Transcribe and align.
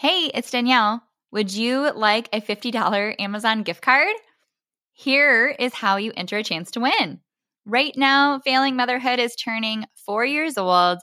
Hey, 0.00 0.30
it's 0.32 0.52
Danielle. 0.52 1.02
Would 1.32 1.52
you 1.52 1.90
like 1.92 2.28
a 2.32 2.40
$50 2.40 3.16
Amazon 3.18 3.64
gift 3.64 3.82
card? 3.82 4.14
Here 4.92 5.48
is 5.48 5.74
how 5.74 5.96
you 5.96 6.12
enter 6.16 6.36
a 6.36 6.44
chance 6.44 6.70
to 6.70 6.80
win. 6.80 7.18
Right 7.66 7.92
now, 7.96 8.38
Failing 8.38 8.76
Motherhood 8.76 9.18
is 9.18 9.34
turning 9.34 9.86
four 10.06 10.24
years 10.24 10.56
old 10.56 10.98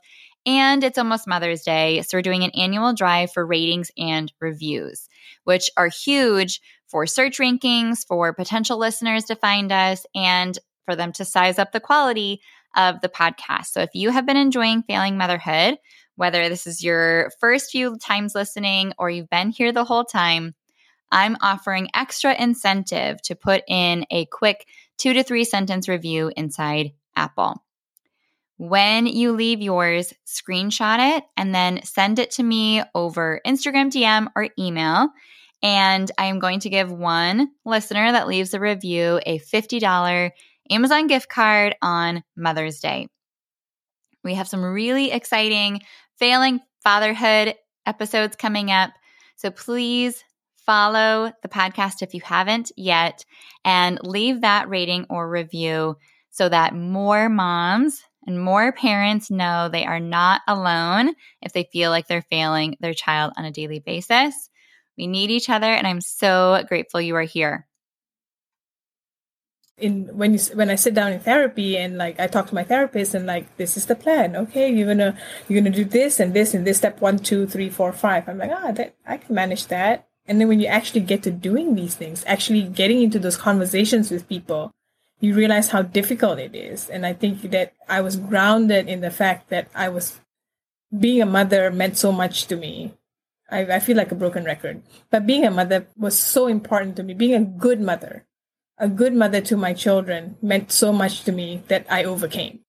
and 0.46 0.82
it's 0.82 0.98
almost 0.98 1.28
Mother's 1.28 1.64
Day. 1.64 2.04
So, 2.04 2.18
we're 2.18 2.22
doing 2.22 2.46
an 2.46 2.52
annual 2.52 2.94
drive 2.94 3.34
for 3.34 3.46
ratings 3.46 3.92
and 3.98 4.32
reviews, 4.40 5.10
which 5.44 5.70
are 5.76 5.90
huge 5.90 6.62
for 6.88 7.06
search 7.06 7.38
rankings, 7.38 8.08
for 8.08 8.32
potential 8.32 8.78
listeners 8.78 9.26
to 9.26 9.36
find 9.36 9.74
us, 9.74 10.06
and 10.16 10.58
for 10.86 10.96
them 10.96 11.12
to 11.14 11.26
size 11.26 11.60
up 11.60 11.74
the 11.74 11.82
quality 11.82 12.40
of 12.78 13.02
the 13.02 13.10
podcast. 13.10 13.66
So, 13.72 13.82
if 13.82 13.90
you 13.94 14.12
have 14.12 14.26
been 14.26 14.38
enjoying 14.38 14.84
Failing 14.84 15.18
Motherhood, 15.18 15.80
whether 16.16 16.50
this 16.50 16.68
is 16.68 16.84
your 16.84 17.32
first 17.40 17.72
few 17.72 17.98
times 17.98 18.36
listening 18.36 18.94
or 18.98 19.10
you've 19.10 19.30
been 19.30 19.50
here 19.50 19.72
the 19.72 19.86
whole 19.86 20.06
time, 20.06 20.56
I'm 21.12 21.38
offering 21.42 21.90
extra 21.94 22.34
incentive 22.34 23.22
to 23.24 23.36
put 23.36 23.64
in 23.68 24.06
a 24.12 24.26
quick 24.26 24.68
two 24.98 25.14
to 25.14 25.24
three 25.24 25.44
sentence 25.44 25.88
review 25.88 26.32
inside 26.36 26.92
Apple. 27.16 27.62
When 28.58 29.06
you 29.06 29.34
leave 29.34 29.62
yours, 29.62 30.14
screenshot 30.26 31.18
it 31.18 31.24
and 31.36 31.54
then 31.54 31.84
send 31.84 32.20
it 32.20 32.32
to 32.32 32.44
me 32.44 32.82
over 32.94 33.42
Instagram 33.46 33.92
DM 33.92 34.28
or 34.36 34.50
email. 34.58 35.10
And 35.62 36.10
I 36.18 36.26
am 36.26 36.40
going 36.40 36.62
to 36.62 36.70
give 36.70 36.92
one 36.92 37.50
listener 37.66 38.12
that 38.12 38.28
leaves 38.28 38.54
a 38.54 38.60
review 38.60 39.20
a 39.26 39.40
$50 39.40 40.32
Amazon 40.70 41.08
gift 41.08 41.30
card 41.30 41.76
on 41.82 42.24
Mother's 42.36 42.80
Day. 42.80 43.08
We 44.24 44.36
have 44.36 44.48
some 44.48 44.64
really 44.64 45.12
exciting 45.12 45.82
failing 46.18 46.60
fatherhood 46.84 47.56
episodes 47.86 48.36
coming 48.36 48.72
up. 48.72 48.92
So 49.36 49.52
please 49.52 50.24
follow 50.66 51.32
the 51.42 51.50
podcast 51.50 52.02
if 52.02 52.14
you 52.14 52.22
haven't 52.24 52.72
yet 52.76 53.26
and 53.64 54.00
leave 54.04 54.42
that 54.42 54.70
rating 54.70 55.06
or 55.10 55.30
review 55.30 55.98
so 56.32 56.50
that 56.50 56.76
more 56.76 57.30
moms 57.30 58.02
and 58.28 58.42
more 58.42 58.72
parents 58.72 59.30
know 59.30 59.70
they 59.70 59.86
are 59.86 60.00
not 60.00 60.42
alone 60.48 61.14
if 61.42 61.54
they 61.54 61.70
feel 61.72 61.92
like 61.92 62.08
they're 62.08 62.24
failing 62.24 62.76
their 62.80 62.94
child 62.94 63.34
on 63.38 63.46
a 63.46 63.52
daily 63.52 63.80
basis. 63.80 64.50
We 64.98 65.08
need 65.08 65.30
each 65.30 65.50
other, 65.50 65.68
and 65.68 65.86
I'm 65.86 66.02
so 66.02 66.64
grateful 66.68 67.02
you 67.02 67.16
are 67.16 67.22
here 67.24 67.68
in 69.78 70.08
when 70.18 70.34
you 70.34 70.40
when 70.54 70.70
I 70.70 70.76
sit 70.76 70.94
down 70.94 71.12
in 71.12 71.20
therapy 71.20 71.78
and 71.78 71.98
like 71.98 72.20
I 72.20 72.28
talk 72.28 72.48
to 72.48 72.56
my 72.56 72.64
therapist 72.64 73.14
and 73.14 73.26
like 73.26 73.58
this 73.58 73.76
is 73.76 73.86
the 73.86 73.96
plan. 73.96 74.36
Okay, 74.36 74.72
you're 74.72 74.88
gonna 74.88 75.18
you're 75.48 75.62
gonna 75.62 75.76
do 75.76 75.86
this 75.86 76.20
and 76.20 76.34
this 76.34 76.54
and 76.54 76.66
this 76.66 76.78
step 76.78 77.02
one, 77.02 77.20
two, 77.20 77.46
three, 77.46 77.70
four, 77.70 77.92
five. 77.92 78.28
I'm 78.30 78.38
like, 78.38 78.52
ah, 78.54 78.72
that 78.72 78.96
I 79.06 79.18
can 79.18 79.36
manage 79.36 79.68
that. 79.68 80.08
And 80.28 80.40
then 80.40 80.48
when 80.48 80.60
you 80.60 80.68
actually 80.68 81.02
get 81.02 81.24
to 81.24 81.32
doing 81.32 81.76
these 81.76 81.96
things, 81.96 82.24
actually 82.26 82.64
getting 82.64 83.02
into 83.02 83.20
those 83.20 83.38
conversations 83.38 84.10
with 84.10 84.28
people, 84.28 84.72
you 85.20 85.36
realize 85.36 85.70
how 85.70 85.82
difficult 85.84 86.40
it 86.40 86.56
is. 86.56 86.90
And 86.90 87.06
I 87.06 87.14
think 87.14 87.42
that 87.52 87.74
I 87.88 88.02
was 88.02 88.16
grounded 88.16 88.88
in 88.88 89.02
the 89.02 89.12
fact 89.12 89.50
that 89.50 89.68
I 89.76 89.90
was 89.90 90.20
being 90.98 91.22
a 91.22 91.28
mother 91.28 91.70
meant 91.70 91.98
so 91.98 92.12
much 92.12 92.48
to 92.48 92.56
me. 92.56 92.94
I, 93.52 93.76
I 93.76 93.80
feel 93.80 93.98
like 93.98 94.12
a 94.12 94.16
broken 94.16 94.44
record, 94.44 94.82
but 95.12 95.28
being 95.28 95.46
a 95.46 95.52
mother 95.52 95.86
was 95.96 96.18
so 96.18 96.48
important 96.48 96.96
to 96.96 97.04
me. 97.04 97.14
Being 97.14 97.36
a 97.36 97.46
good 97.46 97.80
mother 97.80 98.26
a 98.78 98.90
good 98.90 99.14
mother 99.14 99.40
to 99.40 99.56
my 99.56 99.74
children 99.74 100.36
meant 100.42 100.70
so 100.70 100.92
much 100.92 101.24
to 101.24 101.32
me 101.32 101.64
that 101.70 101.86
I 101.90 102.04
overcame. 102.04 102.60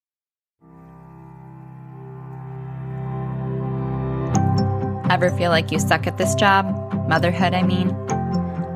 Ever 5.09 5.31
feel 5.31 5.51
like 5.51 5.71
you 5.71 5.79
suck 5.79 6.07
at 6.07 6.17
this 6.17 6.35
job? 6.35 6.65
Motherhood, 7.09 7.53
I 7.53 7.63
mean? 7.63 7.89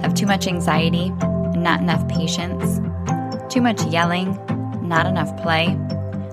Have 0.02 0.14
too 0.14 0.26
much 0.26 0.48
anxiety 0.48 1.12
and 1.22 1.64
not 1.64 1.82
enough 1.82 2.08
patience? 2.10 2.80
Too 3.54 3.62
much 3.62 3.82
yelling, 3.86 4.38
not 4.82 5.06
enough 5.06 5.36
play? 5.42 5.78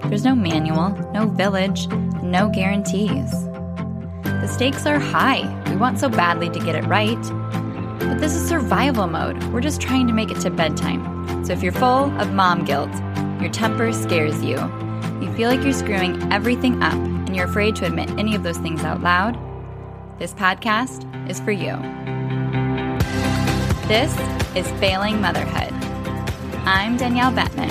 There's 0.06 0.25
no 0.25 0.34
manual, 0.34 0.91
no 1.12 1.28
village, 1.28 1.87
no 2.23 2.49
guarantees. 2.49 3.31
The 4.23 4.47
stakes 4.47 4.87
are 4.87 4.99
high. 4.99 5.47
We 5.71 5.77
want 5.77 6.00
so 6.00 6.09
badly 6.09 6.49
to 6.50 6.61
get 6.61 6.75
it 6.75 6.87
right 6.87 7.19
but 7.99 8.19
this 8.19 8.35
is 8.35 8.49
survival 8.49 9.07
mode. 9.07 9.43
We're 9.53 9.61
just 9.61 9.81
trying 9.81 10.07
to 10.07 10.13
make 10.13 10.31
it 10.31 10.41
to 10.41 10.51
bedtime. 10.51 11.45
So 11.45 11.53
if 11.53 11.63
you're 11.63 11.73
full 11.73 12.13
of 12.21 12.33
mom 12.33 12.65
guilt, 12.65 12.91
your 13.41 13.51
temper 13.51 13.93
scares 13.93 14.43
you, 14.43 14.57
you 15.21 15.33
feel 15.35 15.49
like 15.51 15.63
you're 15.63 15.73
screwing 15.73 16.33
everything 16.33 16.83
up, 16.83 16.95
and 16.95 17.35
you're 17.35 17.47
afraid 17.47 17.77
to 17.77 17.87
admit 17.87 18.11
any 18.19 18.35
of 18.35 18.43
those 18.43 18.59
things 18.59 18.85
out 18.85 19.01
loud, 19.01 19.39
this 20.19 20.33
podcast 20.33 21.07
is 21.29 21.41
for 21.41 21.53
you. 21.53 21.77
This 23.89 24.13
is 24.57 24.71
Failing 24.81 25.21
Motherhood. 25.21 25.73
I'm 26.67 26.97
Danielle 26.97 27.33
Bettman, 27.33 27.71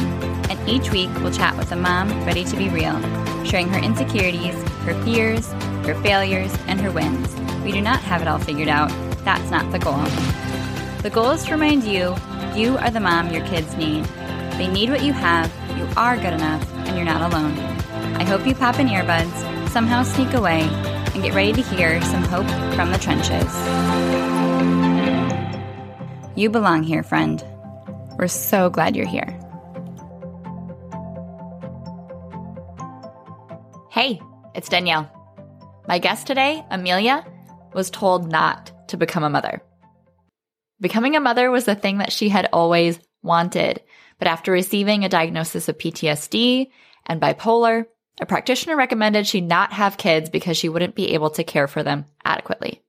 and 0.49 0.69
each 0.69 0.91
week 0.91 1.09
we'll 1.15 1.31
chat 1.31 1.55
with 1.57 1.71
a 1.71 1.75
mom 1.75 2.09
ready 2.25 2.43
to 2.43 2.57
be 2.57 2.69
real, 2.69 2.99
sharing 3.43 3.67
her 3.69 3.79
insecurities, 3.79 4.55
her 4.83 4.93
fears, 5.03 5.51
her 5.85 5.95
failures, 6.01 6.53
and 6.67 6.81
her 6.81 6.91
wins. 6.91 7.35
We 7.63 7.71
do 7.71 7.81
not 7.81 7.99
have 8.01 8.21
it 8.21 8.27
all 8.27 8.39
figured 8.39 8.67
out 8.69 8.91
that's 9.27 9.51
not 9.51 9.69
the 9.73 9.79
goal. 9.79 10.01
The 11.03 11.09
goal 11.09 11.31
is 11.31 11.43
to 11.43 11.51
remind 11.51 11.83
you 11.83 12.15
you 12.55 12.77
are 12.77 12.89
the 12.89 13.01
mom 13.01 13.29
your 13.29 13.45
kids 13.45 13.75
need. 13.75 14.05
They 14.53 14.69
need 14.69 14.89
what 14.89 15.03
you 15.03 15.11
have, 15.11 15.51
you 15.77 15.85
are 15.97 16.15
good 16.15 16.31
enough, 16.31 16.65
and 16.85 16.95
you're 16.95 17.03
not 17.03 17.21
alone. 17.21 17.51
I 18.15 18.23
hope 18.23 18.47
you 18.47 18.55
pop 18.55 18.79
in 18.79 18.87
earbuds, 18.87 19.69
somehow 19.69 20.03
sneak 20.03 20.33
away, 20.33 20.61
and 20.61 21.21
get 21.21 21.33
ready 21.33 21.51
to 21.51 21.61
hear 21.61 22.01
some 22.03 22.23
hope 22.23 22.47
from 22.73 22.93
the 22.93 22.97
trenches. 22.97 23.53
You 26.37 26.49
belong 26.49 26.83
here, 26.83 27.03
friend. 27.03 27.43
We're 28.17 28.29
so 28.29 28.69
glad 28.69 28.95
you're 28.95 29.05
here. 29.05 29.37
Hey, 33.91 34.21
it's 34.55 34.69
Danielle. 34.69 35.11
My 35.85 35.99
guest 35.99 36.27
today, 36.27 36.63
Amelia, 36.71 37.25
was 37.73 37.89
told 37.89 38.31
not 38.31 38.71
to 38.89 38.97
become 38.97 39.23
a 39.23 39.29
mother. 39.29 39.61
Becoming 40.79 41.15
a 41.15 41.19
mother 41.19 41.49
was 41.49 41.65
the 41.65 41.75
thing 41.75 41.97
that 41.99 42.11
she 42.11 42.29
had 42.29 42.49
always 42.53 42.99
wanted. 43.23 43.81
But 44.19 44.27
after 44.27 44.51
receiving 44.51 45.03
a 45.03 45.09
diagnosis 45.09 45.67
of 45.67 45.77
PTSD 45.77 46.69
and 47.05 47.21
bipolar, 47.21 47.85
a 48.19 48.25
practitioner 48.25 48.75
recommended 48.75 49.27
she 49.27 49.41
not 49.41 49.73
have 49.73 49.97
kids 49.97 50.29
because 50.29 50.57
she 50.57 50.69
wouldn't 50.69 50.95
be 50.95 51.13
able 51.13 51.29
to 51.31 51.43
care 51.43 51.67
for 51.67 51.83
them 51.83 52.05
adequately. 52.25 52.81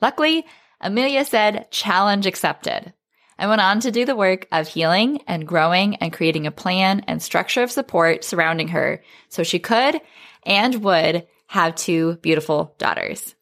Luckily, 0.00 0.44
Amelia 0.80 1.24
said, 1.24 1.70
challenge 1.70 2.26
accepted, 2.26 2.92
and 3.38 3.48
went 3.48 3.62
on 3.62 3.80
to 3.80 3.90
do 3.90 4.04
the 4.04 4.16
work 4.16 4.46
of 4.52 4.68
healing 4.68 5.22
and 5.26 5.46
growing 5.46 5.96
and 5.96 6.12
creating 6.12 6.46
a 6.46 6.50
plan 6.50 7.00
and 7.06 7.22
structure 7.22 7.62
of 7.62 7.70
support 7.70 8.24
surrounding 8.24 8.68
her 8.68 9.02
so 9.28 9.42
she 9.42 9.58
could 9.58 10.00
and 10.44 10.82
would 10.82 11.26
have 11.46 11.74
two 11.74 12.16
beautiful 12.16 12.74
daughters. 12.78 13.34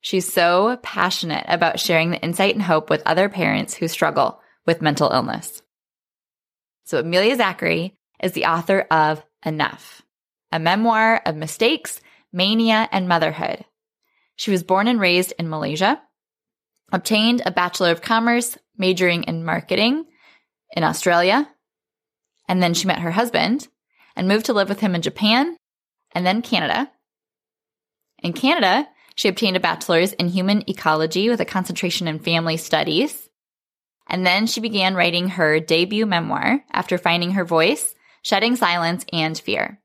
She's 0.00 0.32
so 0.32 0.78
passionate 0.82 1.44
about 1.46 1.78
sharing 1.78 2.10
the 2.10 2.20
insight 2.20 2.54
and 2.54 2.62
hope 2.62 2.88
with 2.88 3.02
other 3.04 3.28
parents 3.28 3.74
who 3.74 3.88
struggle 3.88 4.40
with 4.66 4.82
mental 4.82 5.10
illness. 5.10 5.62
So, 6.84 7.00
Amelia 7.00 7.36
Zachary 7.36 7.98
is 8.22 8.32
the 8.32 8.46
author 8.46 8.86
of 8.90 9.22
Enough, 9.44 10.02
a 10.52 10.58
memoir 10.58 11.22
of 11.24 11.36
mistakes, 11.36 12.00
mania, 12.32 12.88
and 12.92 13.08
motherhood. 13.08 13.64
She 14.36 14.50
was 14.50 14.62
born 14.62 14.86
and 14.86 15.00
raised 15.00 15.32
in 15.38 15.48
Malaysia, 15.48 16.00
obtained 16.92 17.42
a 17.44 17.50
Bachelor 17.50 17.90
of 17.90 18.02
Commerce, 18.02 18.58
majoring 18.76 19.24
in 19.24 19.44
marketing 19.44 20.04
in 20.72 20.84
Australia, 20.84 21.48
and 22.48 22.62
then 22.62 22.74
she 22.74 22.86
met 22.86 22.98
her 22.98 23.10
husband 23.10 23.68
and 24.16 24.28
moved 24.28 24.46
to 24.46 24.52
live 24.52 24.68
with 24.68 24.80
him 24.80 24.94
in 24.94 25.02
Japan 25.02 25.56
and 26.12 26.26
then 26.26 26.42
Canada. 26.42 26.90
In 28.22 28.32
Canada, 28.32 28.88
she 29.14 29.28
obtained 29.28 29.56
a 29.56 29.60
bachelor's 29.60 30.12
in 30.14 30.28
human 30.28 30.68
ecology 30.68 31.28
with 31.28 31.40
a 31.40 31.44
concentration 31.44 32.08
in 32.08 32.18
family 32.18 32.56
studies. 32.56 33.28
And 34.06 34.26
then 34.26 34.46
she 34.46 34.60
began 34.60 34.94
writing 34.94 35.28
her 35.30 35.60
debut 35.60 36.06
memoir 36.06 36.64
after 36.72 36.98
finding 36.98 37.32
her 37.32 37.44
voice, 37.44 37.94
shedding 38.22 38.56
silence 38.56 39.04
and 39.12 39.38
fear. 39.38 39.80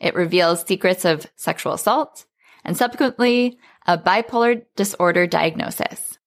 It 0.00 0.14
reveals 0.14 0.62
secrets 0.62 1.04
of 1.04 1.26
sexual 1.36 1.74
assault 1.74 2.24
and 2.64 2.76
subsequently 2.76 3.58
a 3.86 3.96
bipolar 3.96 4.64
disorder 4.74 5.26
diagnosis. 5.26 6.18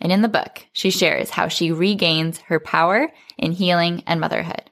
And 0.00 0.10
in 0.10 0.22
the 0.22 0.28
book, 0.28 0.66
she 0.72 0.90
shares 0.90 1.30
how 1.30 1.48
she 1.48 1.72
regains 1.72 2.38
her 2.42 2.58
power 2.58 3.08
in 3.36 3.52
healing 3.52 4.02
and 4.06 4.20
motherhood. 4.20 4.70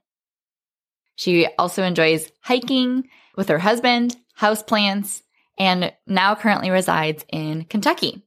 She 1.17 1.47
also 1.59 1.82
enjoys 1.82 2.32
hiking 2.41 3.09
with 3.37 3.49
her 3.49 3.59
husband, 3.59 4.17
houseplants, 4.41 5.23
and 5.58 5.93
now 6.06 6.34
currently 6.34 6.70
resides 6.70 7.25
in 7.28 7.64
Kentucky. 7.64 8.22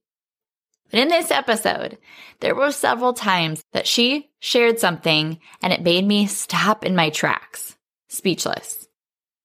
But 0.91 0.99
in 0.99 1.07
this 1.07 1.31
episode, 1.31 1.97
there 2.41 2.53
were 2.53 2.71
several 2.71 3.13
times 3.13 3.63
that 3.71 3.87
she 3.87 4.29
shared 4.39 4.79
something 4.79 5.39
and 5.63 5.71
it 5.71 5.81
made 5.81 6.05
me 6.05 6.27
stop 6.27 6.83
in 6.85 6.95
my 6.95 7.09
tracks, 7.09 7.77
speechless. 8.09 8.87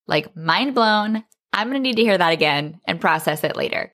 Like 0.07 0.35
mind 0.35 0.75
blown. 0.75 1.23
I'm 1.53 1.69
going 1.69 1.81
to 1.81 1.87
need 1.87 1.95
to 1.95 2.03
hear 2.03 2.17
that 2.17 2.33
again 2.33 2.81
and 2.85 2.99
process 2.99 3.43
it 3.43 3.55
later. 3.55 3.93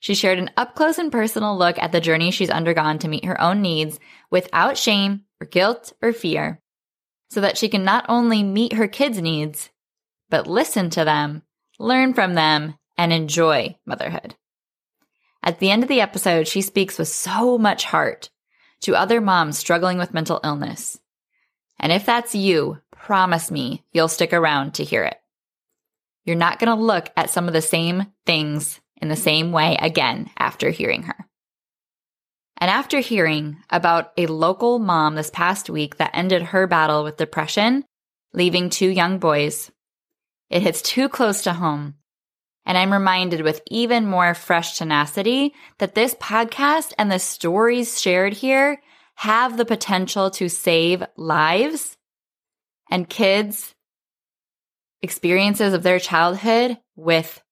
She 0.00 0.14
shared 0.14 0.38
an 0.38 0.50
up 0.56 0.74
close 0.74 0.98
and 0.98 1.12
personal 1.12 1.56
look 1.56 1.78
at 1.78 1.92
the 1.92 2.00
journey 2.00 2.30
she's 2.30 2.50
undergone 2.50 2.98
to 3.00 3.08
meet 3.08 3.26
her 3.26 3.40
own 3.40 3.62
needs 3.62 4.00
without 4.30 4.78
shame 4.78 5.22
or 5.40 5.46
guilt 5.46 5.92
or 6.02 6.12
fear, 6.12 6.60
so 7.30 7.42
that 7.42 7.58
she 7.58 7.68
can 7.68 7.84
not 7.84 8.06
only 8.08 8.42
meet 8.42 8.72
her 8.72 8.88
kids' 8.88 9.20
needs, 9.20 9.70
but 10.30 10.46
listen 10.46 10.90
to 10.90 11.04
them, 11.04 11.42
learn 11.78 12.14
from 12.14 12.34
them, 12.34 12.74
and 13.00 13.14
enjoy 13.14 13.74
motherhood. 13.86 14.34
At 15.42 15.58
the 15.58 15.70
end 15.70 15.82
of 15.82 15.88
the 15.88 16.02
episode, 16.02 16.46
she 16.46 16.60
speaks 16.60 16.98
with 16.98 17.08
so 17.08 17.56
much 17.56 17.84
heart 17.84 18.28
to 18.82 18.94
other 18.94 19.22
moms 19.22 19.56
struggling 19.56 19.96
with 19.96 20.12
mental 20.12 20.38
illness. 20.44 21.00
And 21.78 21.92
if 21.92 22.04
that's 22.04 22.34
you, 22.34 22.78
promise 22.90 23.50
me 23.50 23.82
you'll 23.90 24.08
stick 24.08 24.34
around 24.34 24.74
to 24.74 24.84
hear 24.84 25.02
it. 25.04 25.16
You're 26.26 26.36
not 26.36 26.58
going 26.58 26.76
to 26.76 26.84
look 26.84 27.08
at 27.16 27.30
some 27.30 27.46
of 27.46 27.54
the 27.54 27.62
same 27.62 28.04
things 28.26 28.78
in 29.00 29.08
the 29.08 29.16
same 29.16 29.50
way 29.50 29.78
again 29.80 30.28
after 30.38 30.68
hearing 30.68 31.04
her. 31.04 31.26
And 32.58 32.70
after 32.70 33.00
hearing 33.00 33.56
about 33.70 34.12
a 34.18 34.26
local 34.26 34.78
mom 34.78 35.14
this 35.14 35.30
past 35.30 35.70
week 35.70 35.96
that 35.96 36.10
ended 36.12 36.42
her 36.42 36.66
battle 36.66 37.02
with 37.02 37.16
depression, 37.16 37.82
leaving 38.34 38.68
two 38.68 38.90
young 38.90 39.18
boys, 39.18 39.70
it 40.50 40.60
hits 40.60 40.82
too 40.82 41.08
close 41.08 41.44
to 41.44 41.54
home. 41.54 41.94
And 42.66 42.76
I'm 42.76 42.92
reminded 42.92 43.40
with 43.40 43.62
even 43.68 44.06
more 44.06 44.34
fresh 44.34 44.78
tenacity 44.78 45.54
that 45.78 45.94
this 45.94 46.14
podcast 46.14 46.92
and 46.98 47.10
the 47.10 47.18
stories 47.18 48.00
shared 48.00 48.34
here 48.34 48.80
have 49.16 49.56
the 49.56 49.64
potential 49.64 50.30
to 50.30 50.48
save 50.48 51.02
lives 51.16 51.96
and 52.90 53.08
kids' 53.08 53.74
experiences 55.02 55.72
of 55.72 55.82
their 55.82 55.98
childhood 55.98 56.78
with 56.96 57.42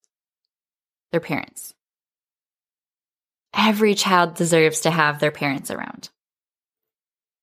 their 1.13 1.21
parents. 1.21 1.75
Every 3.55 3.95
child 3.95 4.35
deserves 4.35 4.81
to 4.81 4.91
have 4.91 5.19
their 5.19 5.31
parents 5.31 5.71
around. 5.71 6.11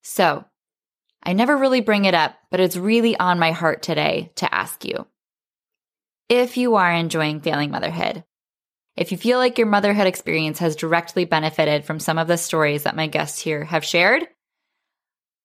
So, 0.03 0.45
I 1.23 1.33
never 1.33 1.57
really 1.57 1.81
bring 1.81 2.05
it 2.05 2.13
up, 2.13 2.35
but 2.51 2.59
it's 2.59 2.77
really 2.77 3.17
on 3.17 3.39
my 3.39 3.51
heart 3.51 3.81
today 3.81 4.31
to 4.35 4.53
ask 4.53 4.85
you 4.85 5.07
if 6.29 6.57
you 6.57 6.75
are 6.75 6.91
enjoying 6.91 7.39
failing 7.39 7.71
motherhood, 7.71 8.23
if 8.95 9.11
you 9.11 9.17
feel 9.17 9.37
like 9.37 9.57
your 9.57 9.67
motherhood 9.67 10.07
experience 10.07 10.59
has 10.59 10.75
directly 10.75 11.25
benefited 11.25 11.85
from 11.85 11.99
some 11.99 12.17
of 12.17 12.27
the 12.27 12.37
stories 12.37 12.83
that 12.83 12.95
my 12.95 13.07
guests 13.07 13.39
here 13.39 13.65
have 13.65 13.83
shared, 13.83 14.25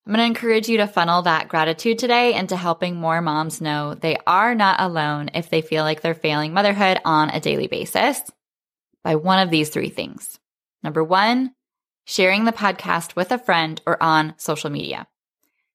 I'm 0.07 0.15
going 0.15 0.19
to 0.19 0.25
encourage 0.25 0.69
you 0.69 0.79
to 0.79 0.87
funnel 0.87 1.23
that 1.23 1.49
gratitude 1.49 1.99
today 1.99 2.35
into 2.35 2.57
helping 2.57 2.97
more 2.97 3.21
moms 3.21 3.61
know 3.61 3.95
they 3.95 4.17
are 4.27 4.55
not 4.55 4.81
alone 4.81 5.31
if 5.35 5.51
they 5.51 5.61
feel 5.61 5.85
like 5.85 6.01
they're 6.01 6.15
failing 6.15 6.55
motherhood 6.55 6.99
on 7.05 7.29
a 7.31 7.41
daily 7.41 7.67
basis 7.67 8.21
by 9.05 9.17
one 9.17 9.39
of 9.39 9.51
these 9.51 9.69
three 9.69 9.91
things. 9.91 10.39
Number 10.83 11.05
one, 11.05 11.55
sharing 12.07 12.45
the 12.45 12.53
podcast 12.53 13.15
with 13.15 13.31
a 13.31 13.39
friend 13.39 13.81
or 13.87 14.03
on 14.03 14.35
social 14.39 14.71
media. 14.71 15.07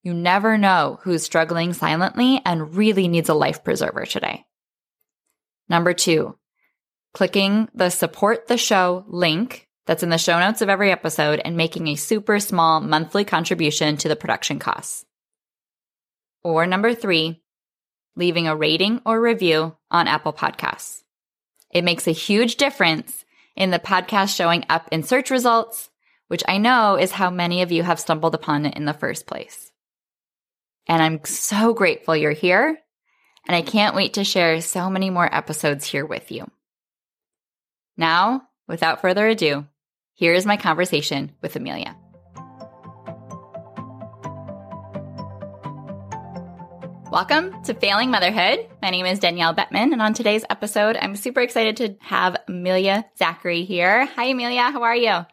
You 0.01 0.13
never 0.13 0.57
know 0.57 0.99
who's 1.03 1.23
struggling 1.23 1.73
silently 1.73 2.41
and 2.45 2.75
really 2.75 3.07
needs 3.07 3.29
a 3.29 3.33
life 3.33 3.63
preserver 3.63 4.05
today. 4.05 4.45
Number 5.69 5.93
two, 5.93 6.37
clicking 7.13 7.69
the 7.73 7.89
support 7.89 8.47
the 8.47 8.57
show 8.57 9.05
link 9.07 9.67
that's 9.85 10.03
in 10.03 10.09
the 10.09 10.17
show 10.17 10.39
notes 10.39 10.61
of 10.61 10.69
every 10.69 10.91
episode 10.91 11.41
and 11.43 11.55
making 11.55 11.87
a 11.87 11.95
super 11.95 12.39
small 12.39 12.81
monthly 12.81 13.23
contribution 13.23 13.97
to 13.97 14.07
the 14.07 14.15
production 14.15 14.59
costs. 14.59 15.05
Or 16.43 16.65
number 16.67 16.93
three, 16.93 17.41
leaving 18.15 18.47
a 18.47 18.55
rating 18.55 19.01
or 19.05 19.19
review 19.19 19.75
on 19.91 20.07
Apple 20.07 20.33
Podcasts. 20.33 21.01
It 21.71 21.83
makes 21.83 22.07
a 22.07 22.11
huge 22.11 22.55
difference 22.55 23.25
in 23.55 23.71
the 23.71 23.79
podcast 23.79 24.35
showing 24.35 24.65
up 24.69 24.87
in 24.91 25.03
search 25.03 25.31
results, 25.31 25.89
which 26.27 26.43
I 26.47 26.57
know 26.57 26.95
is 26.95 27.11
how 27.11 27.29
many 27.29 27.61
of 27.61 27.71
you 27.71 27.83
have 27.83 27.99
stumbled 27.99 28.35
upon 28.35 28.65
it 28.65 28.75
in 28.75 28.85
the 28.85 28.93
first 28.93 29.27
place. 29.27 29.71
And 30.87 31.01
I'm 31.01 31.23
so 31.25 31.73
grateful 31.73 32.15
you're 32.15 32.31
here, 32.31 32.77
and 33.47 33.55
I 33.55 33.61
can't 33.61 33.95
wait 33.95 34.15
to 34.15 34.23
share 34.23 34.59
so 34.61 34.89
many 34.89 35.09
more 35.09 35.33
episodes 35.33 35.85
here 35.85 36.05
with 36.05 36.31
you. 36.31 36.49
Now, 37.97 38.43
without 38.67 39.01
further 39.01 39.27
ado, 39.27 39.65
here 40.13 40.33
is 40.33 40.45
my 40.45 40.57
conversation 40.57 41.31
with 41.41 41.55
Amelia. 41.55 41.95
Welcome 47.11 47.63
to 47.63 47.73
Failing 47.73 48.11
Motherhood. 48.11 48.67
My 48.81 48.89
name 48.89 49.05
is 49.05 49.19
Danielle 49.19 49.55
Bettman, 49.55 49.93
and 49.93 50.01
on 50.01 50.13
today's 50.13 50.43
episode, 50.49 50.97
I'm 50.99 51.15
super 51.15 51.39
excited 51.39 51.77
to 51.77 51.95
have 52.01 52.35
Amelia 52.47 53.05
Zachary 53.17 53.63
here. 53.63 54.05
Hi, 54.05 54.25
Amelia. 54.25 54.63
How 54.63 54.83
are 54.83 54.95
you? 54.95 55.25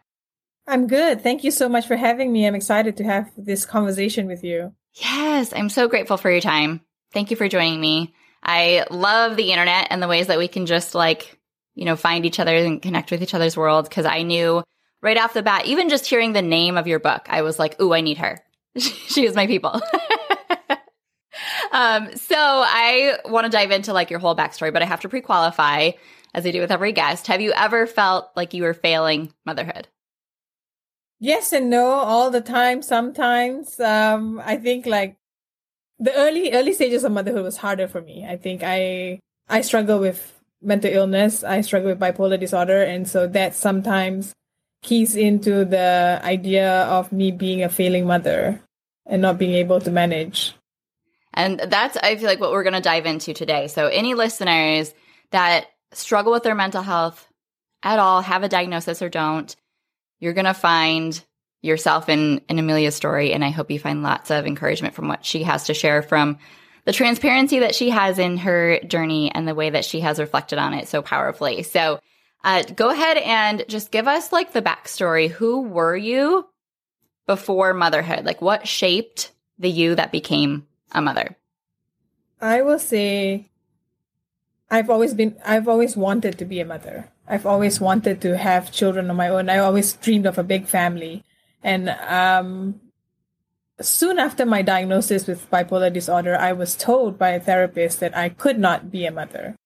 I'm 0.66 0.86
good. 0.86 1.22
Thank 1.22 1.42
you 1.42 1.50
so 1.50 1.68
much 1.68 1.88
for 1.88 1.96
having 1.96 2.30
me. 2.30 2.46
I'm 2.46 2.54
excited 2.54 2.98
to 2.98 3.04
have 3.04 3.32
this 3.36 3.64
conversation 3.64 4.26
with 4.26 4.44
you. 4.44 4.74
Yes, 4.94 5.52
I'm 5.52 5.70
so 5.70 5.88
grateful 5.88 6.18
for 6.18 6.30
your 6.30 6.40
time. 6.40 6.82
Thank 7.12 7.30
you 7.30 7.36
for 7.36 7.48
joining 7.48 7.80
me. 7.80 8.14
I 8.42 8.86
love 8.90 9.36
the 9.36 9.50
internet 9.52 9.88
and 9.90 10.02
the 10.02 10.08
ways 10.08 10.26
that 10.26 10.38
we 10.38 10.48
can 10.48 10.66
just 10.66 10.94
like, 10.94 11.38
you 11.74 11.84
know, 11.84 11.96
find 11.96 12.26
each 12.26 12.40
other 12.40 12.54
and 12.56 12.82
connect 12.82 13.10
with 13.10 13.22
each 13.22 13.34
other's 13.34 13.56
worlds. 13.56 13.88
Cause 13.88 14.04
I 14.04 14.22
knew 14.22 14.62
right 15.00 15.16
off 15.16 15.34
the 15.34 15.42
bat, 15.42 15.66
even 15.66 15.88
just 15.88 16.06
hearing 16.06 16.32
the 16.32 16.42
name 16.42 16.76
of 16.76 16.86
your 16.86 16.98
book, 16.98 17.26
I 17.28 17.42
was 17.42 17.58
like, 17.58 17.80
ooh, 17.80 17.92
I 17.92 18.00
need 18.00 18.18
her. 18.18 18.42
she 18.78 19.26
is 19.26 19.34
my 19.34 19.46
people. 19.46 19.70
um, 21.72 22.14
so 22.16 22.36
I 22.36 23.18
want 23.26 23.44
to 23.44 23.50
dive 23.50 23.70
into 23.70 23.92
like 23.92 24.10
your 24.10 24.20
whole 24.20 24.36
backstory, 24.36 24.72
but 24.72 24.82
I 24.82 24.86
have 24.86 25.00
to 25.00 25.08
pre-qualify 25.08 25.92
as 26.34 26.46
I 26.46 26.50
do 26.50 26.60
with 26.60 26.72
every 26.72 26.92
guest. 26.92 27.26
Have 27.26 27.40
you 27.40 27.52
ever 27.52 27.86
felt 27.86 28.30
like 28.36 28.54
you 28.54 28.62
were 28.62 28.74
failing 28.74 29.32
motherhood? 29.44 29.88
Yes 31.20 31.52
and 31.52 31.70
no 31.70 31.86
all 31.86 32.30
the 32.30 32.40
time. 32.40 32.82
Sometimes, 32.82 33.78
um, 33.78 34.40
I 34.44 34.56
think 34.56 34.86
like 34.86 35.16
the 35.98 36.14
early, 36.14 36.52
early 36.52 36.72
stages 36.72 37.04
of 37.04 37.12
motherhood 37.12 37.44
was 37.44 37.56
harder 37.56 37.88
for 37.88 38.00
me. 38.00 38.26
I 38.28 38.36
think 38.36 38.62
I, 38.64 39.20
I 39.48 39.60
struggle 39.60 39.98
with 39.98 40.40
mental 40.60 40.90
illness. 40.92 41.44
I 41.44 41.60
struggle 41.60 41.90
with 41.90 42.00
bipolar 42.00 42.38
disorder. 42.38 42.82
And 42.82 43.08
so 43.08 43.26
that 43.28 43.54
sometimes 43.54 44.32
keys 44.82 45.16
into 45.16 45.64
the 45.64 46.20
idea 46.22 46.82
of 46.84 47.12
me 47.12 47.30
being 47.30 47.62
a 47.62 47.68
failing 47.68 48.06
mother 48.06 48.60
and 49.06 49.22
not 49.22 49.38
being 49.38 49.54
able 49.54 49.80
to 49.80 49.90
manage. 49.90 50.54
And 51.34 51.60
that's, 51.60 51.96
I 51.96 52.16
feel 52.16 52.26
like, 52.26 52.40
what 52.40 52.52
we're 52.52 52.62
going 52.62 52.74
to 52.74 52.80
dive 52.80 53.06
into 53.06 53.32
today. 53.32 53.68
So, 53.68 53.86
any 53.86 54.14
listeners 54.14 54.92
that 55.30 55.66
struggle 55.92 56.32
with 56.32 56.42
their 56.42 56.54
mental 56.54 56.82
health 56.82 57.26
at 57.82 57.98
all, 57.98 58.20
have 58.20 58.42
a 58.42 58.48
diagnosis 58.48 59.00
or 59.00 59.08
don't, 59.08 59.54
you're 60.20 60.34
going 60.34 60.44
to 60.44 60.54
find 60.54 61.24
yourself 61.62 62.08
in, 62.08 62.42
in 62.48 62.58
Amelia's 62.58 62.94
story. 62.94 63.32
And 63.32 63.44
I 63.44 63.50
hope 63.50 63.70
you 63.70 63.78
find 63.78 64.02
lots 64.02 64.30
of 64.30 64.46
encouragement 64.46 64.94
from 64.94 65.08
what 65.08 65.24
she 65.24 65.44
has 65.44 65.64
to 65.64 65.74
share 65.74 66.02
from 66.02 66.38
the 66.84 66.92
transparency 66.92 67.60
that 67.60 67.74
she 67.74 67.90
has 67.90 68.18
in 68.18 68.36
her 68.38 68.80
journey 68.80 69.32
and 69.32 69.46
the 69.46 69.54
way 69.54 69.70
that 69.70 69.84
she 69.84 70.00
has 70.00 70.18
reflected 70.18 70.58
on 70.58 70.74
it 70.74 70.88
so 70.88 71.00
powerfully. 71.00 71.62
So, 71.62 72.00
uh, 72.44 72.64
go 72.74 72.90
ahead 72.90 73.18
and 73.18 73.64
just 73.68 73.92
give 73.92 74.08
us 74.08 74.32
like 74.32 74.52
the 74.52 74.62
backstory. 74.62 75.30
Who 75.30 75.62
were 75.62 75.96
you 75.96 76.48
before 77.26 77.72
motherhood? 77.72 78.24
Like, 78.24 78.42
what 78.42 78.66
shaped 78.66 79.30
the 79.60 79.70
you 79.70 79.94
that 79.94 80.10
became 80.10 80.66
a 80.90 81.00
mother? 81.00 81.36
I 82.40 82.62
will 82.62 82.80
say 82.80 83.48
I've 84.72 84.90
always 84.90 85.14
been, 85.14 85.36
I've 85.44 85.68
always 85.68 85.96
wanted 85.96 86.38
to 86.38 86.44
be 86.46 86.58
a 86.58 86.64
mother. 86.64 87.10
I've 87.28 87.46
always 87.46 87.78
wanted 87.78 88.20
to 88.22 88.36
have 88.36 88.72
children 88.72 89.10
of 89.10 89.16
my 89.16 89.28
own. 89.28 89.48
I 89.48 89.58
always 89.58 89.92
dreamed 89.92 90.26
of 90.26 90.38
a 90.38 90.42
big 90.42 90.66
family. 90.66 91.22
And 91.62 91.90
um, 91.90 92.80
soon 93.80 94.18
after 94.18 94.44
my 94.44 94.62
diagnosis 94.62 95.26
with 95.26 95.50
bipolar 95.50 95.92
disorder, 95.92 96.36
I 96.36 96.52
was 96.52 96.76
told 96.76 97.18
by 97.18 97.30
a 97.30 97.40
therapist 97.40 98.00
that 98.00 98.16
I 98.16 98.28
could 98.28 98.58
not 98.58 98.90
be 98.90 99.06
a 99.06 99.10
mother, 99.10 99.56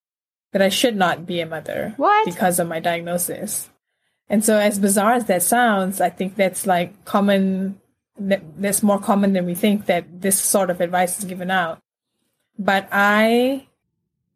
that 0.53 0.63
I 0.63 0.69
should 0.69 0.97
not 0.97 1.27
be 1.27 1.41
a 1.41 1.47
mother 1.47 1.95
what? 1.97 2.27
because 2.27 2.59
of 2.59 2.69
my 2.69 2.81
diagnosis. 2.81 3.71
And 4.29 4.45
so, 4.45 4.59
as 4.59 4.79
bizarre 4.79 5.13
as 5.13 5.27
that 5.27 5.43
sounds, 5.43 6.01
I 6.01 6.11
think 6.11 6.35
that's 6.35 6.67
like 6.67 7.05
common 7.05 7.81
that's 8.19 8.83
more 8.83 8.99
common 8.99 9.35
than 9.35 9.45
we 9.45 9.55
think 9.55 9.87
that 9.87 10.23
this 10.23 10.41
sort 10.41 10.71
of 10.71 10.81
advice 10.81 11.19
is 11.19 11.25
given 11.27 11.51
out. 11.51 11.81
But 12.59 12.89
I 12.91 13.67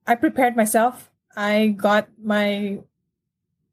I 0.06 0.14
prepared 0.14 0.56
myself. 0.56 1.10
I 1.36 1.68
got 1.68 2.08
my 2.22 2.80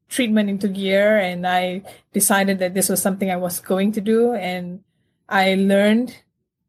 treatment 0.08 0.48
into 0.48 0.68
gear 0.68 1.18
and 1.18 1.46
I 1.46 1.82
decided 2.12 2.58
that 2.60 2.74
this 2.74 2.88
was 2.88 3.02
something 3.02 3.30
I 3.30 3.36
was 3.36 3.60
going 3.60 3.92
to 3.92 4.00
do 4.00 4.32
and 4.32 4.82
I 5.28 5.54
learned 5.54 6.16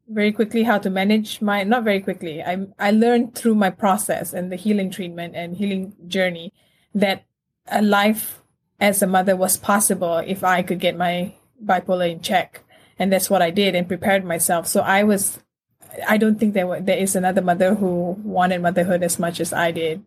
very 0.08 0.32
quickly 0.32 0.64
how 0.64 0.78
to 0.78 0.90
manage 0.90 1.40
my 1.40 1.62
not 1.62 1.84
very 1.84 2.00
quickly. 2.00 2.42
I 2.42 2.66
I 2.78 2.90
learned 2.90 3.34
through 3.34 3.54
my 3.54 3.70
process 3.70 4.32
and 4.32 4.50
the 4.50 4.56
healing 4.56 4.90
treatment 4.90 5.34
and 5.36 5.56
healing 5.56 5.94
journey 6.06 6.52
that 6.94 7.24
a 7.70 7.80
life 7.80 8.42
as 8.80 9.02
a 9.02 9.06
mother 9.06 9.36
was 9.36 9.56
possible 9.56 10.18
if 10.18 10.42
I 10.42 10.62
could 10.62 10.80
get 10.80 10.96
my 10.96 11.34
bipolar 11.64 12.10
in 12.10 12.20
check 12.20 12.64
and 13.00 13.10
that's 13.10 13.30
what 13.30 13.42
I 13.42 13.50
did 13.50 13.74
and 13.74 13.88
prepared 13.88 14.24
myself. 14.24 14.66
So 14.66 14.82
I 14.82 15.04
was, 15.04 15.40
I 16.06 16.18
don't 16.18 16.38
think 16.38 16.52
there 16.52 16.80
there 16.80 16.98
is 16.98 17.16
another 17.16 17.40
mother 17.40 17.74
who 17.74 18.14
wanted 18.22 18.60
motherhood 18.60 19.02
as 19.02 19.18
much 19.18 19.40
as 19.40 19.52
I 19.52 19.72
did, 19.72 20.04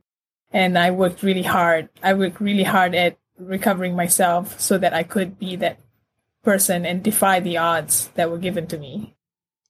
and 0.54 0.78
I 0.78 0.92
worked 0.92 1.24
really 1.24 1.42
hard. 1.42 1.90
I 2.04 2.14
worked 2.14 2.40
really 2.40 2.64
hard 2.64 2.94
at 2.94 3.18
recovering 3.46 3.96
myself 3.96 4.60
so 4.60 4.78
that 4.78 4.94
I 4.94 5.04
could 5.04 5.40
be 5.40 5.56
that 5.58 5.80
person 6.44 6.86
and 6.86 7.04
defy 7.04 7.40
the 7.40 7.58
odds 7.58 8.10
that 8.16 8.30
were 8.30 8.38
given 8.38 8.68
to 8.68 8.78
me. 8.78 9.16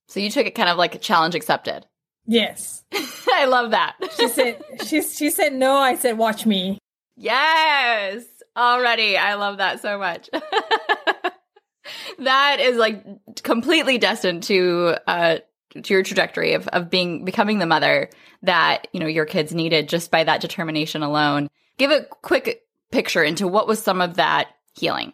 So 0.08 0.20
you 0.20 0.30
took 0.30 0.46
it 0.46 0.56
kind 0.56 0.70
of 0.70 0.78
like 0.78 0.96
a 0.96 1.00
challenge 1.00 1.36
accepted. 1.36 1.86
Yes. 2.26 2.84
I 2.94 3.46
love 3.46 3.72
that. 3.72 3.96
she 4.18 4.28
said 4.28 4.64
she 4.86 5.02
she 5.02 5.30
said 5.30 5.54
no, 5.54 5.76
I 5.76 5.96
said 5.96 6.18
watch 6.18 6.46
me. 6.46 6.78
Yes. 7.16 8.24
Already. 8.56 9.18
I 9.18 9.36
love 9.36 9.58
that 9.58 9.82
so 9.82 9.98
much. 9.98 10.30
that 12.20 12.60
is 12.60 12.78
like 12.78 13.04
completely 13.44 13.98
destined 13.98 14.44
to 14.44 14.96
uh 15.08 15.38
to 15.82 15.94
your 15.94 16.04
trajectory 16.04 16.54
of 16.54 16.68
of 16.70 16.90
being 16.90 17.26
becoming 17.26 17.60
the 17.60 17.66
mother 17.66 18.10
that, 18.44 18.88
you 18.94 19.00
know, 19.00 19.08
your 19.08 19.26
kids 19.26 19.54
needed 19.54 19.90
just 19.90 20.12
by 20.12 20.24
that 20.24 20.42
determination 20.42 21.02
alone. 21.02 21.50
Give 21.78 21.92
a 21.92 22.04
quick 22.04 22.63
picture 22.94 23.24
into 23.24 23.48
what 23.48 23.68
was 23.68 23.82
some 23.82 24.00
of 24.00 24.16
that 24.16 24.50
healing. 24.78 25.14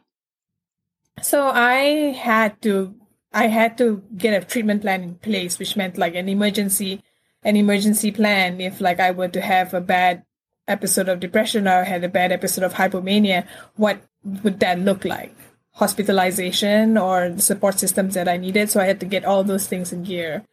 So 1.21 1.47
I 1.47 2.11
had 2.11 2.61
to 2.63 2.93
I 3.31 3.47
had 3.47 3.77
to 3.77 4.03
get 4.17 4.33
a 4.33 4.45
treatment 4.45 4.81
plan 4.81 5.03
in 5.03 5.15
place, 5.15 5.57
which 5.57 5.75
meant 5.75 5.97
like 5.97 6.15
an 6.15 6.29
emergency 6.29 7.01
an 7.41 7.55
emergency 7.55 8.11
plan 8.11 8.59
if 8.59 8.81
like 8.81 8.99
I 8.99 9.11
were 9.11 9.29
to 9.29 9.41
have 9.41 9.73
a 9.73 9.79
bad 9.81 10.23
episode 10.67 11.07
of 11.07 11.19
depression 11.19 11.67
or 11.67 11.83
had 11.83 12.03
a 12.03 12.09
bad 12.09 12.31
episode 12.31 12.63
of 12.63 12.73
hypomania, 12.73 13.47
what 13.75 14.01
would 14.23 14.59
that 14.59 14.79
look 14.79 15.05
like? 15.05 15.33
Hospitalization 15.71 16.97
or 16.97 17.29
the 17.29 17.41
support 17.41 17.79
systems 17.79 18.13
that 18.15 18.27
I 18.27 18.35
needed. 18.35 18.69
So 18.69 18.81
I 18.81 18.85
had 18.85 18.99
to 18.99 19.05
get 19.05 19.23
all 19.23 19.43
those 19.43 19.67
things 19.67 19.93
in 19.93 20.03
gear. 20.03 20.43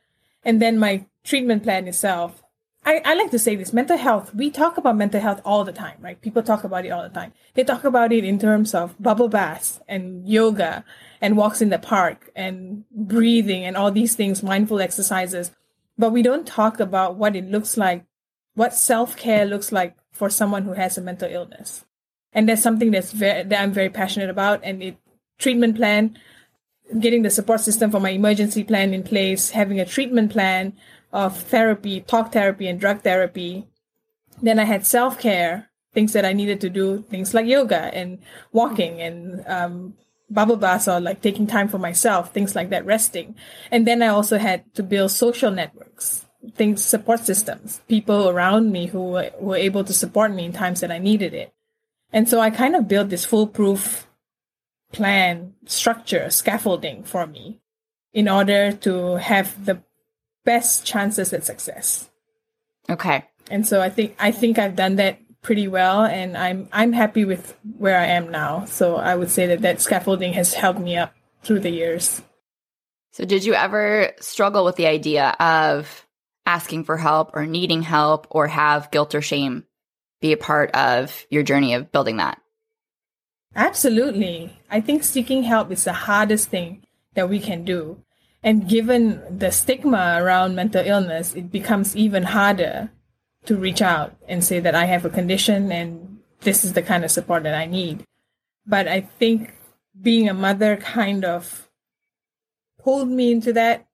And 0.45 0.63
then 0.63 0.79
my 0.79 1.05
treatment 1.25 1.65
plan 1.65 1.89
itself. 1.89 2.43
I, 2.87 3.03
I 3.05 3.15
like 3.15 3.33
to 3.33 3.39
say 3.39 3.57
this 3.57 3.73
mental 3.73 3.99
health, 3.99 4.33
we 4.33 4.49
talk 4.49 4.77
about 4.77 4.97
mental 4.97 5.21
health 5.21 5.41
all 5.45 5.65
the 5.65 5.73
time, 5.73 5.99
right? 6.01 6.21
People 6.21 6.45
talk 6.45 6.63
about 6.63 6.87
it 6.87 6.91
all 6.91 7.03
the 7.03 7.09
time. 7.09 7.33
They 7.55 7.65
talk 7.65 7.83
about 7.83 8.13
it 8.13 8.25
in 8.25 8.39
terms 8.39 8.75
of 8.75 8.95
bubble 9.03 9.29
baths 9.29 9.81
and 9.89 10.27
yoga 10.27 10.85
and 11.21 11.37
walks 11.37 11.61
in 11.61 11.71
the 11.71 11.81
park 11.81 12.31
and 12.37 12.85
breathing 12.93 13.65
and 13.65 13.77
all 13.77 13.91
these 13.91 14.15
things, 14.15 14.41
mindful 14.41 14.81
exercises. 14.81 15.51
But 15.99 16.13
we 16.13 16.23
don't 16.23 16.47
talk 16.47 16.79
about 16.79 17.17
what 17.17 17.35
it 17.35 17.51
looks 17.51 17.77
like, 17.77 18.05
what 18.55 18.73
self 18.73 19.17
care 19.17 19.45
looks 19.45 19.73
like 19.73 19.97
for 20.13 20.31
someone 20.31 20.63
who 20.63 20.75
has 20.75 20.97
a 20.97 21.01
mental 21.01 21.29
illness. 21.29 21.85
And 22.33 22.49
that's 22.49 22.63
something 22.63 22.93
that's 22.93 23.11
very, 23.11 23.43
that 23.43 23.61
I'm 23.61 23.73
very 23.73 23.91
passionate 23.91 24.31
about. 24.31 24.61
And 24.63 24.81
it 24.81 24.97
treatment 25.39 25.75
plan, 25.75 26.17
getting 27.01 27.23
the 27.23 27.31
support 27.31 27.61
system 27.61 27.91
for 27.91 27.99
my 27.99 28.11
emergency 28.11 28.63
plan 28.63 28.95
in 28.95 29.03
place, 29.03 29.51
having 29.51 29.81
a 29.81 29.85
treatment 29.85 30.31
plan 30.31 30.75
of 31.17 31.35
therapy, 31.35 32.03
talk 32.03 32.31
therapy 32.33 32.69
and 32.69 32.79
drug 32.79 33.01
therapy. 33.01 33.67
Then 34.43 34.59
I 34.59 34.65
had 34.65 34.87
self 34.87 35.19
care, 35.19 35.71
things 35.95 36.13
that 36.13 36.27
I 36.27 36.35
needed 36.35 36.61
to 36.61 36.69
do, 36.69 37.03
things 37.09 37.33
like 37.33 37.47
yoga 37.47 37.89
and 37.95 38.19
walking 38.53 39.01
and 39.01 39.43
um, 39.47 39.95
bubble 40.29 40.57
baths 40.57 40.87
or 40.87 41.01
like 41.01 41.23
taking 41.23 41.47
time 41.47 41.69
for 41.69 41.79
myself, 41.79 42.35
things 42.35 42.55
like 42.55 42.69
that, 42.69 42.85
resting. 42.85 43.35
And 43.71 43.87
then 43.87 44.03
I 44.03 44.09
also 44.09 44.37
had 44.37 44.75
to 44.75 44.83
build 44.83 45.11
social 45.11 45.51
networks, 45.51 46.27
things, 46.55 46.85
support 46.85 47.21
systems, 47.21 47.81
people 47.89 48.29
around 48.29 48.71
me 48.71 48.89
who 48.89 49.05
were, 49.05 49.31
were 49.41 49.57
able 49.57 49.85
to 49.85 49.95
support 49.95 50.33
me 50.33 50.45
in 50.45 50.53
times 50.53 50.81
that 50.81 50.93
I 50.93 50.99
needed 50.99 51.33
it. 51.33 51.51
And 52.13 52.29
so 52.29 52.41
I 52.41 52.51
kind 52.51 52.77
of 52.77 52.89
built 52.89 53.09
this 53.09 53.25
foolproof 53.25 54.07
plan, 54.93 55.55
structure, 55.65 56.29
scaffolding 56.29 57.05
for 57.05 57.27
me 57.27 57.59
in 58.13 58.29
order 58.29 58.73
to 58.73 59.17
have 59.17 59.65
the 59.65 59.81
best 60.47 60.87
chances 60.87 61.35
at 61.35 61.45
success. 61.45 62.09
Okay. 62.89 63.25
And 63.51 63.67
so 63.67 63.83
I 63.83 63.91
think 63.91 64.17
I 64.19 64.31
think 64.31 64.59
I've 64.59 64.77
done 64.77 64.97
that 64.97 65.19
pretty 65.43 65.69
well 65.69 66.05
and 66.05 66.37
I'm 66.37 66.69
I'm 66.73 66.93
happy 66.93 67.27
with 67.27 67.55
where 67.77 67.99
I 67.99 68.07
am 68.07 68.31
now. 68.31 68.65
So 68.65 68.97
I 68.97 69.15
would 69.15 69.31
say 69.31 69.47
that 69.49 69.61
that 69.61 69.83
scaffolding 69.83 70.33
has 70.33 70.55
helped 70.55 70.81
me 70.81 70.97
up 70.97 71.13
through 71.43 71.61
the 71.61 71.71
years. 71.71 72.23
So 73.13 73.25
did 73.25 73.45
you 73.45 73.55
ever 73.55 74.13
struggle 74.21 74.65
with 74.65 74.77
the 74.77 74.87
idea 74.87 75.37
of 75.39 76.07
asking 76.47 76.85
for 76.85 76.97
help 76.97 77.31
or 77.35 77.45
needing 77.45 77.83
help 77.83 78.27
or 78.31 78.47
have 78.47 78.91
guilt 78.91 79.15
or 79.15 79.23
shame 79.23 79.65
be 80.21 80.33
a 80.33 80.37
part 80.37 80.71
of 80.73 81.27
your 81.31 81.43
journey 81.43 81.75
of 81.75 81.93
building 81.93 82.17
that? 82.19 82.41
Absolutely. 83.55 84.53
I 84.71 84.81
think 84.81 85.03
seeking 85.03 85.43
help 85.43 85.71
is 85.71 85.85
the 85.85 85.93
hardest 85.93 86.51
thing 86.51 86.85
that 87.15 87.29
we 87.29 87.41
can 87.41 87.65
do. 87.65 88.03
And 88.47 88.69
given 88.69 89.21
the 89.29 89.51
stigma 89.51 90.23
around 90.23 90.55
mental 90.55 90.87
illness, 90.87 91.35
it 91.35 91.51
becomes 91.51 91.97
even 91.97 92.23
harder 92.23 92.93
to 93.47 93.57
reach 93.57 93.83
out 93.83 94.15
and 94.29 94.45
say 94.45 94.61
that 94.61 94.73
I 94.73 94.85
have 94.85 95.05
a 95.05 95.11
condition 95.11 95.73
and 95.73 96.21
this 96.43 96.65
is 96.65 96.73
the 96.73 96.83
kind 96.83 97.05
of 97.05 97.11
support 97.11 97.43
that 97.43 97.57
I 97.57 97.67
need. 97.67 98.05
But 98.65 98.87
I 98.87 99.01
think 99.01 99.53
being 100.01 100.29
a 100.29 100.35
mother 100.35 100.77
kind 100.77 101.25
of 101.25 101.69
pulled 102.81 103.09
me 103.09 103.33
into 103.33 103.53
that 103.55 103.89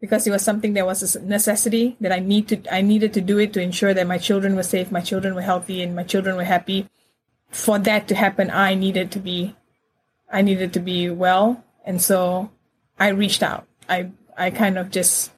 because 0.00 0.28
it 0.28 0.30
was 0.30 0.42
something 0.42 0.74
that 0.74 0.86
was 0.86 1.16
a 1.16 1.20
necessity 1.20 1.96
that 2.00 2.12
I 2.12 2.20
need 2.20 2.46
to 2.48 2.72
I 2.72 2.82
needed 2.82 3.12
to 3.14 3.20
do 3.20 3.38
it 3.38 3.52
to 3.54 3.60
ensure 3.60 3.94
that 3.94 4.06
my 4.06 4.18
children 4.18 4.54
were 4.54 4.62
safe, 4.62 4.92
my 4.92 5.00
children 5.00 5.34
were 5.34 5.42
healthy 5.42 5.82
and 5.82 5.96
my 5.96 6.04
children 6.04 6.36
were 6.36 6.44
happy. 6.44 6.86
For 7.50 7.80
that 7.80 8.06
to 8.08 8.14
happen, 8.14 8.48
I 8.48 8.76
needed 8.76 9.10
to 9.10 9.18
be 9.18 9.56
I 10.30 10.42
needed 10.42 10.72
to 10.74 10.80
be 10.80 11.10
well. 11.10 11.64
And 11.84 12.00
so 12.00 12.50
I 12.98 13.08
reached 13.08 13.42
out. 13.42 13.66
I 13.88 14.10
I 14.36 14.50
kind 14.50 14.78
of 14.78 14.90
just 14.90 15.32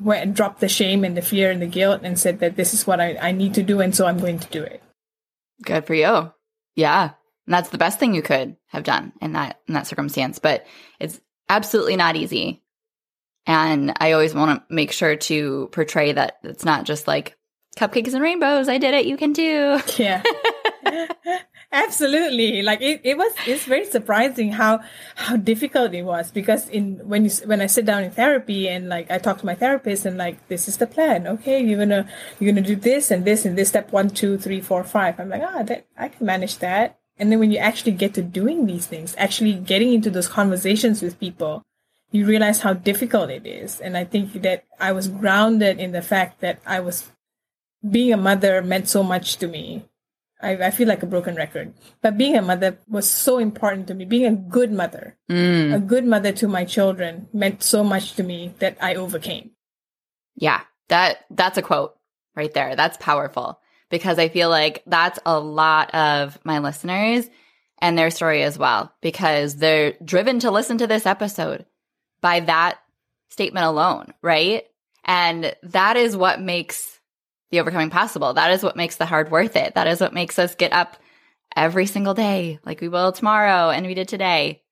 went 0.00 0.22
and 0.22 0.34
dropped 0.34 0.60
the 0.60 0.68
shame 0.68 1.04
and 1.04 1.16
the 1.16 1.22
fear 1.22 1.50
and 1.50 1.60
the 1.60 1.66
guilt 1.66 2.00
and 2.04 2.18
said 2.18 2.38
that 2.40 2.56
this 2.56 2.72
is 2.72 2.86
what 2.86 3.00
I, 3.00 3.16
I 3.20 3.32
need 3.32 3.54
to 3.54 3.62
do 3.62 3.80
and 3.80 3.94
so 3.94 4.06
I'm 4.06 4.20
going 4.20 4.38
to 4.38 4.48
do 4.48 4.62
it. 4.62 4.82
Good 5.64 5.86
for 5.86 5.94
you. 5.94 6.32
Yeah. 6.76 7.10
And 7.46 7.54
that's 7.54 7.70
the 7.70 7.78
best 7.78 7.98
thing 7.98 8.14
you 8.14 8.22
could 8.22 8.56
have 8.68 8.84
done 8.84 9.12
in 9.20 9.32
that 9.32 9.58
in 9.66 9.74
that 9.74 9.86
circumstance. 9.86 10.38
But 10.38 10.66
it's 11.00 11.20
absolutely 11.48 11.96
not 11.96 12.16
easy. 12.16 12.62
And 13.46 13.94
I 13.98 14.12
always 14.12 14.34
want 14.34 14.60
to 14.60 14.74
make 14.74 14.92
sure 14.92 15.16
to 15.16 15.68
portray 15.72 16.12
that 16.12 16.36
it's 16.44 16.64
not 16.64 16.84
just 16.84 17.08
like 17.08 17.36
cupcakes 17.76 18.12
and 18.12 18.22
rainbows. 18.22 18.68
I 18.68 18.78
did 18.78 18.94
it. 18.94 19.06
You 19.06 19.16
can 19.16 19.32
too. 19.32 19.80
Yeah. 19.96 20.22
Absolutely. 21.70 22.62
Like 22.62 22.80
it, 22.80 23.02
it 23.04 23.18
was, 23.18 23.32
it's 23.46 23.64
very 23.64 23.84
surprising 23.84 24.52
how, 24.52 24.80
how 25.16 25.36
difficult 25.36 25.92
it 25.92 26.02
was 26.02 26.30
because 26.30 26.66
in, 26.68 26.96
when 27.06 27.26
you, 27.26 27.30
when 27.44 27.60
I 27.60 27.66
sit 27.66 27.84
down 27.84 28.04
in 28.04 28.10
therapy 28.10 28.68
and 28.68 28.88
like 28.88 29.10
I 29.10 29.18
talk 29.18 29.38
to 29.40 29.46
my 29.46 29.54
therapist 29.54 30.06
and 30.06 30.16
like, 30.16 30.48
this 30.48 30.66
is 30.66 30.78
the 30.78 30.86
plan. 30.86 31.26
Okay. 31.26 31.62
You're 31.62 31.84
to, 31.84 32.08
you're 32.40 32.54
to 32.54 32.62
do 32.62 32.74
this 32.74 33.10
and 33.10 33.24
this 33.24 33.44
and 33.44 33.56
this 33.56 33.68
step 33.68 33.92
one, 33.92 34.08
two, 34.08 34.38
three, 34.38 34.62
four, 34.62 34.82
five. 34.82 35.20
I'm 35.20 35.28
like, 35.28 35.42
ah, 35.44 35.62
that, 35.64 35.86
I 35.98 36.08
can 36.08 36.24
manage 36.24 36.58
that. 36.58 36.98
And 37.18 37.30
then 37.30 37.38
when 37.38 37.50
you 37.50 37.58
actually 37.58 37.92
get 37.92 38.14
to 38.14 38.22
doing 38.22 38.64
these 38.64 38.86
things, 38.86 39.14
actually 39.18 39.54
getting 39.54 39.92
into 39.92 40.08
those 40.08 40.28
conversations 40.28 41.02
with 41.02 41.20
people, 41.20 41.64
you 42.10 42.24
realize 42.24 42.60
how 42.60 42.72
difficult 42.72 43.28
it 43.28 43.46
is. 43.46 43.78
And 43.78 43.94
I 43.94 44.04
think 44.04 44.40
that 44.42 44.64
I 44.80 44.92
was 44.92 45.08
grounded 45.08 45.78
in 45.78 45.92
the 45.92 46.00
fact 46.00 46.40
that 46.40 46.60
I 46.64 46.80
was 46.80 47.10
being 47.88 48.12
a 48.12 48.16
mother 48.16 48.62
meant 48.62 48.88
so 48.88 49.02
much 49.02 49.36
to 49.36 49.46
me 49.48 49.84
I, 50.40 50.52
I 50.56 50.70
feel 50.70 50.88
like 50.88 51.02
a 51.02 51.06
broken 51.06 51.34
record. 51.34 51.74
But 52.00 52.16
being 52.16 52.36
a 52.36 52.42
mother 52.42 52.78
was 52.88 53.10
so 53.10 53.38
important 53.38 53.88
to 53.88 53.94
me. 53.94 54.04
Being 54.04 54.26
a 54.26 54.36
good 54.36 54.72
mother, 54.72 55.16
mm. 55.30 55.74
a 55.74 55.80
good 55.80 56.04
mother 56.04 56.32
to 56.32 56.48
my 56.48 56.64
children 56.64 57.28
meant 57.32 57.62
so 57.62 57.82
much 57.82 58.14
to 58.14 58.22
me 58.22 58.54
that 58.58 58.76
I 58.80 58.94
overcame. 58.94 59.50
Yeah, 60.36 60.60
that 60.88 61.24
that's 61.30 61.58
a 61.58 61.62
quote 61.62 61.96
right 62.36 62.52
there. 62.52 62.76
That's 62.76 62.96
powerful 62.98 63.60
because 63.90 64.18
I 64.18 64.28
feel 64.28 64.48
like 64.48 64.82
that's 64.86 65.18
a 65.26 65.40
lot 65.40 65.94
of 65.94 66.38
my 66.44 66.60
listeners 66.60 67.28
and 67.80 67.96
their 67.96 68.10
story 68.10 68.42
as 68.42 68.58
well 68.58 68.92
because 69.00 69.56
they're 69.56 69.94
driven 70.04 70.40
to 70.40 70.50
listen 70.50 70.78
to 70.78 70.86
this 70.86 71.06
episode 71.06 71.64
by 72.20 72.40
that 72.40 72.78
statement 73.30 73.66
alone, 73.66 74.12
right? 74.22 74.64
And 75.04 75.54
that 75.62 75.96
is 75.96 76.16
what 76.16 76.40
makes 76.40 76.97
the 77.50 77.60
overcoming 77.60 77.90
possible. 77.90 78.34
That 78.34 78.50
is 78.52 78.62
what 78.62 78.76
makes 78.76 78.96
the 78.96 79.06
hard 79.06 79.30
worth 79.30 79.56
it. 79.56 79.74
That 79.74 79.86
is 79.86 80.00
what 80.00 80.12
makes 80.12 80.38
us 80.38 80.54
get 80.54 80.72
up 80.72 80.96
every 81.56 81.86
single 81.86 82.14
day, 82.14 82.58
like 82.64 82.80
we 82.80 82.88
will 82.88 83.12
tomorrow 83.12 83.70
and 83.70 83.86
we 83.86 83.94
did 83.94 84.08
today, 84.08 84.62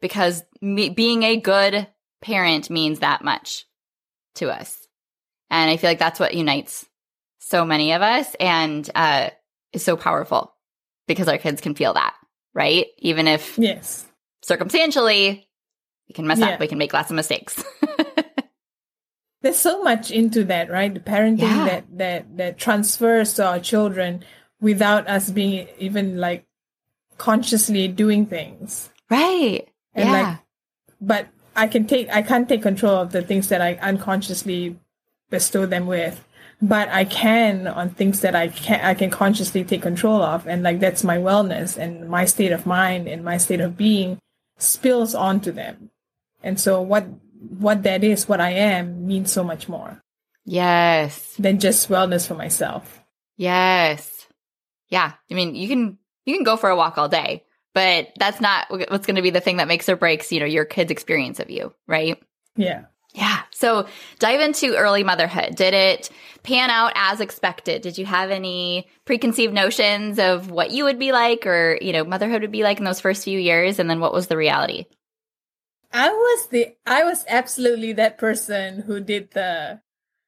because 0.00 0.42
me, 0.60 0.88
being 0.88 1.22
a 1.22 1.40
good 1.40 1.88
parent 2.22 2.70
means 2.70 3.00
that 3.00 3.24
much 3.24 3.66
to 4.36 4.50
us. 4.50 4.86
And 5.50 5.70
I 5.70 5.76
feel 5.76 5.90
like 5.90 5.98
that's 5.98 6.20
what 6.20 6.34
unites 6.34 6.86
so 7.38 7.64
many 7.64 7.92
of 7.92 8.02
us 8.02 8.34
and 8.40 8.88
uh, 8.94 9.30
is 9.72 9.84
so 9.84 9.96
powerful 9.96 10.54
because 11.06 11.28
our 11.28 11.38
kids 11.38 11.60
can 11.60 11.74
feel 11.74 11.92
that, 11.94 12.14
right? 12.54 12.86
Even 12.98 13.28
if 13.28 13.58
yes, 13.58 14.06
circumstantially, 14.42 15.48
we 16.08 16.12
can 16.14 16.26
mess 16.26 16.38
yeah. 16.38 16.50
up, 16.50 16.60
we 16.60 16.68
can 16.68 16.78
make 16.78 16.92
lots 16.92 17.10
of 17.10 17.16
mistakes. 17.16 17.62
there's 19.44 19.60
so 19.60 19.84
much 19.84 20.10
into 20.10 20.42
that, 20.44 20.70
right? 20.72 20.92
The 20.92 21.00
parenting 21.04 21.52
yeah. 21.52 21.68
that 21.68 21.84
that 21.98 22.36
that 22.38 22.58
transfers 22.58 23.34
to 23.34 23.44
our 23.44 23.60
children 23.60 24.24
without 24.58 25.06
us 25.06 25.28
being 25.28 25.68
even 25.78 26.16
like 26.16 26.46
consciously 27.18 27.86
doing 27.86 28.24
things. 28.24 28.88
Right. 29.10 29.68
And 29.92 30.08
yeah. 30.08 30.12
like 30.12 30.38
but 31.00 31.28
I 31.54 31.68
can 31.68 31.84
take 31.86 32.08
I 32.08 32.22
can't 32.22 32.48
take 32.48 32.62
control 32.62 32.96
of 32.96 33.12
the 33.12 33.20
things 33.20 33.48
that 33.52 33.60
I 33.60 33.74
unconsciously 33.84 34.80
bestow 35.28 35.66
them 35.66 35.86
with. 35.86 36.24
but 36.60 36.88
I 36.88 37.04
can 37.04 37.66
on 37.66 37.90
things 37.90 38.20
that 38.20 38.34
I 38.34 38.48
can 38.48 38.80
I 38.80 38.94
can 38.94 39.10
consciously 39.10 39.64
take 39.64 39.82
control 39.82 40.22
of, 40.22 40.46
and 40.46 40.62
like 40.62 40.80
that's 40.80 41.04
my 41.04 41.18
wellness 41.18 41.76
and 41.76 42.08
my 42.08 42.24
state 42.24 42.52
of 42.52 42.66
mind 42.66 43.06
and 43.08 43.24
my 43.24 43.36
state 43.36 43.60
of 43.60 43.76
being 43.76 44.18
spills 44.58 45.14
onto 45.14 45.52
them, 45.52 45.90
and 46.42 46.58
so 46.58 46.80
what 46.80 47.06
what 47.58 47.82
that 47.84 48.04
is, 48.04 48.28
what 48.28 48.40
I 48.40 48.50
am, 48.50 49.06
means 49.06 49.32
so 49.32 49.44
much 49.44 49.68
more. 49.68 50.02
Yes, 50.44 51.34
than 51.38 51.58
just 51.58 51.88
wellness 51.88 52.26
for 52.26 52.34
myself. 52.34 53.00
Yes, 53.36 54.26
yeah. 54.88 55.12
I 55.30 55.34
mean, 55.34 55.54
you 55.54 55.68
can 55.68 55.98
you 56.26 56.34
can 56.34 56.44
go 56.44 56.56
for 56.56 56.70
a 56.70 56.76
walk 56.76 56.98
all 56.98 57.08
day, 57.08 57.44
but 57.72 58.08
that's 58.18 58.40
not 58.40 58.70
what's 58.70 59.06
going 59.06 59.16
to 59.16 59.22
be 59.22 59.30
the 59.30 59.40
thing 59.40 59.56
that 59.56 59.68
makes 59.68 59.88
or 59.88 59.96
breaks 59.96 60.32
you 60.32 60.40
know 60.40 60.46
your 60.46 60.64
kid's 60.64 60.90
experience 60.90 61.40
of 61.40 61.50
you, 61.50 61.72
right? 61.86 62.22
Yeah. 62.56 62.84
Yeah. 63.14 63.42
So 63.52 63.86
dive 64.18 64.40
into 64.40 64.74
early 64.74 65.04
motherhood. 65.04 65.54
Did 65.54 65.72
it 65.72 66.10
pan 66.42 66.68
out 66.68 66.92
as 66.96 67.20
expected? 67.20 67.82
Did 67.82 67.96
you 67.96 68.04
have 68.04 68.32
any 68.32 68.88
preconceived 69.04 69.54
notions 69.54 70.18
of 70.18 70.50
what 70.50 70.72
you 70.72 70.84
would 70.84 70.98
be 70.98 71.12
like 71.12 71.46
or, 71.46 71.78
you 71.80 71.92
know, 71.92 72.02
motherhood 72.04 72.42
would 72.42 72.50
be 72.50 72.64
like 72.64 72.78
in 72.78 72.84
those 72.84 73.00
first 73.00 73.22
few 73.22 73.38
years? 73.38 73.78
And 73.78 73.88
then 73.88 74.00
what 74.00 74.12
was 74.12 74.26
the 74.26 74.36
reality? 74.36 74.86
I 75.94 76.10
was 76.10 76.48
the, 76.48 76.74
I 76.84 77.04
was 77.04 77.24
absolutely 77.28 77.92
that 77.94 78.18
person 78.18 78.80
who 78.80 79.00
did 79.00 79.30
the, 79.30 79.80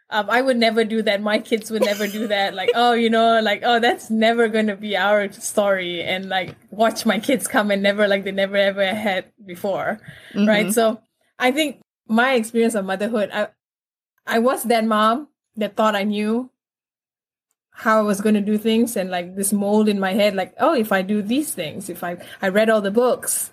um, 0.08 0.30
I 0.30 0.40
would 0.40 0.56
never 0.56 0.84
do 0.84 1.02
that. 1.02 1.20
My 1.20 1.40
kids 1.40 1.70
would 1.72 1.84
never 1.84 2.06
do 2.06 2.28
that. 2.28 2.54
Like, 2.54 2.70
oh, 2.76 2.92
you 2.92 3.10
know, 3.10 3.40
like, 3.40 3.62
oh, 3.64 3.80
that's 3.80 4.08
never 4.08 4.46
going 4.46 4.68
to 4.68 4.76
be 4.76 4.96
our 4.96 5.32
story. 5.32 6.02
And 6.04 6.28
like, 6.28 6.54
watch 6.70 7.04
my 7.04 7.18
kids 7.18 7.48
come 7.48 7.72
and 7.72 7.82
never, 7.82 8.06
like, 8.06 8.22
they 8.22 8.30
never 8.30 8.56
ever 8.56 8.94
had 8.94 9.32
before. 9.44 10.00
Mm-hmm. 10.32 10.46
Right. 10.46 10.72
So 10.72 11.00
I 11.38 11.50
think 11.50 11.82
my 12.06 12.34
experience 12.34 12.76
of 12.76 12.84
motherhood, 12.84 13.30
I 13.32 13.48
I 14.26 14.38
was 14.38 14.62
that 14.64 14.84
mom 14.84 15.28
that 15.56 15.74
thought 15.74 15.96
I 15.96 16.04
knew 16.04 16.50
how 17.70 17.98
I 17.98 18.02
was 18.02 18.20
going 18.20 18.36
to 18.36 18.40
do 18.40 18.58
things 18.58 18.96
and 18.96 19.10
like 19.10 19.34
this 19.34 19.52
mold 19.52 19.88
in 19.88 20.00
my 20.00 20.14
head, 20.14 20.34
like, 20.34 20.54
oh, 20.58 20.74
if 20.74 20.92
I 20.92 21.02
do 21.02 21.20
these 21.20 21.52
things, 21.52 21.90
if 21.90 22.04
I 22.04 22.18
I 22.40 22.48
read 22.48 22.70
all 22.70 22.80
the 22.80 22.90
books, 22.90 23.52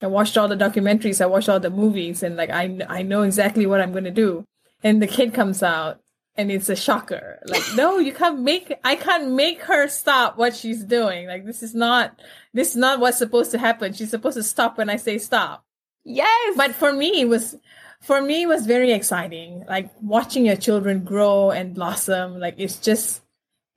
I 0.00 0.06
watched 0.06 0.38
all 0.38 0.48
the 0.48 0.56
documentaries, 0.56 1.20
I 1.20 1.26
watched 1.26 1.48
all 1.48 1.60
the 1.60 1.70
movies, 1.70 2.22
and 2.22 2.36
like 2.36 2.50
I 2.50 2.78
I 2.88 3.02
know 3.02 3.22
exactly 3.22 3.66
what 3.66 3.80
I'm 3.80 3.92
going 3.92 4.04
to 4.04 4.10
do. 4.10 4.44
And 4.82 5.02
the 5.02 5.08
kid 5.08 5.34
comes 5.34 5.62
out 5.62 6.00
and 6.38 6.52
it's 6.52 6.68
a 6.68 6.76
shocker. 6.76 7.40
Like, 7.46 7.64
no, 7.74 7.98
you 7.98 8.12
can't 8.12 8.40
make 8.40 8.72
I 8.84 8.94
can't 8.94 9.32
make 9.32 9.62
her 9.62 9.88
stop 9.88 10.38
what 10.38 10.54
she's 10.54 10.84
doing. 10.84 11.26
Like 11.26 11.44
this 11.44 11.62
is 11.62 11.74
not 11.74 12.18
this 12.54 12.70
is 12.70 12.76
not 12.76 13.00
what's 13.00 13.18
supposed 13.18 13.50
to 13.50 13.58
happen. 13.58 13.92
She's 13.92 14.10
supposed 14.10 14.36
to 14.36 14.44
stop 14.44 14.78
when 14.78 14.88
I 14.88 14.96
say 14.96 15.18
stop. 15.18 15.64
Yes. 16.04 16.56
But 16.56 16.74
for 16.76 16.92
me, 16.92 17.20
it 17.20 17.28
was 17.28 17.56
for 18.00 18.22
me 18.22 18.42
it 18.42 18.46
was 18.46 18.66
very 18.66 18.92
exciting. 18.92 19.64
Like 19.68 19.90
watching 20.00 20.46
your 20.46 20.56
children 20.56 21.02
grow 21.02 21.50
and 21.50 21.74
blossom. 21.74 22.38
Like 22.38 22.54
it's 22.56 22.78
just 22.78 23.20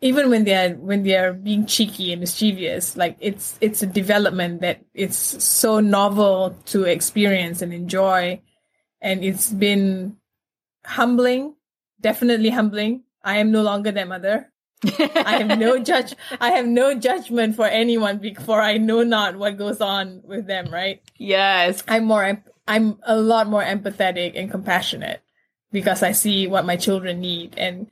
even 0.01 0.31
when 0.31 0.43
they're 0.43 0.73
when 0.73 1.03
they're 1.03 1.31
being 1.31 1.67
cheeky 1.67 2.11
and 2.11 2.19
mischievous, 2.19 2.97
like 2.97 3.17
it's 3.19 3.57
it's 3.61 3.83
a 3.83 3.87
development 3.87 4.61
that 4.61 4.81
it's 4.95 5.15
so 5.43 5.79
novel 5.79 6.57
to 6.65 6.83
experience 6.83 7.61
and 7.61 7.71
enjoy. 7.71 8.41
And 8.99 9.23
it's 9.23 9.49
been 9.49 10.17
humbling, 10.85 11.55
definitely 11.99 12.49
humbling. 12.49 13.03
I 13.23 13.37
am 13.37 13.51
no 13.51 13.61
longer 13.61 13.91
their 13.91 14.05
mother. 14.05 14.51
I 14.99 15.37
have 15.43 15.59
no 15.59 15.77
judge. 15.77 16.15
I 16.39 16.51
have 16.51 16.65
no 16.65 16.95
judgment 16.95 17.55
for 17.55 17.67
anyone 17.67 18.17
before 18.17 18.61
I 18.61 18.77
know 18.77 19.03
not 19.03 19.37
what 19.37 19.57
goes 19.57 19.81
on 19.81 20.21
with 20.23 20.47
them. 20.47 20.71
Right? 20.71 21.01
Yes. 21.17 21.83
I'm 21.87 22.05
more. 22.05 22.43
I'm 22.67 22.97
a 23.03 23.17
lot 23.17 23.47
more 23.47 23.63
empathetic 23.63 24.33
and 24.35 24.49
compassionate 24.49 25.21
because 25.71 26.01
I 26.01 26.11
see 26.11 26.47
what 26.47 26.65
my 26.65 26.75
children 26.75 27.19
need. 27.21 27.55
And 27.57 27.91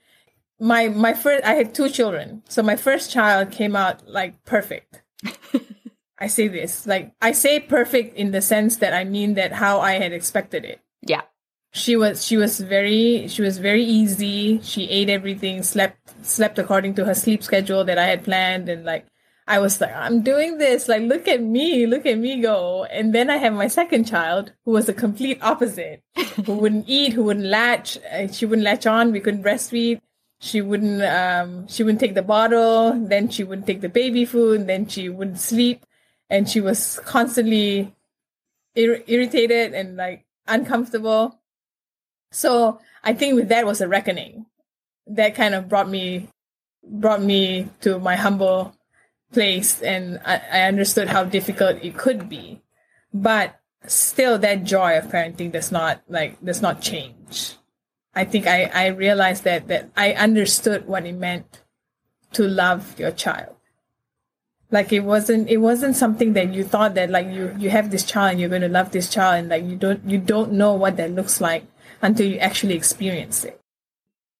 my 0.59 0.89
my 0.89 1.13
first, 1.13 1.43
I 1.43 1.53
had 1.53 1.73
two 1.73 1.89
children, 1.89 2.43
so 2.49 2.61
my 2.61 2.75
first 2.75 3.11
child 3.11 3.51
came 3.51 3.75
out 3.75 4.07
like 4.07 4.43
perfect. 4.45 5.01
I 6.19 6.27
say 6.27 6.47
this 6.47 6.85
like 6.85 7.13
I 7.21 7.31
say 7.31 7.59
perfect 7.59 8.15
in 8.15 8.31
the 8.31 8.41
sense 8.41 8.77
that 8.77 8.93
I 8.93 9.05
mean 9.05 9.35
that 9.35 9.53
how 9.53 9.79
I 9.79 9.93
had 9.93 10.11
expected 10.11 10.65
it. 10.65 10.81
Yeah. 11.01 11.21
She 11.71 11.95
was 11.95 12.25
she 12.25 12.35
was 12.35 12.59
very 12.59 13.27
she 13.29 13.41
was 13.41 13.57
very 13.57 13.83
easy. 13.83 14.59
She 14.61 14.89
ate 14.89 15.09
everything 15.09 15.63
slept 15.63 16.25
slept 16.25 16.59
according 16.59 16.95
to 16.95 17.05
her 17.05 17.13
sleep 17.13 17.41
schedule 17.41 17.85
that 17.85 17.97
i 17.97 18.05
had 18.05 18.25
planned. 18.25 18.67
And 18.67 18.83
like 18.83 19.05
i 19.47 19.59
was 19.59 19.79
like 19.79 19.95
i'm 19.95 20.21
doing 20.21 20.57
this. 20.57 20.89
Like 20.89 21.03
look 21.03 21.27
at 21.27 21.41
me. 21.41 21.85
Look 21.85 22.05
at 22.05 22.17
me 22.17 22.41
go. 22.41 22.83
And 22.85 23.15
then 23.15 23.29
i 23.29 23.37
have 23.37 23.53
my 23.53 23.67
second 23.67 24.05
child 24.05 24.51
who 24.65 24.71
was 24.71 24.87
the 24.87 24.93
complete 24.93 25.37
opposite 25.41 26.03
who 26.45 26.53
wouldn't 26.61 26.89
eat 26.89 27.13
who 27.13 27.23
wouldn't 27.23 27.45
latch 27.45 27.97
she 28.33 28.45
wouldn't 28.45 28.65
latch 28.65 28.85
on. 28.85 29.13
We 29.13 29.21
couldn't 29.21 29.43
breastfeed 29.43 30.01
she 30.39 30.61
wouldn't 30.61 31.01
um 31.03 31.67
she 31.67 31.83
wouldn't 31.83 31.99
take 31.99 32.15
the 32.15 32.21
bottle 32.21 32.93
then 32.93 33.29
she 33.29 33.43
wouldn't 33.43 33.67
take 33.67 33.81
the 33.81 33.89
baby 33.89 34.25
food 34.25 34.67
then 34.67 34.87
she 34.87 35.09
wouldn't 35.09 35.39
sleep 35.39 35.85
and 36.29 36.49
she 36.49 36.61
was 36.61 36.99
constantly 37.05 37.93
ir- 38.75 39.03
irritated 39.07 39.73
and 39.73 39.97
like 39.97 40.25
uncomfortable 40.47 41.39
so 42.31 42.79
I 43.03 43.13
think 43.13 43.35
with 43.35 43.49
that 43.49 43.65
was 43.65 43.81
a 43.81 43.87
reckoning 43.87 44.45
that 45.07 45.35
kind 45.35 45.55
of 45.55 45.67
brought 45.67 45.89
me 45.89 46.29
brought 46.83 47.21
me 47.21 47.69
to 47.81 47.99
my 47.99 48.15
humble 48.15 48.75
place 49.31 49.81
and 49.81 50.19
I, 50.25 50.41
I 50.51 50.61
understood 50.61 51.09
how 51.09 51.23
difficult 51.23 51.83
it 51.83 51.97
could 51.97 52.29
be. 52.29 52.61
But 53.13 53.59
still 53.85 54.37
that 54.39 54.63
joy 54.63 54.97
of 54.97 55.05
parenting 55.05 55.51
does 55.51 55.71
not 55.71 56.01
like 56.07 56.43
does 56.43 56.61
not 56.61 56.81
change. 56.81 57.55
I 58.13 58.25
think 58.25 58.47
I, 58.47 58.65
I 58.73 58.87
realized 58.87 59.43
that 59.43 59.67
that 59.67 59.89
I 59.95 60.13
understood 60.13 60.87
what 60.87 61.05
it 61.05 61.15
meant 61.15 61.61
to 62.33 62.47
love 62.47 62.99
your 62.99 63.11
child. 63.11 63.55
Like 64.71 64.93
it 64.93 65.01
wasn't 65.01 65.49
it 65.49 65.57
wasn't 65.57 65.95
something 65.95 66.33
that 66.33 66.53
you 66.53 66.63
thought 66.63 66.95
that 66.95 67.09
like 67.09 67.27
you 67.27 67.55
you 67.57 67.69
have 67.69 67.91
this 67.91 68.03
child 68.03 68.31
and 68.31 68.39
you're 68.39 68.49
going 68.49 68.61
to 68.61 68.69
love 68.69 68.91
this 68.91 69.09
child 69.09 69.39
and 69.39 69.49
like 69.49 69.63
you 69.63 69.75
don't 69.75 70.03
you 70.07 70.17
don't 70.17 70.51
know 70.51 70.73
what 70.73 70.97
that 70.97 71.11
looks 71.11 71.41
like 71.41 71.65
until 72.01 72.27
you 72.27 72.37
actually 72.37 72.75
experience 72.75 73.43
it. 73.43 73.59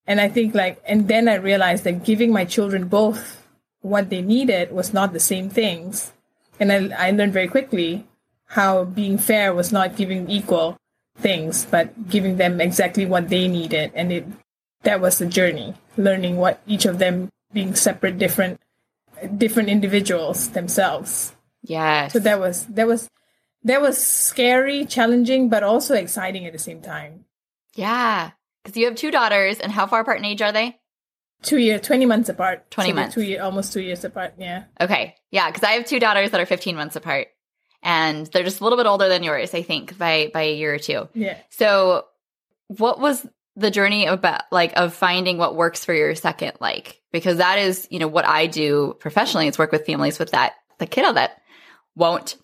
And 0.10 0.20
I 0.20 0.28
think 0.28 0.56
like, 0.56 0.82
and 0.86 1.08
then 1.08 1.28
I 1.28 1.36
realized 1.36 1.84
that 1.84 2.04
giving 2.04 2.34
my 2.34 2.44
children 2.44 2.88
both 2.88 3.46
what 3.82 4.10
they 4.10 4.24
needed 4.24 4.72
was 4.72 4.92
not 4.92 5.14
the 5.14 5.20
same 5.20 5.50
things. 5.52 6.14
And 6.60 6.72
I, 6.72 7.08
I 7.10 7.12
learned 7.12 7.34
very 7.34 7.48
quickly 7.48 8.08
how 8.48 8.86
being 8.86 9.20
fair 9.20 9.54
was 9.54 9.72
not 9.72 9.96
giving 9.96 10.28
equal 10.28 10.78
things, 11.22 11.66
but 11.66 12.10
giving 12.10 12.38
them 12.38 12.62
exactly 12.62 13.06
what 13.06 13.30
they 13.30 13.48
needed. 13.48 13.92
And 13.96 14.12
it, 14.12 14.26
that 14.84 15.02
was 15.02 15.20
the 15.20 15.26
journey, 15.26 15.76
learning 15.98 16.38
what 16.38 16.62
each 16.68 16.86
of 16.86 17.00
them 17.00 17.30
being 17.54 17.76
separate, 17.76 18.18
different, 18.18 18.60
different 19.38 19.70
individuals 19.70 20.50
themselves. 20.50 21.34
Yes. 21.64 22.14
So 22.14 22.20
that 22.20 22.40
was, 22.40 22.66
that 22.68 22.88
was, 22.88 23.10
that 23.64 23.82
was 23.82 23.98
scary, 23.98 24.86
challenging, 24.86 25.50
but 25.50 25.64
also 25.64 25.96
exciting 25.96 26.46
at 26.46 26.54
the 26.54 26.60
same 26.60 26.82
time. 26.82 27.26
Yeah. 27.76 28.32
Because 28.64 28.78
you 28.78 28.86
have 28.86 28.96
two 28.96 29.12
daughters, 29.12 29.60
and 29.60 29.72
how 29.72 29.88
far 29.88 30.02
apart 30.02 30.20
in 30.20 30.26
age 30.26 30.42
are 30.42 30.52
they? 30.52 30.80
Two 31.42 31.58
years, 31.58 31.82
20 31.82 32.06
months 32.06 32.30
apart. 32.30 32.70
20 32.72 32.90
so 32.90 32.96
months. 32.96 33.16
Two 33.16 33.22
year, 33.22 33.42
almost 33.42 33.72
two 33.72 33.82
years 33.82 34.04
apart. 34.04 34.34
Yeah. 34.38 34.66
Okay. 34.80 35.16
Yeah. 35.32 35.50
Because 35.50 35.64
I 35.64 35.72
have 35.72 35.86
two 35.86 36.00
daughters 36.00 36.32
that 36.32 36.42
are 36.42 36.46
15 36.46 36.76
months 36.76 36.96
apart. 36.96 37.28
And 37.82 38.28
they're 38.28 38.44
just 38.44 38.60
a 38.60 38.64
little 38.64 38.78
bit 38.78 38.88
older 38.88 39.08
than 39.08 39.24
yours, 39.24 39.54
I 39.54 39.62
think, 39.62 39.98
by 39.98 40.32
by 40.34 40.44
a 40.44 40.56
year 40.56 40.74
or 40.74 40.80
two. 40.80 41.08
Yeah. 41.14 41.38
So 41.50 42.06
what 42.68 43.00
was 43.00 43.26
the 43.56 43.72
journey 43.72 44.06
about 44.06 44.44
like 44.52 44.74
of 44.78 44.94
finding 44.94 45.38
what 45.38 45.56
works 45.56 45.86
for 45.86 45.94
your 45.94 46.16
second 46.16 46.54
like? 46.60 47.02
Because 47.12 47.38
that 47.38 47.60
is, 47.60 47.88
you 47.90 48.00
know, 48.00 48.08
what 48.08 48.26
I 48.26 48.48
do 48.48 48.96
professionally 49.00 49.48
is 49.48 49.58
work 49.58 49.72
with 49.72 49.86
families 49.86 50.20
with 50.20 50.32
that 50.32 50.54
the 50.78 50.88
kiddo 50.88 51.14
that 51.14 51.42
won't 51.96 52.38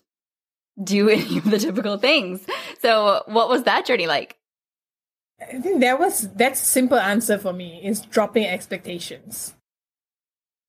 do 0.82 1.08
any 1.10 1.38
of 1.38 1.50
the 1.50 1.58
typical 1.58 1.98
things. 1.98 2.46
So 2.80 3.22
what 3.26 3.48
was 3.48 3.64
that 3.64 3.86
journey 3.86 4.06
like? 4.06 4.36
I 5.40 5.60
think 5.60 5.80
that 5.80 5.98
was 5.98 6.28
that's 6.32 6.60
simple 6.60 6.98
answer 6.98 7.36
for 7.36 7.52
me 7.52 7.80
is 7.84 8.00
dropping 8.00 8.46
expectations. 8.46 9.54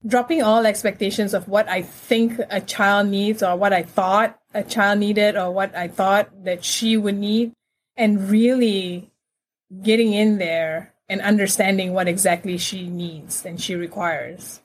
Dropping 0.08 0.42
all 0.42 0.66
expectations 0.66 1.34
of 1.34 1.48
what 1.48 1.68
I 1.68 1.82
think 1.82 2.40
a 2.50 2.62
child 2.62 3.10
needs 3.10 3.44
or 3.44 3.56
what 3.56 3.74
I 3.74 3.84
thought 3.84 4.40
a 4.54 4.64
child 4.64 5.00
needed 5.00 5.36
or 5.36 5.52
what 5.52 5.76
I 5.76 5.88
thought 5.88 6.46
that 6.46 6.64
she 6.64 6.96
would 6.96 7.18
need 7.18 7.52
and 7.96 8.30
really 8.30 9.12
getting 9.84 10.14
in 10.14 10.38
there 10.38 10.94
and 11.10 11.22
understanding 11.22 11.94
what 11.94 12.08
exactly 12.08 12.58
she 12.58 12.88
needs 12.88 13.46
and 13.46 13.60
she 13.60 13.76
requires. 13.76 14.62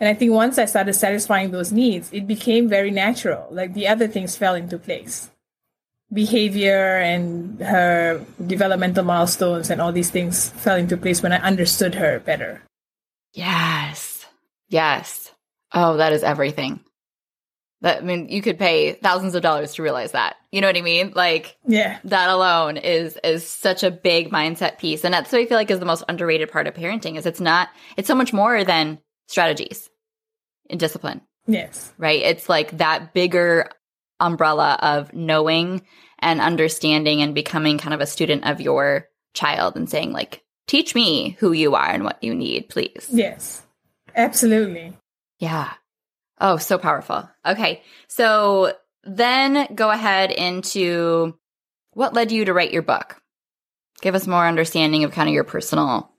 And 0.00 0.08
I 0.08 0.14
think 0.14 0.32
once 0.32 0.58
I 0.58 0.64
started 0.64 0.94
satisfying 0.94 1.50
those 1.50 1.72
needs, 1.72 2.10
it 2.12 2.26
became 2.26 2.68
very 2.68 2.90
natural. 2.90 3.48
Like 3.50 3.74
the 3.74 3.88
other 3.88 4.06
things 4.08 4.36
fell 4.36 4.54
into 4.54 4.78
place 4.78 5.30
behavior 6.12 6.96
and 6.98 7.60
her 7.60 8.24
developmental 8.46 9.04
milestones 9.04 9.68
and 9.68 9.80
all 9.80 9.92
these 9.92 10.10
things 10.10 10.50
fell 10.50 10.76
into 10.76 10.96
place 10.96 11.22
when 11.22 11.32
I 11.32 11.38
understood 11.38 11.96
her 11.96 12.18
better. 12.20 12.62
Yes. 13.34 14.07
Yes. 14.68 15.32
Oh, 15.72 15.96
that 15.98 16.12
is 16.12 16.22
everything. 16.22 16.80
That 17.80 17.98
I 17.98 18.00
mean, 18.00 18.28
you 18.28 18.42
could 18.42 18.58
pay 18.58 18.94
thousands 18.94 19.34
of 19.36 19.42
dollars 19.42 19.74
to 19.74 19.82
realize 19.82 20.12
that. 20.12 20.36
You 20.50 20.60
know 20.60 20.66
what 20.66 20.76
I 20.76 20.80
mean? 20.82 21.12
Like 21.14 21.56
Yeah. 21.66 21.98
that 22.04 22.28
alone 22.28 22.76
is 22.76 23.16
is 23.22 23.46
such 23.46 23.84
a 23.84 23.90
big 23.90 24.30
mindset 24.30 24.78
piece. 24.78 25.04
And 25.04 25.14
that's 25.14 25.30
what 25.30 25.40
I 25.40 25.46
feel 25.46 25.56
like 25.56 25.70
is 25.70 25.78
the 25.78 25.84
most 25.84 26.02
underrated 26.08 26.50
part 26.50 26.66
of 26.66 26.74
parenting 26.74 27.16
is 27.16 27.24
it's 27.26 27.40
not 27.40 27.68
it's 27.96 28.08
so 28.08 28.16
much 28.16 28.32
more 28.32 28.64
than 28.64 28.98
strategies 29.28 29.88
and 30.70 30.80
discipline, 30.80 31.20
Yes. 31.46 31.92
right? 31.98 32.20
It's 32.20 32.48
like 32.48 32.78
that 32.78 33.14
bigger 33.14 33.70
umbrella 34.18 34.76
of 34.82 35.14
knowing 35.14 35.82
and 36.18 36.40
understanding 36.40 37.22
and 37.22 37.32
becoming 37.34 37.78
kind 37.78 37.94
of 37.94 38.00
a 38.00 38.06
student 38.06 38.44
of 38.44 38.60
your 38.60 39.06
child 39.34 39.76
and 39.76 39.88
saying 39.88 40.10
like 40.12 40.42
teach 40.66 40.96
me 40.96 41.36
who 41.38 41.52
you 41.52 41.76
are 41.76 41.88
and 41.90 42.02
what 42.02 42.22
you 42.24 42.34
need, 42.34 42.68
please. 42.70 43.06
Yes. 43.12 43.62
Absolutely. 44.18 44.92
Yeah. 45.38 45.72
Oh, 46.40 46.56
so 46.58 46.76
powerful. 46.76 47.30
Okay. 47.46 47.82
So 48.08 48.74
then 49.04 49.68
go 49.74 49.90
ahead 49.90 50.30
into 50.30 51.38
what 51.92 52.14
led 52.14 52.32
you 52.32 52.44
to 52.44 52.52
write 52.52 52.72
your 52.72 52.82
book. 52.82 53.22
Give 54.00 54.14
us 54.14 54.26
more 54.26 54.46
understanding 54.46 55.04
of 55.04 55.12
kind 55.12 55.28
of 55.28 55.34
your 55.34 55.44
personal 55.44 56.12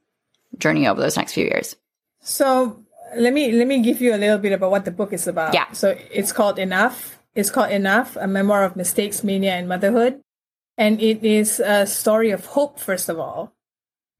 journey 0.57 0.88
over 0.88 0.99
those 0.99 1.17
next 1.17 1.33
few 1.33 1.45
years. 1.45 1.75
So 2.21 2.83
let 3.15 3.33
me 3.33 3.51
let 3.51 3.67
me 3.67 3.81
give 3.81 4.01
you 4.01 4.15
a 4.15 4.17
little 4.17 4.38
bit 4.38 4.53
about 4.53 4.71
what 4.71 4.85
the 4.85 4.91
book 4.91 5.13
is 5.13 5.27
about. 5.27 5.53
Yeah. 5.53 5.71
So 5.71 5.97
it's 6.12 6.31
called 6.31 6.59
Enough. 6.59 7.19
It's 7.35 7.49
called 7.49 7.71
Enough: 7.71 8.15
A 8.15 8.27
Memoir 8.27 8.63
of 8.63 8.75
Mistakes, 8.75 9.23
Mania, 9.23 9.53
and 9.53 9.69
Motherhood, 9.69 10.21
and 10.77 11.01
it 11.01 11.23
is 11.23 11.59
a 11.59 11.85
story 11.85 12.31
of 12.31 12.45
hope, 12.45 12.79
first 12.79 13.07
of 13.07 13.19
all, 13.19 13.53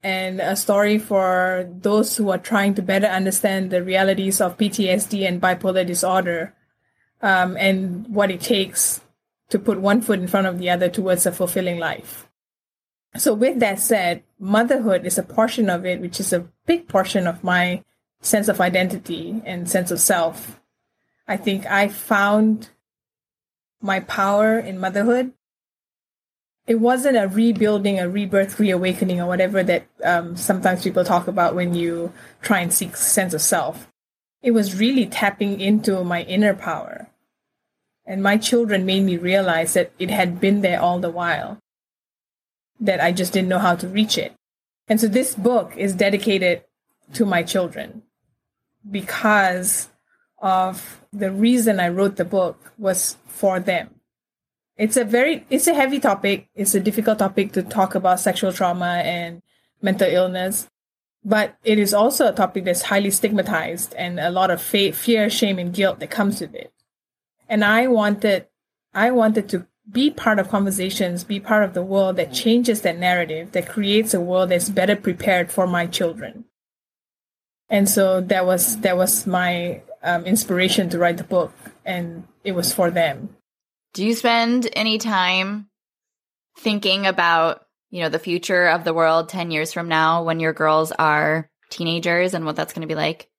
and 0.02 0.40
a 0.40 0.56
story 0.56 0.98
for 0.98 1.70
those 1.82 2.16
who 2.16 2.30
are 2.30 2.38
trying 2.38 2.74
to 2.76 2.82
better 2.82 3.08
understand 3.08 3.70
the 3.70 3.84
realities 3.84 4.40
of 4.40 4.58
PTSD 4.58 5.28
and 5.28 5.42
bipolar 5.42 5.86
disorder, 5.86 6.54
um, 7.22 7.58
and 7.58 8.08
what 8.08 8.32
it 8.32 8.42
takes 8.42 9.02
to 9.50 9.60
put 9.60 9.80
one 9.82 10.02
foot 10.02 10.20
in 10.20 10.28
front 10.28 10.48
of 10.48 10.60
the 10.60 10.70
other 10.70 10.90
towards 10.90 11.26
a 11.26 11.32
fulfilling 11.32 11.80
life. 11.80 12.30
So, 13.18 13.34
with 13.34 13.60
that 13.60 13.80
said, 13.80 14.24
motherhood 14.38 15.06
is 15.06 15.18
a 15.18 15.24
portion 15.24 15.70
of 15.70 15.86
it, 15.86 16.00
which 16.00 16.20
is 16.20 16.32
a 16.32 16.48
big 16.66 16.88
portion 16.88 17.26
of 17.26 17.44
my 17.44 17.84
sense 18.22 18.48
of 18.48 18.62
identity 18.62 19.42
and 19.46 19.70
sense 19.70 19.92
of 19.92 20.00
self. 20.00 20.62
I 21.28 21.38
think 21.38 21.66
I 21.66 21.88
found 21.88 22.70
my 23.82 24.00
power 24.00 24.60
in 24.60 24.80
motherhood. 24.80 25.34
It 26.70 26.80
wasn't 26.80 27.18
a 27.18 27.28
rebuilding, 27.28 28.00
a 28.00 28.08
rebirth, 28.08 28.60
reawakening, 28.60 29.20
or 29.20 29.26
whatever 29.26 29.64
that 29.64 29.88
um, 30.04 30.38
sometimes 30.38 30.84
people 30.84 31.04
talk 31.04 31.28
about 31.28 31.56
when 31.56 31.74
you 31.74 32.14
try 32.44 32.60
and 32.60 32.72
seek 32.72 32.96
sense 32.96 33.34
of 33.34 33.42
self. 33.42 33.88
It 34.44 34.52
was 34.52 34.80
really 34.80 35.08
tapping 35.08 35.60
into 35.60 36.04
my 36.04 36.22
inner 36.22 36.54
power. 36.54 37.10
And 38.06 38.22
my 38.22 38.38
children 38.38 38.86
made 38.86 39.02
me 39.02 39.18
realize 39.18 39.74
that 39.74 39.92
it 39.98 40.12
had 40.12 40.40
been 40.40 40.62
there 40.62 40.80
all 40.80 41.00
the 41.00 41.10
while, 41.10 41.58
that 42.80 43.02
I 43.02 43.14
just 43.14 43.34
didn't 43.34 43.50
know 43.50 43.58
how 43.58 43.76
to 43.76 43.88
reach 43.88 44.16
it. 44.16 44.36
And 44.88 45.02
so 45.02 45.08
this 45.08 45.34
book 45.34 45.74
is 45.76 45.96
dedicated 45.96 46.66
to 47.14 47.26
my 47.26 47.42
children 47.42 48.04
because 48.88 49.90
of 50.38 51.02
the 51.12 51.32
reason 51.32 51.80
I 51.80 51.90
wrote 51.90 52.18
the 52.18 52.26
book 52.26 52.74
was 52.78 53.18
for 53.26 53.60
them. 53.60 53.99
It's 54.80 54.96
a 54.96 55.04
very 55.04 55.46
it's 55.50 55.68
a 55.68 55.74
heavy 55.74 56.00
topic. 56.00 56.48
It's 56.56 56.74
a 56.74 56.80
difficult 56.80 57.20
topic 57.20 57.52
to 57.52 57.62
talk 57.62 57.96
about 57.96 58.22
sexual 58.22 58.54
trauma 58.54 59.02
and 59.04 59.42
mental 59.82 60.08
illness, 60.10 60.70
but 61.22 61.58
it 61.65 61.78
is 61.78 61.94
also 61.94 62.30
a 62.30 62.32
topic 62.34 62.63
that's 62.63 62.84
highly 62.84 63.12
stigmatized 63.12 63.94
and 63.96 64.22
a 64.22 64.32
lot 64.32 64.50
of 64.50 64.62
fa- 64.62 64.94
fear, 64.94 65.30
shame 65.30 65.60
and 65.60 65.74
guilt 65.74 66.00
that 66.00 66.10
comes 66.10 66.39
with 66.39 66.56
it. 66.56 66.72
And 67.50 67.65
I 67.65 67.88
wanted 67.88 68.48
I 68.94 69.12
wanted 69.12 69.50
to 69.50 69.68
be 69.92 70.12
part 70.12 70.39
of 70.39 70.48
conversations, 70.48 71.26
be 71.26 71.42
part 71.42 71.65
of 71.65 71.74
the 71.74 71.84
world 71.84 72.15
that 72.15 72.32
changes 72.32 72.80
that 72.82 72.98
narrative, 72.98 73.52
that 73.52 73.68
creates 73.68 74.13
a 74.13 74.22
world 74.22 74.50
that's 74.50 74.70
better 74.70 74.96
prepared 74.96 75.52
for 75.52 75.68
my 75.68 75.88
children. 75.88 76.46
And 77.70 77.89
so 77.89 78.22
that 78.22 78.46
was 78.46 78.78
that 78.80 78.96
was 78.96 79.28
my 79.28 79.82
um, 80.04 80.24
inspiration 80.24 80.88
to 80.92 80.98
write 80.98 81.18
the 81.18 81.26
book, 81.26 81.52
and 81.84 82.30
it 82.46 82.54
was 82.54 82.72
for 82.72 82.89
them. 82.89 83.36
Do 83.93 84.06
you 84.06 84.13
spend 84.15 84.69
any 84.73 84.97
time 84.97 85.69
thinking 86.58 87.06
about, 87.08 87.65
you 87.89 88.02
know, 88.02 88.10
the 88.10 88.19
future 88.19 88.67
of 88.67 88.84
the 88.84 88.93
world 88.93 89.30
10 89.30 89.52
years 89.52 89.73
from 89.73 89.88
now 89.88 90.23
when 90.23 90.39
your 90.39 90.54
girls 90.54 90.91
are 90.91 91.49
teenagers 91.69 92.34
and 92.34 92.45
what 92.45 92.56
that's 92.56 92.73
going 92.73 92.82
to 92.88 92.88
be 92.88 92.95
like? 92.95 93.30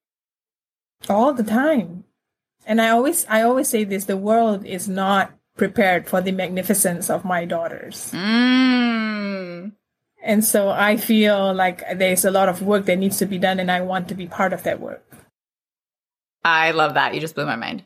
all 1.08 1.32
the 1.32 1.42
time 1.42 2.04
and 2.66 2.78
i 2.78 2.90
always 2.90 3.24
i 3.30 3.40
always 3.40 3.66
say 3.66 3.84
this 3.84 4.04
the 4.04 4.18
world 4.18 4.66
is 4.66 4.86
not 4.86 5.32
prepared 5.56 6.06
for 6.06 6.20
the 6.20 6.30
magnificence 6.30 7.08
of 7.08 7.24
my 7.24 7.46
daughters 7.46 8.12
Mm. 8.12 9.72
and 10.22 10.44
so 10.44 10.68
i 10.68 10.98
feel 10.98 11.54
like 11.54 11.82
there's 11.96 12.26
a 12.26 12.30
lot 12.30 12.50
of 12.50 12.60
work 12.60 12.84
that 12.84 12.98
needs 12.98 13.16
to 13.16 13.24
be 13.24 13.38
done 13.38 13.58
and 13.58 13.70
i 13.70 13.80
want 13.80 14.08
to 14.08 14.14
be 14.14 14.26
part 14.26 14.52
of 14.52 14.62
that 14.64 14.78
work 14.78 15.02
I 16.44 16.72
love 16.72 16.94
that. 16.94 17.14
You 17.14 17.20
just 17.20 17.34
blew 17.34 17.46
my 17.46 17.56
mind. 17.56 17.84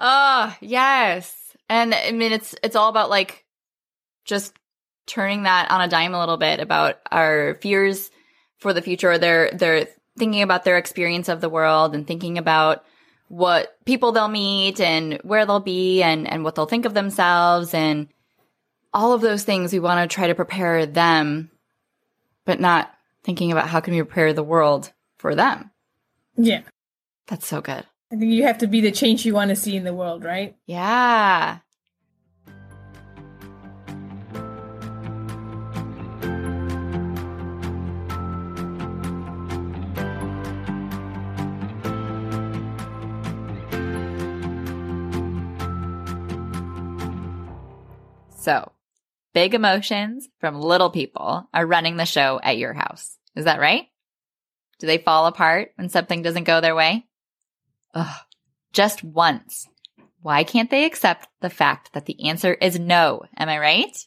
Oh, 0.00 0.56
yes. 0.60 1.36
And 1.68 1.94
I 1.94 2.10
mean 2.12 2.32
it's 2.32 2.54
it's 2.62 2.76
all 2.76 2.88
about 2.88 3.10
like 3.10 3.44
just 4.24 4.52
turning 5.06 5.44
that 5.44 5.70
on 5.70 5.80
a 5.80 5.88
dime 5.88 6.14
a 6.14 6.20
little 6.20 6.36
bit 6.36 6.60
about 6.60 6.98
our 7.10 7.58
fears 7.62 8.10
for 8.58 8.72
the 8.72 8.82
future. 8.82 9.18
They're 9.18 9.50
they're 9.52 9.86
thinking 10.18 10.42
about 10.42 10.64
their 10.64 10.78
experience 10.78 11.28
of 11.28 11.40
the 11.40 11.48
world 11.48 11.94
and 11.94 12.06
thinking 12.06 12.38
about 12.38 12.84
what 13.28 13.76
people 13.84 14.10
they'll 14.12 14.28
meet 14.28 14.80
and 14.80 15.14
where 15.22 15.46
they'll 15.46 15.60
be 15.60 16.02
and 16.02 16.28
and 16.28 16.42
what 16.42 16.56
they'll 16.56 16.66
think 16.66 16.84
of 16.84 16.94
themselves 16.94 17.74
and 17.74 18.08
all 18.92 19.12
of 19.12 19.20
those 19.20 19.44
things 19.44 19.72
we 19.72 19.78
want 19.78 20.10
to 20.10 20.12
try 20.12 20.26
to 20.26 20.34
prepare 20.34 20.84
them 20.84 21.50
but 22.44 22.58
not 22.58 22.92
thinking 23.22 23.52
about 23.52 23.68
how 23.68 23.78
can 23.78 23.94
we 23.94 24.02
prepare 24.02 24.32
the 24.32 24.42
world 24.42 24.92
for 25.18 25.34
them. 25.34 25.70
yeah 26.36 26.62
That's 27.28 27.46
so 27.46 27.60
good. 27.60 27.86
I 28.12 28.16
think 28.16 28.32
you 28.32 28.44
have 28.44 28.58
to 28.58 28.66
be 28.66 28.80
the 28.80 28.90
change 28.90 29.24
you 29.24 29.34
want 29.34 29.48
to 29.50 29.56
see 29.56 29.76
in 29.76 29.84
the 29.84 29.94
world 29.94 30.24
right 30.24 30.56
Yeah. 30.66 31.58
So, 48.40 48.72
big 49.34 49.54
emotions 49.54 50.26
from 50.38 50.62
little 50.62 50.88
people 50.88 51.46
are 51.52 51.66
running 51.66 51.98
the 51.98 52.06
show 52.06 52.40
at 52.42 52.56
your 52.56 52.72
house. 52.72 53.18
Is 53.36 53.44
that 53.44 53.60
right? 53.60 53.86
Do 54.78 54.86
they 54.86 54.96
fall 54.96 55.26
apart 55.26 55.72
when 55.76 55.90
something 55.90 56.22
doesn't 56.22 56.44
go 56.44 56.62
their 56.62 56.74
way? 56.74 57.06
Ugh, 57.94 58.20
just 58.72 59.02
once. 59.02 59.68
Why 60.22 60.44
can't 60.44 60.70
they 60.70 60.84
accept 60.84 61.28
the 61.40 61.50
fact 61.50 61.92
that 61.92 62.06
the 62.06 62.28
answer 62.28 62.54
is 62.54 62.78
no? 62.78 63.22
Am 63.36 63.48
I 63.48 63.58
right? 63.58 64.06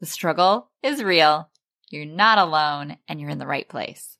The 0.00 0.06
struggle 0.06 0.70
is 0.82 1.02
real. 1.02 1.48
You're 1.90 2.06
not 2.06 2.38
alone 2.38 2.96
and 3.08 3.20
you're 3.20 3.30
in 3.30 3.38
the 3.38 3.46
right 3.46 3.68
place. 3.68 4.16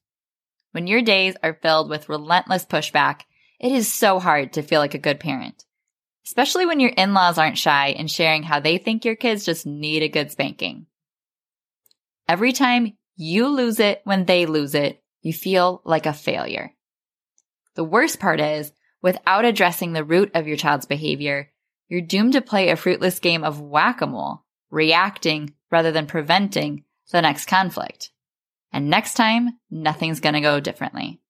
When 0.73 0.87
your 0.87 1.03
days 1.03 1.35
are 1.43 1.59
filled 1.61 1.91
with 1.91 2.09
relentless 2.09 2.65
pushback, 2.65 3.23
it 3.59 3.73
is 3.73 3.93
so 3.93 4.19
hard 4.21 4.53
to 4.55 4.63
feel 4.63 4.81
like 4.81 4.95
a 4.95 4.99
good 4.99 5.21
parent. 5.21 5.65
Especially 6.25 6.67
when 6.67 6.81
your 6.81 6.91
in-laws 6.91 7.39
aren't 7.39 7.59
shy 7.59 7.89
in 7.89 8.07
sharing 8.07 8.43
how 8.43 8.61
they 8.61 8.79
think 8.79 9.05
your 9.05 9.17
kids 9.17 9.45
just 9.45 9.67
need 9.67 10.03
a 10.03 10.09
good 10.09 10.31
spanking. 10.31 10.87
Every 12.29 12.53
time 12.53 12.97
you 13.17 13.49
lose 13.49 13.81
it 13.81 14.01
when 14.05 14.25
they 14.25 14.47
lose 14.47 14.75
it, 14.75 15.03
you 15.23 15.33
feel 15.33 15.83
like 15.85 16.07
a 16.07 16.13
failure. 16.13 16.73
The 17.75 17.85
worst 17.85 18.21
part 18.21 18.41
is, 18.41 18.73
without 19.03 19.45
addressing 19.45 19.93
the 19.93 20.05
root 20.05 20.31
of 20.35 20.47
your 20.47 20.57
child's 20.57 20.87
behavior, 20.87 21.51
you're 21.89 22.01
doomed 22.01 22.35
to 22.35 22.41
play 22.41 22.69
a 22.69 22.77
fruitless 22.77 23.19
game 23.19 23.45
of 23.45 23.61
whack-a-mole, 23.61 24.45
reacting 24.71 25.55
rather 25.71 25.91
than 25.91 26.07
preventing 26.07 26.85
the 27.11 27.23
next 27.23 27.47
conflict. 27.47 28.11
And 28.73 28.89
next 28.89 29.15
time, 29.15 29.59
nothing's 29.71 30.21
gonna 30.21 30.41
go 30.41 30.61
differently. 30.61 31.21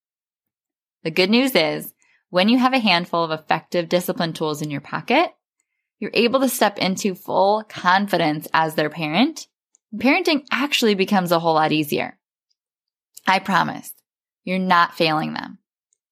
The 1.03 1.11
good 1.11 1.31
news 1.31 1.55
is, 1.55 1.94
when 2.29 2.48
you 2.48 2.59
have 2.59 2.74
a 2.74 2.79
handful 2.79 3.24
of 3.24 3.31
effective 3.31 3.88
discipline 3.88 4.35
tools 4.35 4.61
in 4.61 4.70
your 4.70 4.83
pocket, 4.83 5.35
you're 5.98 6.11
able 6.12 6.40
to 6.40 6.48
step 6.48 6.79
into 6.79 7.14
full 7.14 7.64
confidence 7.68 8.46
as 8.53 8.74
their 8.74 8.90
parent. 8.90 9.46
Parenting 9.94 10.44
actually 10.50 10.94
becomes 10.94 11.33
a 11.33 11.38
whole 11.38 11.55
lot 11.55 11.72
easier. 11.72 12.18
I 13.26 13.38
promise 13.38 13.92
you're 14.44 14.59
not 14.59 14.94
failing 14.94 15.33
them. 15.33 15.59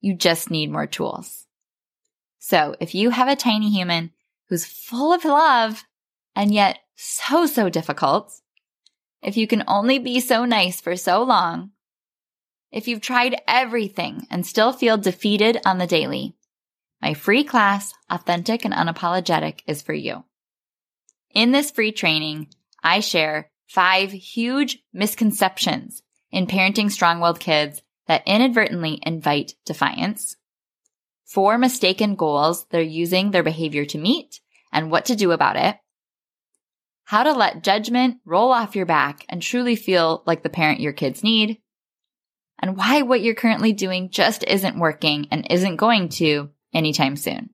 You 0.01 0.15
just 0.15 0.51
need 0.51 0.71
more 0.71 0.87
tools. 0.87 1.47
So 2.39 2.77
if 2.81 2.95
you 2.95 3.11
have 3.11 3.29
a 3.29 3.37
tiny 3.37 3.71
human 3.71 4.13
who's 4.49 4.65
full 4.65 5.13
of 5.13 5.25
love 5.25 5.85
and 6.37 6.55
yet 6.55 6.79
so, 6.95 7.47
so 7.47 7.69
difficult, 7.69 8.33
if 9.23 9.37
you 9.37 9.47
can 9.47 9.65
only 9.67 9.99
be 9.99 10.21
so 10.21 10.45
nice 10.45 10.81
for 10.81 10.95
so 10.97 11.23
long, 11.23 11.73
If 12.71 12.87
you've 12.87 13.01
tried 13.01 13.41
everything 13.47 14.27
and 14.31 14.47
still 14.47 14.73
feel 14.73 14.99
defeated 14.99 15.59
on 15.65 15.79
the 15.79 15.87
daily, 15.87 16.37
my 17.01 17.15
free 17.15 17.45
class, 17.45 17.95
Authentic 18.11 18.65
and 18.65 18.75
Unapologetic, 18.75 19.61
is 19.67 19.83
for 19.83 19.95
you. 19.95 20.25
In 21.35 21.53
this 21.53 21.71
free 21.71 21.93
training, 21.93 22.49
I 22.83 23.01
share 23.01 23.51
five 23.67 24.13
huge 24.13 24.81
misconceptions 24.93 26.03
in 26.31 26.47
parenting 26.47 26.91
strong 26.91 27.21
willed 27.21 27.41
kids 27.41 27.83
that 28.09 28.27
inadvertently 28.27 28.99
invite 29.03 29.55
defiance, 29.65 30.35
four 31.25 31.57
mistaken 31.59 32.17
goals 32.17 32.67
they're 32.71 32.83
using 32.83 33.31
their 33.31 33.45
behavior 33.45 33.85
to 33.85 33.99
meet, 33.99 34.41
and 34.73 34.91
what 34.91 35.05
to 35.05 35.15
do 35.15 35.31
about 35.31 35.57
it, 35.57 35.77
how 37.05 37.23
to 37.23 37.33
let 37.33 37.63
judgment 37.63 38.17
roll 38.25 38.51
off 38.51 38.75
your 38.75 38.87
back 38.87 39.25
and 39.29 39.41
truly 39.41 39.77
feel 39.77 40.25
like 40.27 40.43
the 40.43 40.49
parent 40.49 40.81
your 40.81 40.93
kids 40.93 41.23
need, 41.23 41.61
and 42.59 42.77
why 42.77 43.03
what 43.03 43.21
you're 43.21 43.35
currently 43.35 43.73
doing 43.73 44.11
just 44.11 44.43
isn't 44.45 44.79
working 44.79 45.29
and 45.31 45.47
isn't 45.51 45.77
going 45.77 46.09
to 46.09 46.51
anytime 46.75 47.17
soon. 47.17 47.51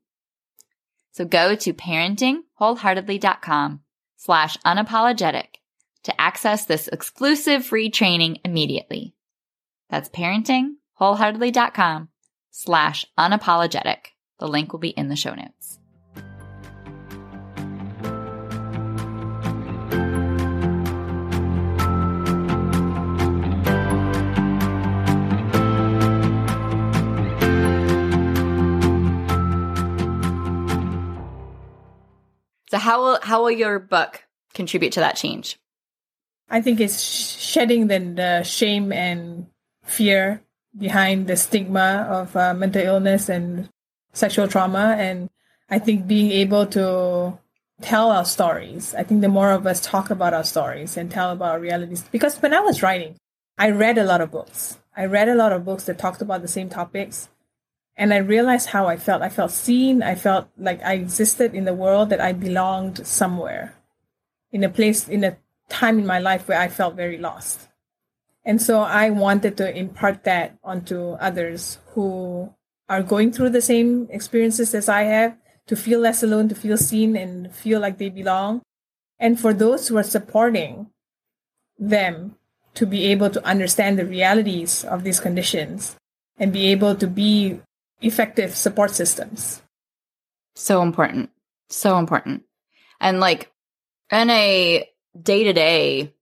So 1.13 1.25
go 1.25 1.55
to 1.55 1.73
parentingwholeheartedly.com 1.73 3.81
slash 4.17 4.57
unapologetic 4.59 5.47
to 6.05 6.21
access 6.21 6.65
this 6.65 6.89
exclusive 6.89 7.65
free 7.65 7.91
training 7.91 8.39
immediately. 8.45 9.14
That's 9.95 10.09
parentingwholeheartedly.com 10.09 12.09
slash 12.51 13.07
unapologetic. 13.17 14.07
The 14.41 14.49
link 14.49 14.73
will 14.73 14.81
be 14.81 14.89
in 14.89 15.07
the 15.07 15.15
show 15.15 15.37
notes. 15.37 15.79
So 32.69 32.79
how 32.79 33.01
will 33.01 33.21
how 33.23 33.43
will 33.43 33.53
your 33.53 33.79
book 33.79 34.25
contribute 34.55 34.95
to 34.95 35.01
that 35.01 35.15
change? 35.15 35.57
I 36.51 36.63
think 36.63 36.81
it's 36.81 37.01
shedding 37.01 37.87
the, 37.87 38.01
the 38.01 38.43
shame 38.43 38.93
and 38.93 39.47
fear 39.85 40.43
behind 40.77 41.27
the 41.27 41.37
stigma 41.37 42.07
of 42.11 42.35
uh, 42.37 42.53
mental 42.53 42.83
illness 42.83 43.29
and 43.29 43.69
sexual 44.13 44.49
trauma, 44.49 44.97
and 44.99 45.31
I 45.71 45.79
think 45.79 46.07
being 46.07 46.31
able 46.33 46.67
to 46.69 47.39
tell 47.81 48.11
our 48.11 48.25
stories. 48.25 48.95
I 48.95 49.03
think 49.03 49.21
the 49.21 49.29
more 49.29 49.51
of 49.51 49.67
us 49.67 49.81
talk 49.81 50.11
about 50.11 50.35
our 50.35 50.45
stories 50.45 50.97
and 50.97 51.11
tell 51.11 51.31
about 51.31 51.53
our 51.53 51.61
realities, 51.61 52.03
because 52.11 52.41
when 52.41 52.55
I 52.55 52.61
was 52.61 52.83
writing, 52.83 53.17
I 53.59 53.71
read 53.71 53.99
a 53.99 54.05
lot 54.05 54.21
of 54.21 54.31
books. 54.31 54.79
I 54.97 55.05
read 55.05 55.29
a 55.29 55.35
lot 55.35 55.53
of 55.53 55.65
books 55.65 55.85
that 55.85 55.99
talked 55.99 56.23
about 56.23 56.43
the 56.43 56.49
same 56.49 56.69
topics, 56.69 57.29
and 57.97 58.13
I 58.13 58.19
realized 58.19 58.71
how 58.71 58.87
I 58.87 58.97
felt. 58.97 59.23
I 59.23 59.29
felt 59.29 59.51
seen. 59.51 60.03
I 60.03 60.15
felt 60.15 60.49
like 60.59 60.83
I 60.83 60.95
existed 60.95 61.55
in 61.55 61.65
the 61.65 61.75
world, 61.75 62.11
that 62.11 62.21
I 62.21 62.33
belonged 62.33 63.07
somewhere, 63.07 63.75
in 64.51 64.65
a 64.65 64.69
place, 64.69 65.09
in 65.09 65.23
a 65.25 65.37
time 65.69 65.99
in 65.99 66.07
my 66.07 66.19
life 66.19 66.49
where 66.49 66.61
I 66.61 66.69
felt 66.69 66.95
very 66.95 67.19
lost. 67.19 67.69
And 68.45 68.61
so 68.61 68.81
I 68.81 69.11
wanted 69.11 69.57
to 69.57 69.77
impart 69.77 70.25
that 70.25 70.59
onto 70.63 71.13
others 71.13 71.79
who 71.95 72.53
are 72.89 73.03
going 73.03 73.33
through 73.33 73.51
the 73.51 73.63
same 73.63 74.07
experiences 74.11 74.75
as 74.75 74.89
I 74.89 75.03
have, 75.03 75.37
to 75.67 75.77
feel 75.77 76.01
less 76.01 76.23
alone, 76.23 76.49
to 76.51 76.55
feel 76.55 76.77
seen, 76.77 77.17
and 77.17 77.55
feel 77.55 77.81
like 77.81 77.97
they 77.97 78.11
belong. 78.11 78.61
And 79.19 79.41
for 79.41 79.55
those 79.55 79.89
who 79.89 79.97
are 79.97 80.03
supporting 80.03 80.91
them 81.79 82.37
to 82.75 82.87
be 82.87 83.07
able 83.07 83.31
to 83.31 83.45
understand 83.47 83.99
the 83.99 84.05
realities 84.05 84.85
of 84.85 85.05
these 85.05 85.21
conditions 85.21 85.97
and 86.39 86.53
be 86.53 86.67
able 86.67 86.95
to 86.97 87.07
be 87.07 87.61
effective 88.03 88.55
support 88.55 88.91
systems. 88.91 89.63
So 90.55 90.83
important. 90.83 91.31
So 91.71 91.99
important. 91.99 92.43
And 93.01 93.21
like 93.21 93.51
in 94.11 94.29
a 94.31 94.89
day 95.21 95.45
to 95.45 95.53
day 95.53 96.13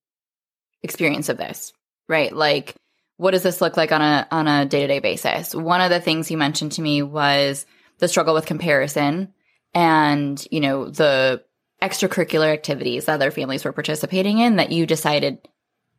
experience 0.82 1.28
of 1.28 1.38
this, 1.38 1.72
right? 2.08 2.34
Like, 2.34 2.76
what 3.16 3.32
does 3.32 3.42
this 3.42 3.60
look 3.60 3.76
like 3.76 3.92
on 3.92 4.02
a 4.02 4.26
on 4.30 4.48
a 4.48 4.66
day 4.66 4.80
to 4.80 4.86
day 4.86 4.98
basis? 4.98 5.54
One 5.54 5.80
of 5.80 5.90
the 5.90 6.00
things 6.00 6.30
you 6.30 6.36
mentioned 6.36 6.72
to 6.72 6.82
me 6.82 7.02
was 7.02 7.66
the 7.98 8.08
struggle 8.08 8.34
with 8.34 8.46
comparison 8.46 9.32
and, 9.74 10.44
you 10.50 10.60
know, 10.60 10.88
the 10.88 11.44
extracurricular 11.80 12.52
activities 12.52 13.06
that 13.06 13.14
other 13.14 13.30
families 13.30 13.64
were 13.64 13.72
participating 13.72 14.38
in 14.38 14.56
that 14.56 14.72
you 14.72 14.86
decided 14.86 15.38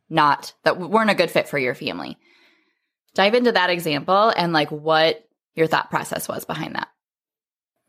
not 0.08 0.54
that 0.64 0.78
weren't 0.78 1.10
a 1.10 1.14
good 1.14 1.30
fit 1.30 1.48
for 1.48 1.58
your 1.58 1.74
family. 1.74 2.18
Dive 3.14 3.34
into 3.34 3.52
that 3.52 3.70
example 3.70 4.32
and 4.36 4.52
like 4.52 4.70
what 4.70 5.26
your 5.54 5.66
thought 5.66 5.90
process 5.90 6.28
was 6.28 6.44
behind 6.44 6.74
that. 6.74 6.88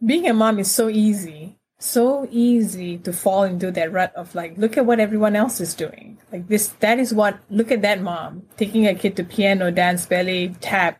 Being 0.05 0.27
a 0.27 0.33
mom 0.33 0.59
is 0.59 0.71
so 0.71 0.89
easy, 0.89 1.57
so 1.85 2.27
easy 2.31 2.97
to 2.97 3.13
fall 3.13 3.43
into 3.43 3.71
that 3.71 3.91
rut 3.91 4.13
of 4.15 4.33
like, 4.35 4.57
look 4.57 4.77
at 4.77 4.85
what 4.85 4.99
everyone 4.99 5.35
else 5.35 5.61
is 5.61 5.73
doing. 5.73 6.17
Like 6.31 6.47
this, 6.47 6.69
that 6.79 6.99
is 6.99 7.13
what, 7.13 7.39
look 7.49 7.71
at 7.71 7.81
that 7.83 8.01
mom 8.01 8.43
taking 8.57 8.87
a 8.87 8.95
kid 8.95 9.15
to 9.17 9.23
piano, 9.23 9.71
dance, 9.71 10.05
ballet, 10.05 10.49
tap, 10.59 10.99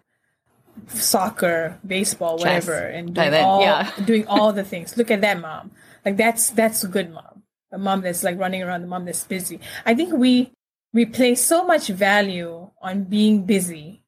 soccer, 0.87 1.79
baseball, 1.85 2.37
Chess. 2.37 2.67
whatever, 2.67 2.87
and 2.87 3.13
doing 3.13 3.33
all, 3.33 3.61
yeah. 3.61 3.91
doing 4.05 4.27
all 4.27 4.53
the 4.53 4.63
things. 4.63 4.95
Look 4.95 5.11
at 5.11 5.21
that 5.21 5.41
mom. 5.41 5.71
Like 6.05 6.17
that's, 6.17 6.51
that's 6.51 6.83
a 6.83 6.87
good 6.87 7.11
mom. 7.11 7.43
A 7.71 7.77
mom 7.77 8.01
that's 8.01 8.23
like 8.23 8.37
running 8.37 8.61
around, 8.61 8.81
the 8.81 8.87
mom 8.87 9.05
that's 9.05 9.23
busy. 9.23 9.59
I 9.85 9.95
think 9.95 10.13
we, 10.13 10.53
we 10.93 11.05
place 11.05 11.43
so 11.43 11.65
much 11.65 11.87
value 11.87 12.69
on 12.81 13.03
being 13.03 13.45
busy 13.45 14.04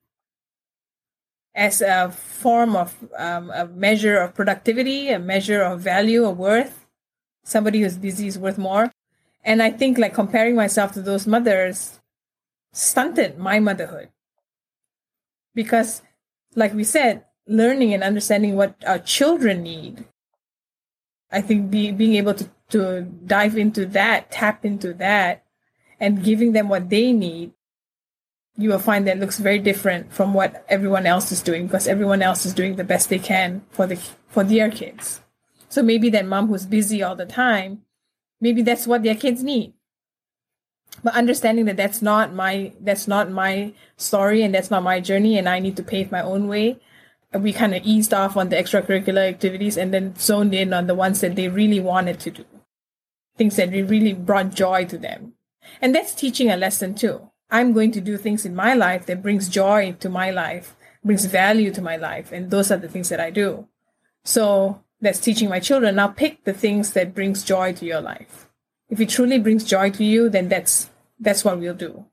as 1.58 1.82
a 1.82 2.12
form 2.12 2.76
of 2.76 2.96
um, 3.18 3.50
a 3.50 3.66
measure 3.66 4.18
of 4.20 4.36
productivity, 4.36 5.10
a 5.10 5.18
measure 5.18 5.64
of 5.64 5.82
value 5.82 6.24
or 6.24 6.34
worth. 6.34 6.86
Somebody 7.44 7.82
who's 7.82 7.98
busy 7.98 8.28
is 8.28 8.38
worth 8.38 8.60
more. 8.60 8.94
And 9.44 9.64
I 9.64 9.72
think 9.72 9.98
like 9.98 10.14
comparing 10.14 10.56
myself 10.56 10.94
to 10.94 11.02
those 11.02 11.26
mothers 11.26 12.00
stunted 12.74 13.40
my 13.40 13.60
motherhood. 13.60 14.10
Because, 15.56 16.04
like 16.56 16.76
we 16.76 16.84
said, 16.84 17.26
learning 17.48 17.92
and 17.92 18.04
understanding 18.04 18.56
what 18.56 18.76
our 18.86 19.00
children 19.00 19.64
need. 19.64 20.06
I 21.32 21.42
think 21.42 21.72
be, 21.72 21.92
being 21.92 22.14
able 22.16 22.36
to, 22.36 22.50
to 22.70 23.02
dive 23.02 23.58
into 23.58 23.88
that, 23.88 24.30
tap 24.30 24.64
into 24.64 24.94
that, 24.96 25.44
and 26.00 26.24
giving 26.24 26.52
them 26.52 26.70
what 26.70 26.90
they 26.90 27.12
need 27.12 27.54
you 28.58 28.70
will 28.70 28.80
find 28.80 29.08
that 29.08 29.20
looks 29.20 29.38
very 29.38 29.60
different 29.60 30.12
from 30.12 30.34
what 30.34 30.66
everyone 30.68 31.06
else 31.06 31.32
is 31.32 31.44
doing 31.44 31.68
because 31.68 31.88
everyone 31.88 32.24
else 32.24 32.46
is 32.46 32.54
doing 32.54 32.76
the 32.76 32.84
best 32.84 33.10
they 33.10 33.20
can 33.20 33.62
for 33.70 33.86
the 33.86 33.96
for 34.28 34.44
their 34.44 34.70
kids. 34.72 35.22
So 35.70 35.84
maybe 35.84 36.10
that 36.10 36.26
mom 36.26 36.48
who's 36.48 36.66
busy 36.66 37.04
all 37.04 37.16
the 37.16 37.26
time, 37.26 37.84
maybe 38.42 38.64
that's 38.64 38.88
what 38.88 39.04
their 39.04 39.16
kids 39.16 39.44
need. 39.44 39.74
But 41.04 41.14
understanding 41.14 41.66
that 41.66 41.78
that's 41.78 42.02
not 42.02 42.34
my 42.34 42.74
that's 42.82 43.08
not 43.08 43.30
my 43.30 43.74
story 43.96 44.42
and 44.42 44.54
that's 44.56 44.72
not 44.72 44.82
my 44.82 45.00
journey 45.00 45.38
and 45.38 45.48
I 45.48 45.60
need 45.60 45.78
to 45.78 45.84
pave 45.84 46.12
my 46.12 46.22
own 46.22 46.48
way. 46.48 46.80
We 47.34 47.54
kind 47.54 47.76
of 47.76 47.86
eased 47.86 48.14
off 48.14 48.36
on 48.38 48.50
the 48.50 48.56
extracurricular 48.56 49.28
activities 49.30 49.78
and 49.78 49.94
then 49.94 50.16
zoned 50.16 50.56
in 50.56 50.74
on 50.74 50.88
the 50.88 50.96
ones 50.96 51.22
that 51.22 51.36
they 51.36 51.50
really 51.50 51.80
wanted 51.80 52.20
to 52.22 52.32
do. 52.32 52.46
Things 53.38 53.58
that 53.58 53.70
really 53.70 54.14
brought 54.14 54.56
joy 54.56 54.86
to 54.86 54.98
them. 54.98 55.34
And 55.80 55.94
that's 55.94 56.16
teaching 56.16 56.50
a 56.50 56.58
lesson 56.58 56.96
too 56.96 57.30
I'm 57.50 57.74
going 57.74 57.92
to 57.92 58.02
do 58.02 58.18
things 58.18 58.46
in 58.46 58.56
my 58.56 58.74
life 58.74 59.06
that 59.06 59.22
brings 59.22 59.48
joy 59.48 59.96
to 60.00 60.10
my 60.10 60.32
life, 60.32 60.76
brings 61.04 61.26
value 61.26 61.72
to 61.72 61.82
my 61.82 61.96
life, 61.96 62.32
and 62.32 62.52
those 62.52 62.72
are 62.72 62.78
the 62.78 62.90
things 62.90 63.10
that 63.10 63.20
I 63.20 63.30
do. 63.30 63.68
So 64.24 64.84
that's 65.00 65.20
teaching 65.20 65.50
my 65.50 65.60
children. 65.60 65.96
Now 65.96 66.08
pick 66.08 66.44
the 66.44 66.54
things 66.54 66.94
that 66.94 67.16
brings 67.16 67.44
joy 67.44 67.74
to 67.74 67.86
your 67.86 68.02
life. 68.02 68.50
If 68.90 69.00
it 69.00 69.10
truly 69.10 69.40
brings 69.40 69.64
joy 69.64 69.92
to 69.92 70.04
you, 70.04 70.30
then 70.30 70.50
that's 70.50 70.90
that's 71.20 71.44
what 71.46 71.60
we'll 71.60 71.74
do. 71.74 72.06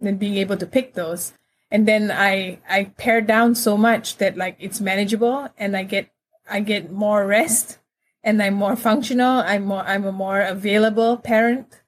Then 0.00 0.16
being 0.16 0.36
able 0.36 0.56
to 0.56 0.66
pick 0.66 0.94
those. 0.94 1.32
And 1.70 1.88
then 1.88 2.10
I 2.10 2.58
I 2.68 2.92
pare 2.96 3.20
down 3.20 3.54
so 3.54 3.76
much 3.76 4.18
that 4.18 4.36
like 4.36 4.56
it's 4.58 4.80
manageable 4.80 5.48
and 5.56 5.76
I 5.76 5.84
get 5.84 6.10
I 6.50 6.60
get 6.60 6.92
more 6.92 7.26
rest 7.26 7.78
and 8.22 8.42
I'm 8.42 8.54
more 8.54 8.76
functional. 8.76 9.40
I'm 9.40 9.64
more 9.64 9.82
I'm 9.82 10.04
a 10.04 10.12
more 10.12 10.40
available 10.40 11.16
parent 11.16 11.80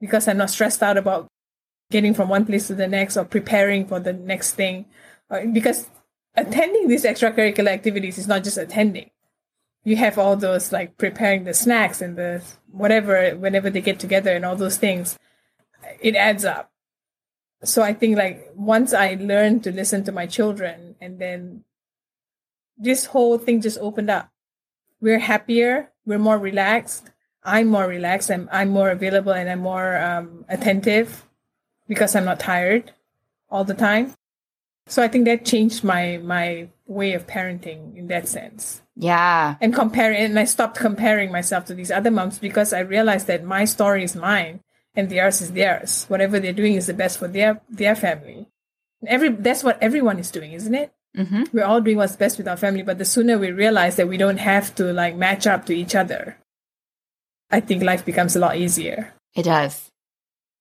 because 0.00 0.28
I'm 0.28 0.38
not 0.38 0.50
stressed 0.50 0.82
out 0.82 0.98
about 0.98 1.28
getting 1.90 2.14
from 2.14 2.28
one 2.28 2.46
place 2.46 2.68
to 2.68 2.74
the 2.74 2.86
next 2.86 3.16
or 3.16 3.24
preparing 3.24 3.86
for 3.86 4.00
the 4.00 4.12
next 4.12 4.52
thing. 4.52 4.86
Uh, 5.30 5.44
because 5.52 5.88
attending 6.34 6.88
these 6.88 7.04
extracurricular 7.04 7.68
activities 7.68 8.18
is 8.18 8.28
not 8.28 8.44
just 8.44 8.58
attending. 8.58 9.10
You 9.84 9.96
have 9.96 10.18
all 10.18 10.36
those 10.36 10.72
like 10.72 10.96
preparing 10.98 11.44
the 11.44 11.54
snacks 11.54 12.00
and 12.00 12.16
the 12.16 12.42
whatever 12.70 13.30
whenever 13.36 13.70
they 13.70 13.80
get 13.80 13.98
together 13.98 14.32
and 14.32 14.44
all 14.44 14.56
those 14.56 14.76
things. 14.76 15.18
It 16.00 16.14
adds 16.14 16.44
up. 16.44 16.70
So 17.64 17.82
I 17.82 17.92
think 17.92 18.16
like 18.16 18.50
once 18.54 18.92
I 18.92 19.16
learned 19.20 19.64
to 19.64 19.72
listen 19.72 20.04
to 20.04 20.12
my 20.12 20.26
children 20.26 20.96
and 21.00 21.18
then 21.18 21.64
this 22.76 23.06
whole 23.06 23.36
thing 23.36 23.60
just 23.60 23.78
opened 23.78 24.10
up. 24.10 24.30
We're 25.00 25.18
happier, 25.18 25.92
we're 26.04 26.18
more 26.18 26.38
relaxed. 26.38 27.10
I'm 27.42 27.68
more 27.68 27.86
relaxed, 27.86 28.30
I'm, 28.30 28.48
I'm 28.52 28.68
more 28.68 28.90
available 28.90 29.32
and 29.32 29.48
I'm 29.48 29.60
more 29.60 29.96
um, 29.96 30.44
attentive 30.48 31.26
because 31.90 32.14
I'm 32.14 32.24
not 32.24 32.38
tired 32.38 32.92
all 33.50 33.64
the 33.64 33.74
time. 33.74 34.14
So 34.86 35.02
I 35.02 35.08
think 35.08 35.24
that 35.24 35.44
changed 35.44 35.82
my 35.82 36.18
my 36.22 36.68
way 36.86 37.14
of 37.14 37.26
parenting 37.26 37.96
in 37.96 38.06
that 38.06 38.28
sense. 38.28 38.80
Yeah. 38.94 39.56
And 39.60 39.74
compare 39.74 40.12
and 40.12 40.38
I 40.38 40.44
stopped 40.44 40.78
comparing 40.78 41.32
myself 41.32 41.64
to 41.66 41.74
these 41.74 41.90
other 41.90 42.12
moms 42.12 42.38
because 42.38 42.72
I 42.72 42.80
realized 42.80 43.26
that 43.26 43.44
my 43.44 43.64
story 43.64 44.04
is 44.04 44.14
mine 44.14 44.60
and 44.94 45.10
theirs 45.10 45.40
is 45.40 45.52
theirs. 45.52 46.04
Whatever 46.06 46.38
they're 46.38 46.52
doing 46.52 46.74
is 46.74 46.86
the 46.86 46.94
best 46.94 47.18
for 47.18 47.26
their 47.26 47.60
their 47.68 47.96
family. 47.96 48.46
Every 49.06 49.30
that's 49.30 49.64
what 49.64 49.82
everyone 49.82 50.20
is 50.20 50.30
doing, 50.30 50.52
isn't 50.52 50.74
it? 50.74 50.92
Mm-hmm. 51.16 51.44
We're 51.52 51.64
all 51.64 51.80
doing 51.80 51.96
what's 51.96 52.14
best 52.14 52.38
with 52.38 52.46
our 52.46 52.56
family, 52.56 52.82
but 52.82 52.98
the 52.98 53.04
sooner 53.04 53.36
we 53.36 53.50
realize 53.50 53.96
that 53.96 54.06
we 54.06 54.16
don't 54.16 54.38
have 54.38 54.72
to 54.76 54.92
like 54.92 55.16
match 55.16 55.44
up 55.44 55.66
to 55.66 55.74
each 55.74 55.96
other, 55.96 56.38
I 57.50 57.58
think 57.58 57.82
life 57.82 58.04
becomes 58.04 58.36
a 58.36 58.38
lot 58.38 58.56
easier. 58.56 59.12
It 59.34 59.42
does. 59.42 59.90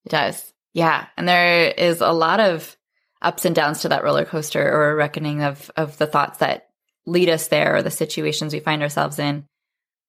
It 0.06 0.10
does. 0.10 0.49
Yeah. 0.74 1.08
And 1.18 1.28
there 1.28 1.70
is 1.70 2.02
a 2.02 2.12
lot 2.12 2.40
of 2.40 2.76
ups 3.22 3.46
and 3.46 3.56
downs 3.56 3.82
to 3.82 3.90
that 3.90 4.04
roller 4.04 4.26
coaster 4.26 4.62
or 4.62 4.92
a 4.92 4.96
reckoning 4.96 5.44
of 5.44 5.70
of 5.76 5.98
the 5.98 6.08
thoughts 6.08 6.40
that 6.40 6.70
lead 7.06 7.30
us 7.30 7.48
there 7.48 7.76
or 7.76 7.82
the 7.82 7.92
situations 7.92 8.54
we 8.54 8.60
find 8.60 8.82
ourselves 8.82 9.20
in. 9.20 9.46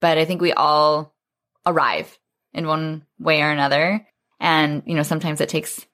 But 0.01 0.19
I 0.19 0.25
think 0.25 0.41
we 0.41 0.53
all 0.53 1.15
arrive 1.67 2.19
in 2.53 2.67
one 2.67 3.05
way 3.19 3.43
or 3.43 3.51
another. 3.51 4.07
And, 4.39 4.83
you 4.87 4.95
know, 4.95 5.03
sometimes 5.03 5.41
it 5.41 5.49
takes 5.49 5.85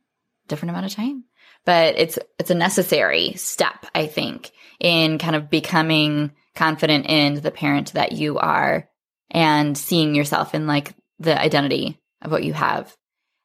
different 0.48 0.70
amount 0.70 0.86
of 0.86 0.92
time. 0.92 1.24
But 1.64 1.98
it's 1.98 2.18
it's 2.38 2.50
a 2.50 2.54
necessary 2.54 3.32
step, 3.34 3.86
I 3.94 4.06
think, 4.06 4.52
in 4.78 5.18
kind 5.18 5.34
of 5.34 5.50
becoming 5.50 6.32
confident 6.54 7.06
in 7.06 7.40
the 7.40 7.50
parent 7.50 7.92
that 7.94 8.12
you 8.12 8.38
are 8.38 8.88
and 9.30 9.76
seeing 9.76 10.14
yourself 10.14 10.54
in 10.54 10.66
like 10.66 10.94
the 11.18 11.38
identity 11.38 12.00
of 12.22 12.30
what 12.30 12.44
you 12.44 12.52
have. 12.52 12.96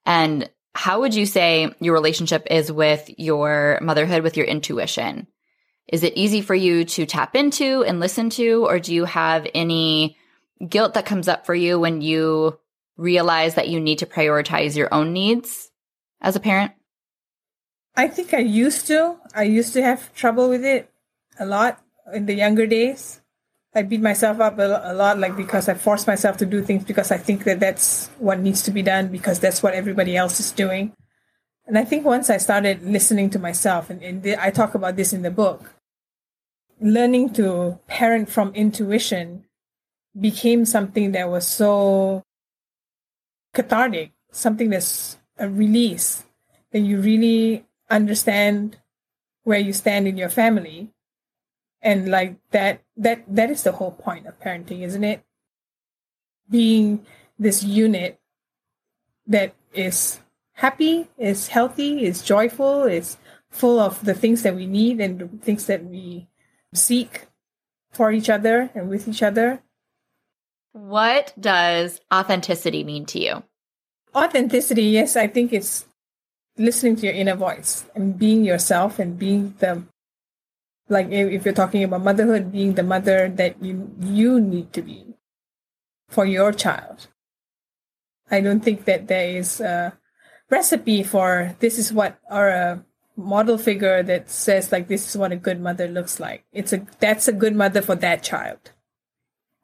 And 0.05 0.49
how 0.73 1.01
would 1.01 1.13
you 1.13 1.25
say 1.25 1.73
your 1.79 1.93
relationship 1.93 2.47
is 2.49 2.71
with 2.71 3.09
your 3.17 3.79
motherhood, 3.81 4.23
with 4.23 4.37
your 4.37 4.45
intuition? 4.45 5.27
Is 5.87 6.03
it 6.03 6.13
easy 6.15 6.41
for 6.41 6.55
you 6.55 6.85
to 6.85 7.05
tap 7.05 7.35
into 7.35 7.83
and 7.83 7.99
listen 7.99 8.29
to, 8.31 8.65
or 8.65 8.79
do 8.79 8.93
you 8.93 9.05
have 9.05 9.47
any 9.53 10.17
guilt 10.67 10.93
that 10.93 11.05
comes 11.05 11.27
up 11.27 11.45
for 11.45 11.55
you 11.55 11.79
when 11.79 12.01
you 12.01 12.57
realize 12.97 13.55
that 13.55 13.67
you 13.67 13.79
need 13.79 13.99
to 13.99 14.05
prioritize 14.05 14.77
your 14.77 14.93
own 14.93 15.11
needs 15.11 15.69
as 16.21 16.35
a 16.35 16.39
parent? 16.39 16.71
I 17.95 18.07
think 18.07 18.33
I 18.33 18.39
used 18.39 18.87
to. 18.87 19.17
I 19.35 19.43
used 19.43 19.73
to 19.73 19.81
have 19.81 20.13
trouble 20.15 20.49
with 20.49 20.63
it 20.63 20.89
a 21.39 21.45
lot 21.45 21.81
in 22.13 22.25
the 22.25 22.35
younger 22.35 22.65
days. 22.65 23.20
I 23.73 23.83
beat 23.83 24.01
myself 24.01 24.41
up 24.41 24.59
a, 24.59 24.93
lot, 24.93 25.19
like 25.19 25.37
because 25.37 25.69
I 25.69 25.75
force 25.75 26.05
myself 26.05 26.35
to 26.37 26.45
do 26.45 26.61
things 26.61 26.83
because 26.83 27.09
I 27.09 27.17
think 27.17 27.45
that 27.45 27.61
that's 27.61 28.07
what 28.19 28.39
needs 28.39 28.63
to 28.63 28.71
be 28.71 28.81
done 28.81 29.07
because 29.07 29.39
that's 29.39 29.63
what 29.63 29.73
everybody 29.73 30.17
else 30.17 30.39
is 30.41 30.51
doing. 30.51 30.91
And 31.65 31.77
I 31.77 31.85
think 31.85 32.05
once 32.05 32.29
I 32.29 32.37
started 32.37 32.83
listening 32.83 33.29
to 33.29 33.39
myself, 33.39 33.89
and, 33.89 34.03
and 34.03 34.27
I 34.35 34.51
talk 34.51 34.75
about 34.75 34.97
this 34.97 35.13
in 35.13 35.21
the 35.21 35.31
book, 35.31 35.73
learning 36.81 37.31
to 37.33 37.79
parent 37.87 38.29
from 38.29 38.53
intuition 38.55 39.45
became 40.19 40.65
something 40.65 41.13
that 41.13 41.29
was 41.29 41.47
so 41.47 42.23
cathartic, 43.53 44.11
something 44.31 44.69
that's 44.69 45.17
a 45.37 45.47
release 45.47 46.23
that 46.71 46.79
you 46.79 46.99
really 46.99 47.65
understand 47.89 48.77
where 49.43 49.59
you 49.59 49.71
stand 49.71 50.07
in 50.07 50.17
your 50.17 50.29
family 50.29 50.91
and 51.81 52.09
like 52.09 52.35
that 52.51 52.81
that 52.97 53.23
that 53.27 53.49
is 53.49 53.63
the 53.63 53.71
whole 53.71 53.91
point 53.91 54.27
of 54.27 54.39
parenting 54.39 54.81
isn't 54.81 55.03
it? 55.03 55.23
Being 56.49 57.05
this 57.39 57.63
unit 57.63 58.19
that 59.27 59.53
is 59.73 60.19
happy 60.53 61.09
is 61.17 61.47
healthy 61.47 62.05
is 62.05 62.21
joyful 62.21 62.83
is 62.83 63.17
full 63.49 63.79
of 63.79 64.03
the 64.05 64.13
things 64.13 64.43
that 64.43 64.55
we 64.55 64.65
need 64.65 64.99
and 65.01 65.19
the 65.19 65.27
things 65.27 65.65
that 65.65 65.83
we 65.83 66.27
seek 66.73 67.27
for 67.91 68.11
each 68.11 68.29
other 68.29 68.69
and 68.75 68.89
with 68.89 69.07
each 69.07 69.23
other. 69.23 69.61
What 70.73 71.33
does 71.39 71.99
authenticity 72.13 72.83
mean 72.83 73.05
to 73.07 73.19
you? 73.19 73.43
Authenticity 74.13 74.83
yes 74.83 75.15
i 75.15 75.25
think 75.25 75.53
it's 75.53 75.85
listening 76.57 76.95
to 76.97 77.05
your 77.05 77.15
inner 77.15 77.35
voice 77.35 77.85
and 77.95 78.19
being 78.19 78.43
yourself 78.43 78.99
and 78.99 79.17
being 79.17 79.55
the 79.59 79.81
like 80.91 81.09
if 81.09 81.45
you're 81.45 81.53
talking 81.53 81.83
about 81.83 82.03
motherhood 82.03 82.51
being 82.51 82.75
the 82.75 82.83
mother 82.83 83.29
that 83.29 83.55
you 83.63 83.89
you 83.99 84.39
need 84.39 84.73
to 84.73 84.81
be 84.81 85.15
for 86.09 86.25
your 86.25 86.51
child. 86.51 87.07
I 88.29 88.41
don't 88.41 88.59
think 88.59 88.85
that 88.85 89.07
there 89.07 89.37
is 89.37 89.59
a 89.61 89.97
recipe 90.49 91.01
for 91.01 91.55
this 91.59 91.79
is 91.79 91.91
what 91.93 92.19
or 92.29 92.49
a 92.49 92.85
model 93.15 93.57
figure 93.57 94.03
that 94.03 94.29
says 94.29 94.71
like 94.71 94.87
this 94.87 95.07
is 95.07 95.17
what 95.17 95.31
a 95.31 95.37
good 95.37 95.59
mother 95.61 95.87
looks 95.87 96.19
like. 96.19 96.43
It's 96.51 96.73
a 96.73 96.85
that's 96.99 97.27
a 97.27 97.33
good 97.33 97.55
mother 97.55 97.81
for 97.81 97.95
that 97.95 98.21
child. 98.21 98.71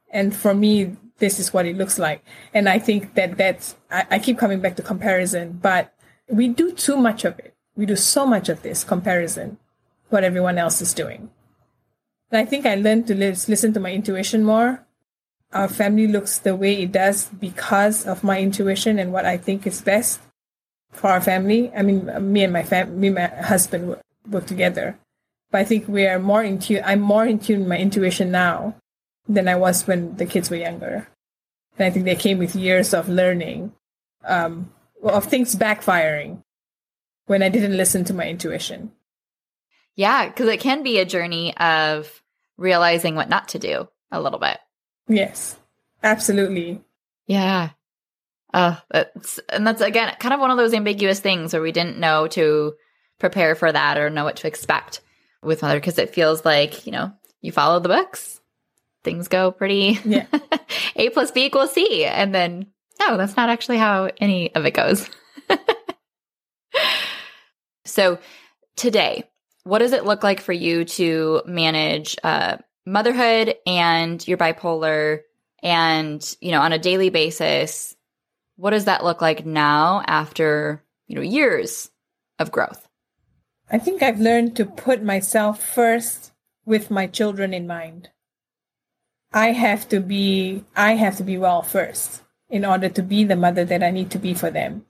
And 0.10 0.34
for 0.34 0.54
me 0.54 0.96
this 1.20 1.40
is 1.40 1.54
what 1.54 1.66
it 1.66 1.76
looks 1.76 2.00
like. 2.00 2.24
And 2.54 2.70
i 2.70 2.80
think 2.80 3.16
that 3.16 3.38
that's 3.38 3.76
I, 3.92 4.06
I 4.12 4.20
keep 4.20 4.38
coming 4.38 4.62
back 4.62 4.78
to 4.78 4.82
comparison 4.82 5.60
but 5.62 5.94
we 6.30 6.48
do 6.48 6.72
too 6.72 6.96
much 6.96 7.26
of 7.26 7.38
it. 7.40 7.54
We 7.76 7.86
do 7.86 7.96
so 7.96 8.26
much 8.26 8.48
of 8.50 8.64
this 8.64 8.84
comparison 8.84 9.60
what 10.10 10.24
everyone 10.24 10.58
else 10.58 10.82
is 10.82 10.94
doing. 10.94 11.30
And 12.32 12.40
I 12.40 12.46
think 12.46 12.66
I 12.66 12.76
learned 12.76 13.08
to 13.08 13.16
listen 13.16 13.74
to 13.74 13.80
my 13.80 13.92
intuition 13.92 14.44
more. 14.44 14.86
Our 15.54 15.70
family 15.70 16.08
looks 16.08 16.40
the 16.40 16.56
way 16.56 16.82
it 16.82 16.92
does 16.92 17.26
because 17.26 18.06
of 18.06 18.24
my 18.24 18.40
intuition 18.40 19.00
and 19.00 19.14
what 19.14 19.26
I 19.26 19.38
think 19.38 19.66
is 19.66 19.82
best 19.82 20.20
for 20.92 21.10
our 21.10 21.22
family. 21.22 21.72
I 21.74 21.84
mean, 21.84 22.12
me 22.34 22.44
and 22.44 22.52
my 22.52 22.64
fam- 22.64 23.00
me 23.00 23.08
and 23.08 23.16
my 23.16 23.28
husband 23.28 23.88
work, 23.88 24.02
work 24.30 24.46
together, 24.46 25.00
but 25.52 25.62
I 25.62 25.64
think 25.64 25.88
we 25.88 26.06
are 26.06 26.20
more 26.20 26.44
in 26.44 26.60
tune. 26.60 26.82
I'm 26.84 27.00
more 27.00 27.26
in 27.26 27.40
tune 27.40 27.60
with 27.60 27.70
my 27.70 27.78
intuition 27.78 28.30
now 28.30 28.76
than 29.28 29.48
I 29.48 29.56
was 29.56 29.88
when 29.88 30.18
the 30.18 30.26
kids 30.26 30.50
were 30.50 30.58
younger. 30.58 31.08
And 31.78 31.86
I 31.86 31.90
think 31.92 32.06
they 32.06 32.16
came 32.16 32.40
with 32.40 32.56
years 32.56 32.94
of 32.94 33.08
learning, 33.08 33.72
um, 34.26 34.72
of 35.04 35.26
things 35.26 35.56
backfiring 35.56 36.44
when 37.28 37.44
I 37.44 37.50
didn't 37.50 37.78
listen 37.78 38.04
to 38.06 38.14
my 38.14 38.28
intuition. 38.28 38.92
Yeah, 39.98 40.28
because 40.28 40.48
it 40.48 40.60
can 40.60 40.84
be 40.84 41.00
a 41.00 41.06
journey 41.06 41.58
of 41.58 42.24
realizing 42.56 43.16
what 43.16 43.30
not 43.30 43.50
to 43.50 43.60
do 43.60 43.90
a 44.12 44.22
little 44.22 44.40
bit. 44.40 44.60
Yes, 45.08 45.58
absolutely. 46.04 46.82
Yeah. 47.26 47.72
Uh, 48.54 48.76
that's, 48.90 49.40
and 49.50 49.66
that's 49.66 49.82
again 49.82 50.16
kind 50.20 50.34
of 50.34 50.40
one 50.40 50.52
of 50.52 50.58
those 50.58 50.74
ambiguous 50.74 51.20
things 51.20 51.52
where 51.52 51.62
we 51.62 51.72
didn't 51.72 52.00
know 52.00 52.28
to 52.30 52.76
prepare 53.20 53.56
for 53.56 53.72
that 53.72 53.98
or 53.98 54.10
know 54.10 54.24
what 54.24 54.38
to 54.38 54.48
expect 54.48 55.02
with 55.42 55.64
mother 55.64 55.80
because 55.80 55.98
it 55.98 56.14
feels 56.14 56.46
like, 56.46 56.86
you 56.86 56.92
know, 56.92 57.12
you 57.42 57.52
follow 57.52 57.80
the 57.80 57.90
books, 57.90 58.40
things 59.04 59.28
go 59.28 59.52
pretty 59.52 60.00
yeah. 60.06 60.28
A 60.96 61.10
plus 61.10 61.32
B 61.32 61.46
equals 61.46 61.74
C. 61.74 62.06
And 62.06 62.34
then, 62.36 62.68
no, 63.00 63.18
that's 63.18 63.36
not 63.36 63.50
actually 63.50 63.78
how 63.78 64.12
any 64.20 64.54
of 64.54 64.66
it 64.66 64.76
goes. 64.76 65.10
so 67.86 68.20
today, 68.76 69.24
what 69.68 69.80
does 69.80 69.92
it 69.92 70.06
look 70.06 70.24
like 70.24 70.40
for 70.40 70.54
you 70.54 70.86
to 70.86 71.42
manage 71.46 72.16
uh, 72.24 72.58
motherhood 72.86 73.56
and 73.66 74.26
your 74.28 74.38
bipolar 74.38 75.22
and 75.62 76.36
you 76.40 76.52
know 76.52 76.62
on 76.62 76.72
a 76.72 76.80
daily 76.80 77.10
basis 77.10 77.96
what 78.56 78.72
does 78.72 78.86
that 78.86 79.04
look 79.04 79.22
like 79.22 79.46
now 79.46 80.02
after 80.08 80.84
you 81.08 81.16
know 81.16 81.22
years 81.22 81.92
of 82.40 82.52
growth? 82.52 82.88
I 83.70 83.78
think 83.78 84.02
i've 84.02 84.20
learned 84.20 84.56
to 84.56 84.66
put 84.66 85.04
myself 85.04 85.62
first 85.62 86.32
with 86.66 86.90
my 86.90 87.08
children 87.08 87.54
in 87.54 87.68
mind. 87.68 88.10
I 89.34 89.52
have 89.52 89.90
to 89.90 90.00
be 90.00 90.64
i 90.76 90.94
have 90.96 91.18
to 91.18 91.24
be 91.24 91.38
well 91.38 91.62
first 91.62 92.24
in 92.50 92.64
order 92.64 92.88
to 92.88 93.04
be 93.04 93.26
the 93.26 93.36
mother 93.36 93.66
that 93.66 93.84
i 93.84 93.92
need 93.92 94.10
to 94.12 94.20
be 94.20 94.34
for 94.34 94.50
them 94.50 94.87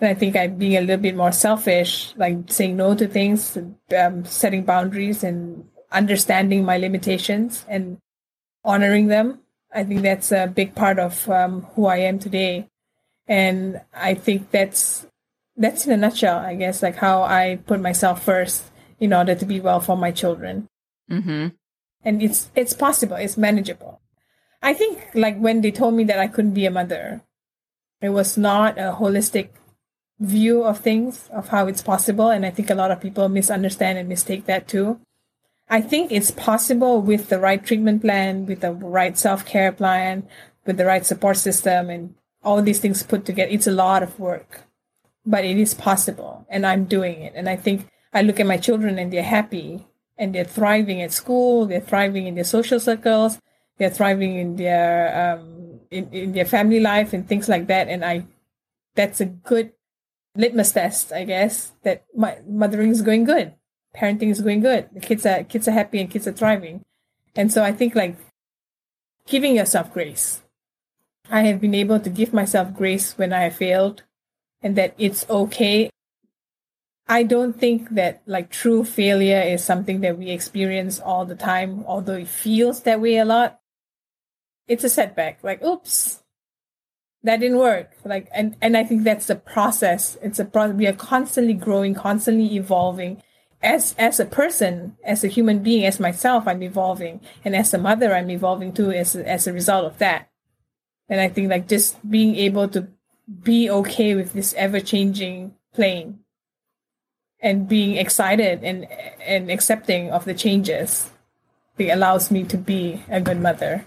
and 0.00 0.08
I 0.08 0.14
think 0.14 0.36
I'm 0.36 0.56
being 0.56 0.76
a 0.76 0.80
little 0.80 1.02
bit 1.02 1.16
more 1.16 1.32
selfish, 1.32 2.14
like 2.16 2.36
saying 2.48 2.76
no 2.76 2.94
to 2.94 3.06
things, 3.06 3.56
um, 3.96 4.24
setting 4.24 4.64
boundaries, 4.64 5.22
and 5.22 5.64
understanding 5.92 6.64
my 6.64 6.78
limitations 6.78 7.64
and 7.68 7.98
honoring 8.64 9.06
them. 9.06 9.40
I 9.72 9.84
think 9.84 10.02
that's 10.02 10.32
a 10.32 10.46
big 10.46 10.74
part 10.74 10.98
of 10.98 11.28
um, 11.28 11.62
who 11.74 11.86
I 11.86 11.98
am 11.98 12.18
today, 12.18 12.68
and 13.28 13.80
I 13.94 14.14
think 14.14 14.50
that's 14.50 15.06
that's 15.56 15.86
in 15.86 15.92
a 15.92 15.96
nutshell, 15.96 16.38
I 16.38 16.56
guess, 16.56 16.82
like 16.82 16.96
how 16.96 17.22
I 17.22 17.60
put 17.66 17.80
myself 17.80 18.24
first 18.24 18.64
in 18.98 19.12
order 19.12 19.34
to 19.34 19.46
be 19.46 19.60
well 19.60 19.80
for 19.80 19.96
my 19.96 20.10
children. 20.10 20.68
Mm-hmm. 21.10 21.48
And 22.04 22.22
it's 22.22 22.50
it's 22.54 22.72
possible. 22.72 23.16
It's 23.16 23.36
manageable. 23.36 24.00
I 24.62 24.74
think 24.74 24.98
like 25.14 25.38
when 25.38 25.60
they 25.60 25.70
told 25.70 25.94
me 25.94 26.04
that 26.04 26.18
I 26.18 26.26
couldn't 26.26 26.54
be 26.54 26.66
a 26.66 26.70
mother, 26.70 27.22
it 28.00 28.10
was 28.10 28.36
not 28.36 28.78
a 28.78 28.96
holistic 28.98 29.50
view 30.24 30.64
of 30.64 30.80
things 30.80 31.28
of 31.32 31.48
how 31.48 31.66
it's 31.66 31.82
possible 31.82 32.30
and 32.30 32.44
i 32.44 32.50
think 32.50 32.70
a 32.70 32.74
lot 32.74 32.90
of 32.90 33.00
people 33.00 33.28
misunderstand 33.28 33.98
and 33.98 34.08
mistake 34.08 34.46
that 34.46 34.68
too. 34.68 35.00
I 35.66 35.80
think 35.80 36.12
it's 36.12 36.30
possible 36.30 37.00
with 37.00 37.30
the 37.30 37.40
right 37.40 37.64
treatment 37.64 38.02
plan 38.02 38.46
with 38.46 38.60
the 38.60 38.72
right 38.72 39.16
self-care 39.16 39.72
plan 39.72 40.28
with 40.66 40.76
the 40.76 40.84
right 40.84 41.06
support 41.06 41.36
system 41.38 41.90
and 41.90 42.14
all 42.42 42.60
these 42.60 42.80
things 42.80 43.02
put 43.02 43.24
together. 43.24 43.50
It's 43.50 43.66
a 43.66 43.72
lot 43.72 44.02
of 44.02 44.18
work 44.18 44.62
but 45.26 45.44
it 45.44 45.56
is 45.56 45.72
possible 45.72 46.46
and 46.50 46.66
i'm 46.66 46.84
doing 46.84 47.22
it. 47.22 47.32
And 47.34 47.48
i 47.48 47.56
think 47.56 47.88
I 48.14 48.22
look 48.22 48.38
at 48.38 48.46
my 48.46 48.56
children 48.56 48.98
and 48.98 49.12
they're 49.12 49.24
happy 49.24 49.84
and 50.16 50.32
they're 50.32 50.44
thriving 50.44 51.02
at 51.02 51.12
school, 51.12 51.66
they're 51.66 51.80
thriving 51.80 52.28
in 52.28 52.36
their 52.36 52.44
social 52.44 52.78
circles, 52.78 53.40
they're 53.76 53.90
thriving 53.90 54.36
in 54.36 54.56
their 54.56 55.36
um, 55.36 55.80
in, 55.90 56.08
in 56.12 56.32
their 56.32 56.44
family 56.44 56.78
life 56.78 57.12
and 57.12 57.28
things 57.28 57.48
like 57.48 57.66
that. 57.66 57.88
And 57.88 58.04
I 58.04 58.24
that's 58.94 59.20
a 59.20 59.26
good 59.26 59.72
litmus 60.36 60.72
test, 60.72 61.12
I 61.12 61.24
guess, 61.24 61.72
that 61.82 62.04
my 62.14 62.38
mothering 62.46 62.90
is 62.90 63.02
going 63.02 63.24
good, 63.24 63.54
parenting 63.96 64.30
is 64.30 64.40
going 64.40 64.60
good. 64.60 64.88
The 64.92 65.00
kids 65.00 65.24
are 65.26 65.44
kids 65.44 65.68
are 65.68 65.72
happy 65.72 66.00
and 66.00 66.10
kids 66.10 66.26
are 66.26 66.32
thriving. 66.32 66.82
And 67.36 67.52
so 67.52 67.62
I 67.62 67.72
think 67.72 67.94
like 67.94 68.16
giving 69.26 69.56
yourself 69.56 69.92
grace. 69.92 70.42
I 71.30 71.42
have 71.42 71.60
been 71.60 71.74
able 71.74 72.00
to 72.00 72.10
give 72.10 72.32
myself 72.32 72.74
grace 72.74 73.16
when 73.16 73.32
I 73.32 73.44
have 73.44 73.56
failed 73.56 74.02
and 74.62 74.76
that 74.76 74.94
it's 74.98 75.28
okay. 75.28 75.90
I 77.06 77.22
don't 77.22 77.58
think 77.58 77.90
that 77.90 78.22
like 78.26 78.50
true 78.50 78.84
failure 78.84 79.40
is 79.40 79.62
something 79.62 80.00
that 80.00 80.18
we 80.18 80.30
experience 80.30 80.98
all 81.00 81.24
the 81.24 81.36
time, 81.36 81.84
although 81.86 82.16
it 82.16 82.28
feels 82.28 82.82
that 82.82 83.00
way 83.00 83.16
a 83.16 83.24
lot. 83.24 83.60
It's 84.66 84.84
a 84.84 84.88
setback. 84.88 85.44
Like, 85.44 85.62
oops, 85.62 86.22
that 87.24 87.40
didn't 87.40 87.58
work. 87.58 87.90
Like 88.04 88.28
and 88.32 88.56
and 88.60 88.76
i 88.76 88.84
think 88.84 89.02
that's 89.02 89.26
the 89.26 89.34
process. 89.34 90.16
It's 90.22 90.38
a 90.38 90.44
process 90.44 90.76
we 90.76 90.86
are 90.86 90.92
constantly 90.92 91.54
growing 91.54 91.94
constantly 91.94 92.54
evolving 92.54 93.22
as 93.62 93.94
as 93.98 94.20
a 94.20 94.26
person 94.26 94.96
as 95.04 95.24
a 95.24 95.28
human 95.28 95.62
being 95.62 95.84
as 95.84 95.98
myself 95.98 96.46
i'm 96.46 96.62
evolving. 96.62 97.20
And 97.44 97.56
as 97.56 97.74
a 97.74 97.78
mother 97.78 98.14
i'm 98.14 98.30
evolving 98.30 98.72
too 98.72 98.92
as 98.92 99.16
as 99.16 99.46
a 99.46 99.52
result 99.52 99.86
of 99.86 99.98
that. 99.98 100.28
And 101.08 101.20
i 101.20 101.28
think 101.28 101.50
like 101.50 101.68
just 101.68 101.98
being 102.08 102.36
able 102.36 102.68
to 102.68 102.88
be 103.42 103.70
okay 103.70 104.14
with 104.14 104.34
this 104.34 104.52
ever 104.54 104.80
changing 104.80 105.54
plane 105.74 106.20
and 107.40 107.66
being 107.66 107.96
excited 107.96 108.62
and 108.62 108.86
and 109.24 109.50
accepting 109.50 110.10
of 110.10 110.24
the 110.24 110.34
changes 110.34 111.10
it 111.78 111.88
allows 111.88 112.30
me 112.30 112.44
to 112.44 112.56
be 112.56 113.02
a 113.08 113.20
good 113.20 113.40
mother. 113.40 113.84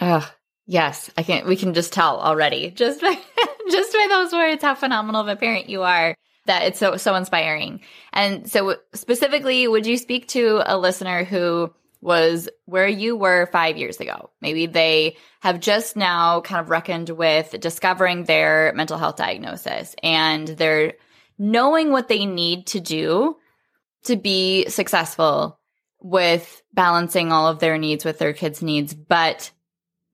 Ah, 0.00 0.34
Yes, 0.66 1.10
I 1.16 1.22
can. 1.22 1.46
We 1.46 1.56
can 1.56 1.74
just 1.74 1.92
tell 1.92 2.20
already, 2.20 2.70
just 2.70 3.00
by 3.00 3.14
just 3.70 3.92
by 3.92 4.06
those 4.08 4.32
words, 4.32 4.62
how 4.62 4.74
phenomenal 4.74 5.22
of 5.22 5.28
a 5.28 5.36
parent 5.36 5.68
you 5.68 5.82
are. 5.82 6.14
That 6.46 6.64
it's 6.64 6.78
so 6.78 6.96
so 6.96 7.14
inspiring. 7.14 7.80
And 8.12 8.50
so, 8.50 8.76
specifically, 8.94 9.66
would 9.68 9.86
you 9.86 9.96
speak 9.96 10.28
to 10.28 10.62
a 10.64 10.76
listener 10.76 11.24
who 11.24 11.72
was 12.00 12.48
where 12.64 12.88
you 12.88 13.16
were 13.16 13.46
five 13.46 13.76
years 13.76 14.00
ago? 14.00 14.30
Maybe 14.40 14.66
they 14.66 15.16
have 15.40 15.60
just 15.60 15.96
now 15.96 16.40
kind 16.40 16.60
of 16.60 16.70
reckoned 16.70 17.10
with 17.10 17.54
discovering 17.60 18.24
their 18.24 18.72
mental 18.74 18.98
health 18.98 19.16
diagnosis, 19.16 19.94
and 20.02 20.48
they're 20.48 20.94
knowing 21.38 21.90
what 21.90 22.08
they 22.08 22.26
need 22.26 22.66
to 22.68 22.80
do 22.80 23.36
to 24.04 24.16
be 24.16 24.68
successful 24.68 25.58
with 26.00 26.62
balancing 26.72 27.30
all 27.30 27.46
of 27.46 27.60
their 27.60 27.78
needs 27.78 28.04
with 28.04 28.18
their 28.18 28.32
kids' 28.32 28.62
needs, 28.62 28.94
but 28.94 29.50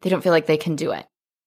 they 0.01 0.11
don't 0.11 0.23
feel 0.23 0.33
like 0.33 0.47
they 0.47 0.57
can 0.57 0.77
do 0.77 0.93
it 0.93 1.07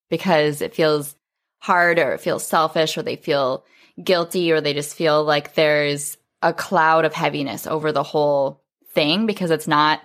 because 0.10 0.62
it 0.62 0.76
feels 0.76 1.16
hard 1.60 2.00
or 2.00 2.14
it 2.14 2.22
feels 2.22 2.46
selfish 2.46 2.98
or 2.98 3.04
they 3.04 3.16
feel 3.16 3.64
guilty 4.04 4.52
or 4.52 4.62
they 4.62 4.74
just 4.74 4.96
feel 4.96 5.24
like 5.24 5.54
there's 5.54 6.18
a 6.42 6.54
cloud 6.54 7.06
of 7.06 7.14
heaviness 7.14 7.68
over 7.68 7.92
the 7.92 8.04
whole 8.04 8.64
thing 8.94 9.26
because 9.26 9.52
it's 9.52 9.68
not 9.68 10.02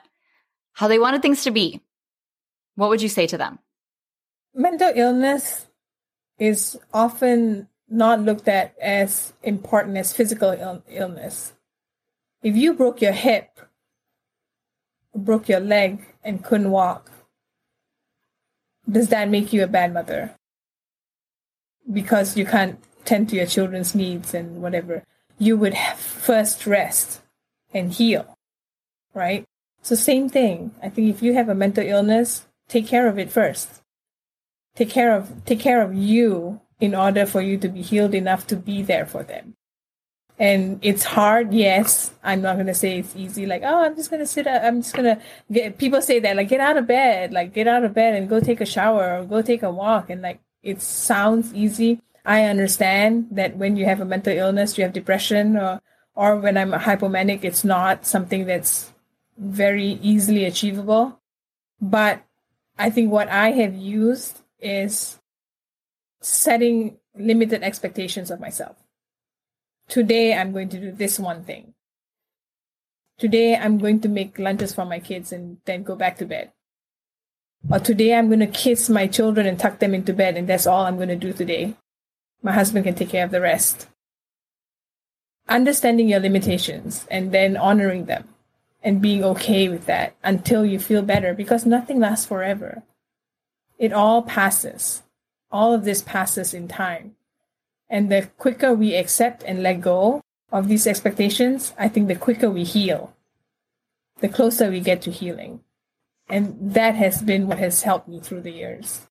how 0.72 0.88
they 0.88 0.98
wanted 0.98 1.22
things 1.22 1.44
to 1.44 1.50
be. 1.50 1.80
What 2.74 2.90
would 2.90 3.02
you 3.02 3.08
say 3.08 3.26
to 3.28 3.38
them? 3.38 3.58
Mental 4.54 4.92
illness 4.94 5.66
is 6.38 6.78
often 6.92 7.68
not 7.88 8.20
looked 8.20 8.48
at 8.48 8.74
as 8.80 9.32
important 9.42 9.96
as 9.96 10.12
physical 10.12 10.50
Ill- 10.50 10.82
illness. 10.88 11.52
If 12.42 12.56
you 12.56 12.74
broke 12.74 13.00
your 13.00 13.12
hip, 13.12 13.58
broke 15.14 15.48
your 15.48 15.60
leg, 15.60 16.04
and 16.22 16.44
couldn't 16.44 16.70
walk, 16.70 17.10
does 18.90 19.08
that 19.08 19.28
make 19.28 19.52
you 19.52 19.62
a 19.62 19.68
bad 19.68 19.92
mother? 19.92 20.34
Because 21.90 22.36
you 22.36 22.46
can't 22.46 22.82
tend 23.04 23.28
to 23.28 23.36
your 23.36 23.46
children's 23.46 23.94
needs 23.94 24.34
and 24.34 24.62
whatever. 24.62 25.04
You 25.38 25.56
would 25.56 25.76
first 25.76 26.66
rest 26.66 27.20
and 27.72 27.92
heal, 27.92 28.36
right? 29.14 29.44
So 29.82 29.94
same 29.94 30.28
thing. 30.28 30.72
I 30.82 30.88
think 30.88 31.08
if 31.08 31.22
you 31.22 31.34
have 31.34 31.48
a 31.48 31.54
mental 31.54 31.86
illness, 31.86 32.46
take 32.68 32.86
care 32.86 33.06
of 33.06 33.18
it 33.18 33.30
first. 33.30 33.82
Take 34.74 34.90
care 34.90 35.14
of 35.14 35.44
take 35.44 35.60
care 35.60 35.82
of 35.82 35.94
you 35.94 36.60
in 36.80 36.94
order 36.94 37.24
for 37.24 37.40
you 37.40 37.56
to 37.58 37.68
be 37.68 37.82
healed 37.82 38.14
enough 38.14 38.46
to 38.48 38.56
be 38.56 38.82
there 38.82 39.06
for 39.06 39.22
them 39.22 39.55
and 40.38 40.78
it's 40.82 41.04
hard 41.04 41.54
yes. 41.54 42.12
I'm 42.22 42.42
not 42.42 42.56
going 42.56 42.66
to 42.66 42.74
say 42.74 42.98
it's 42.98 43.16
easy 43.16 43.46
like 43.46 43.62
oh 43.64 43.84
i'm 43.84 43.96
just 43.96 44.10
going 44.10 44.20
to 44.20 44.26
sit 44.26 44.46
up 44.46 44.62
i'm 44.62 44.82
just 44.82 44.94
going 44.94 45.16
to 45.16 45.22
get 45.50 45.78
people 45.78 46.02
say 46.02 46.18
that 46.20 46.36
like 46.36 46.48
get 46.48 46.60
out 46.60 46.76
of 46.76 46.86
bed 46.86 47.32
like 47.32 47.54
get 47.54 47.66
out 47.66 47.84
of 47.84 47.94
bed 47.94 48.14
and 48.14 48.28
go 48.28 48.40
take 48.40 48.60
a 48.60 48.66
shower 48.66 49.18
or 49.18 49.24
go 49.24 49.42
take 49.42 49.62
a 49.62 49.70
walk 49.70 50.10
and 50.10 50.22
like 50.22 50.40
it 50.62 50.82
sounds 50.82 51.54
easy. 51.54 52.02
I 52.24 52.42
understand 52.44 53.28
that 53.30 53.56
when 53.56 53.76
you 53.76 53.84
have 53.84 54.00
a 54.00 54.04
mental 54.04 54.36
illness 54.36 54.76
you 54.76 54.84
have 54.84 54.92
depression 54.92 55.56
or 55.56 55.80
or 56.14 56.36
when 56.36 56.56
i'm 56.56 56.72
hypomanic 56.72 57.44
it's 57.44 57.64
not 57.64 58.04
something 58.04 58.46
that's 58.46 58.92
very 59.38 59.98
easily 60.02 60.44
achievable. 60.44 61.20
But 61.80 62.24
i 62.78 62.90
think 62.90 63.10
what 63.10 63.28
i 63.28 63.52
have 63.52 63.74
used 63.74 64.40
is 64.58 65.18
setting 66.20 66.98
limited 67.14 67.62
expectations 67.62 68.30
of 68.30 68.40
myself 68.40 68.76
today 69.88 70.34
I'm 70.34 70.52
going 70.52 70.68
to 70.70 70.80
do 70.80 70.92
this 70.92 71.18
one 71.18 71.44
thing. 71.44 71.74
Today 73.18 73.56
I'm 73.56 73.78
going 73.78 74.00
to 74.00 74.08
make 74.08 74.38
lunches 74.38 74.74
for 74.74 74.84
my 74.84 75.00
kids 75.00 75.32
and 75.32 75.58
then 75.64 75.82
go 75.82 75.96
back 75.96 76.18
to 76.18 76.26
bed. 76.26 76.52
Or 77.70 77.78
today 77.78 78.14
I'm 78.14 78.28
going 78.28 78.40
to 78.40 78.46
kiss 78.46 78.88
my 78.88 79.06
children 79.06 79.46
and 79.46 79.58
tuck 79.58 79.78
them 79.78 79.94
into 79.94 80.12
bed 80.12 80.36
and 80.36 80.48
that's 80.48 80.66
all 80.66 80.84
I'm 80.84 80.96
going 80.96 81.08
to 81.08 81.16
do 81.16 81.32
today. 81.32 81.74
My 82.42 82.52
husband 82.52 82.84
can 82.84 82.94
take 82.94 83.08
care 83.08 83.24
of 83.24 83.30
the 83.30 83.40
rest. 83.40 83.88
Understanding 85.48 86.08
your 86.08 86.20
limitations 86.20 87.06
and 87.10 87.32
then 87.32 87.56
honoring 87.56 88.04
them 88.04 88.28
and 88.82 89.02
being 89.02 89.24
okay 89.24 89.68
with 89.68 89.86
that 89.86 90.14
until 90.22 90.64
you 90.64 90.78
feel 90.78 91.02
better 91.02 91.34
because 91.34 91.66
nothing 91.66 91.98
lasts 91.98 92.26
forever. 92.26 92.82
It 93.78 93.92
all 93.92 94.22
passes. 94.22 95.02
All 95.50 95.74
of 95.74 95.84
this 95.84 96.02
passes 96.02 96.54
in 96.54 96.68
time. 96.68 97.16
And 97.88 98.10
the 98.10 98.28
quicker 98.38 98.74
we 98.74 98.94
accept 98.94 99.42
and 99.44 99.62
let 99.62 99.80
go 99.80 100.22
of 100.50 100.68
these 100.68 100.86
expectations, 100.86 101.72
I 101.78 101.88
think 101.88 102.08
the 102.08 102.16
quicker 102.16 102.50
we 102.50 102.64
heal, 102.64 103.14
the 104.20 104.28
closer 104.28 104.70
we 104.70 104.80
get 104.80 105.02
to 105.02 105.10
healing. 105.10 105.60
And 106.28 106.56
that 106.60 106.96
has 106.96 107.22
been 107.22 107.46
what 107.46 107.58
has 107.58 107.82
helped 107.82 108.08
me 108.08 108.20
through 108.20 108.42
the 108.42 108.50
years. 108.50 109.06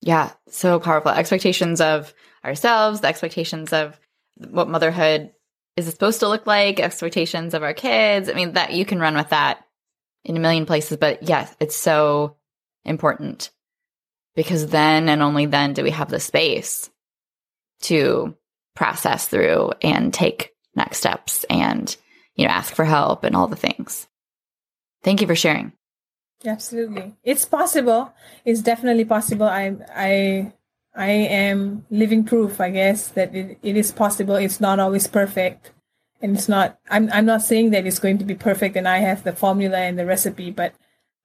Yeah, 0.00 0.32
so 0.48 0.80
powerful. 0.80 1.10
Expectations 1.10 1.80
of 1.80 2.12
ourselves, 2.44 3.00
the 3.00 3.08
expectations 3.08 3.72
of 3.72 3.98
what 4.36 4.68
motherhood 4.68 5.32
is 5.76 5.86
supposed 5.86 6.20
to 6.20 6.28
look 6.28 6.46
like, 6.46 6.80
expectations 6.80 7.54
of 7.54 7.62
our 7.62 7.74
kids. 7.74 8.28
I 8.28 8.32
mean, 8.32 8.52
that 8.54 8.72
you 8.72 8.84
can 8.84 9.00
run 9.00 9.16
with 9.16 9.30
that 9.30 9.64
in 10.24 10.36
a 10.36 10.40
million 10.40 10.66
places, 10.66 10.96
but 10.96 11.22
yes, 11.22 11.54
it's 11.60 11.76
so 11.76 12.36
important 12.84 13.50
because 14.34 14.66
then 14.68 15.08
and 15.08 15.22
only 15.22 15.46
then 15.46 15.72
do 15.72 15.82
we 15.82 15.90
have 15.90 16.10
the 16.10 16.20
space 16.20 16.90
to 17.82 18.34
process 18.74 19.26
through 19.26 19.72
and 19.82 20.14
take 20.14 20.54
next 20.76 20.98
steps 20.98 21.44
and 21.50 21.96
you 22.36 22.46
know 22.46 22.52
ask 22.52 22.74
for 22.74 22.84
help 22.84 23.24
and 23.24 23.34
all 23.34 23.48
the 23.48 23.56
things. 23.56 24.06
Thank 25.02 25.20
you 25.20 25.26
for 25.26 25.34
sharing. 25.34 25.72
Absolutely. 26.44 27.16
It's 27.24 27.44
possible. 27.44 28.12
It's 28.44 28.62
definitely 28.62 29.04
possible. 29.04 29.46
I 29.46 29.74
i 29.94 30.52
i 30.94 31.10
am 31.10 31.84
living 31.90 32.24
proof 32.24 32.60
i 32.60 32.70
guess 32.70 33.08
that 33.08 33.34
it, 33.34 33.58
it 33.62 33.76
is 33.76 33.92
possible. 33.92 34.36
It's 34.36 34.60
not 34.60 34.78
always 34.78 35.06
perfect. 35.06 35.72
And 36.20 36.36
it's 36.36 36.48
not 36.48 36.78
I'm, 36.90 37.10
I'm 37.12 37.26
not 37.26 37.42
saying 37.42 37.70
that 37.70 37.86
it's 37.86 37.98
going 37.98 38.18
to 38.18 38.24
be 38.24 38.34
perfect 38.34 38.76
and 38.76 38.88
i 38.88 38.98
have 38.98 39.22
the 39.22 39.32
formula 39.32 39.78
and 39.78 39.98
the 39.98 40.06
recipe 40.06 40.50
but 40.50 40.74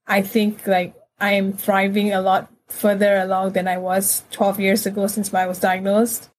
i 0.06 0.22
think 0.22 0.68
like 0.68 0.94
i 1.20 1.32
am 1.34 1.54
thriving 1.54 2.14
a 2.14 2.22
lot 2.22 2.52
further 2.68 3.18
along 3.18 3.54
than 3.54 3.68
i 3.68 3.78
was 3.78 4.24
12 4.30 4.60
years 4.60 4.86
ago 4.86 5.08
since 5.08 5.34
i 5.34 5.48
was 5.48 5.58
diagnosed 5.58 6.30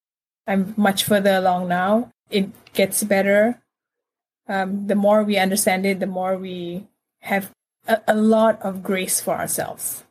I'm 0.46 0.74
much 0.76 1.04
further 1.04 1.34
along 1.34 1.68
now. 1.68 2.12
It 2.30 2.50
gets 2.72 3.02
better. 3.02 3.62
Um, 4.48 4.86
the 4.86 4.94
more 4.94 5.22
we 5.22 5.38
understand 5.38 5.86
it, 5.86 6.00
the 6.00 6.06
more 6.06 6.36
we 6.36 6.86
have 7.20 7.50
a, 7.86 8.00
a 8.08 8.14
lot 8.14 8.60
of 8.62 8.82
grace 8.82 9.20
for 9.20 9.34
ourselves. 9.34 10.04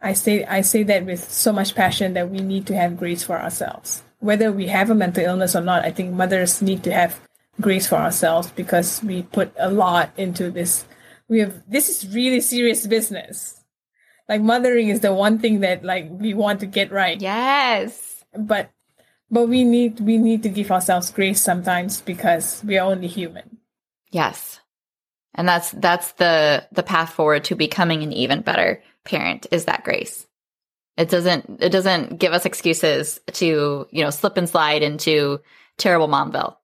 I 0.00 0.12
say 0.12 0.44
I 0.44 0.60
say 0.60 0.82
that 0.84 1.04
with 1.04 1.30
so 1.30 1.52
much 1.52 1.74
passion 1.74 2.14
that 2.14 2.30
we 2.30 2.38
need 2.38 2.66
to 2.66 2.76
have 2.76 2.98
grace 2.98 3.22
for 3.22 3.40
ourselves. 3.40 4.02
Whether 4.20 4.52
we 4.52 4.68
have 4.68 4.90
a 4.90 4.94
mental 4.94 5.24
illness 5.24 5.56
or 5.56 5.62
not, 5.62 5.84
I 5.84 5.90
think 5.90 6.14
mothers 6.14 6.62
need 6.62 6.82
to 6.84 6.92
have 6.92 7.20
grace 7.60 7.86
for 7.86 7.96
ourselves 7.96 8.50
because 8.50 9.02
we 9.02 9.22
put 9.22 9.52
a 9.58 9.70
lot 9.70 10.10
into 10.16 10.50
this. 10.50 10.84
We 11.28 11.40
have 11.40 11.62
this 11.68 11.88
is 11.88 12.14
really 12.14 12.40
serious 12.40 12.86
business. 12.86 13.64
Like 14.28 14.42
mothering 14.42 14.88
is 14.88 15.00
the 15.00 15.14
one 15.14 15.38
thing 15.38 15.60
that 15.60 15.84
like 15.84 16.08
we 16.10 16.34
want 16.34 16.60
to 16.60 16.66
get 16.66 16.92
right. 16.92 17.20
Yes. 17.20 18.24
But 18.36 18.70
but 19.30 19.48
we 19.48 19.64
need 19.64 20.00
we 20.00 20.18
need 20.18 20.42
to 20.42 20.48
give 20.48 20.70
ourselves 20.70 21.10
grace 21.10 21.40
sometimes 21.40 22.00
because 22.00 22.62
we 22.64 22.78
are 22.78 22.90
only 22.90 23.08
human. 23.08 23.58
Yes. 24.10 24.60
And 25.34 25.48
that's 25.48 25.70
that's 25.72 26.12
the 26.12 26.66
the 26.72 26.82
path 26.82 27.12
forward 27.12 27.44
to 27.44 27.54
becoming 27.54 28.02
an 28.02 28.12
even 28.12 28.40
better 28.40 28.82
parent 29.04 29.46
is 29.50 29.66
that 29.66 29.84
grace. 29.84 30.26
It 30.96 31.10
doesn't 31.10 31.62
it 31.62 31.70
doesn't 31.70 32.18
give 32.18 32.32
us 32.32 32.46
excuses 32.46 33.20
to, 33.32 33.86
you 33.90 34.04
know, 34.04 34.10
slip 34.10 34.36
and 34.36 34.48
slide 34.48 34.82
into 34.82 35.40
terrible 35.76 36.08
momville. 36.08 36.56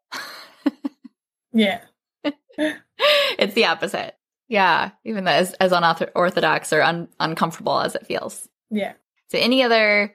yeah. 1.52 1.80
it's 2.56 3.54
the 3.54 3.66
opposite. 3.66 4.16
Yeah, 4.48 4.90
even 5.04 5.26
as 5.28 5.54
as 5.54 5.72
unorthodox 5.72 6.72
or 6.72 6.82
un, 6.82 7.08
uncomfortable 7.18 7.80
as 7.80 7.94
it 7.94 8.06
feels. 8.06 8.48
Yeah. 8.70 8.92
So, 9.30 9.38
any 9.38 9.62
other 9.62 10.14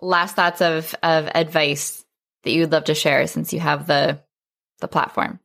last 0.00 0.36
thoughts 0.36 0.60
of 0.60 0.94
of 1.02 1.28
advice 1.34 2.04
that 2.44 2.52
you'd 2.52 2.72
love 2.72 2.84
to 2.84 2.94
share 2.94 3.26
since 3.26 3.52
you 3.52 3.60
have 3.60 3.86
the 3.86 4.20
the 4.80 4.88
platform? 4.88 5.40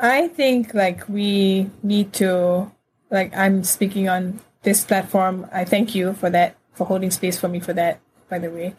I 0.00 0.28
think 0.28 0.74
like 0.74 1.08
we 1.08 1.70
need 1.82 2.12
to 2.14 2.70
like 3.10 3.34
I'm 3.36 3.64
speaking 3.64 4.08
on 4.08 4.40
this 4.62 4.84
platform. 4.84 5.46
I 5.52 5.64
thank 5.64 5.94
you 5.94 6.12
for 6.14 6.30
that 6.30 6.56
for 6.74 6.86
holding 6.86 7.10
space 7.10 7.38
for 7.38 7.48
me 7.48 7.60
for 7.60 7.72
that 7.72 8.00
by 8.28 8.38
the 8.38 8.50
way. 8.50 8.74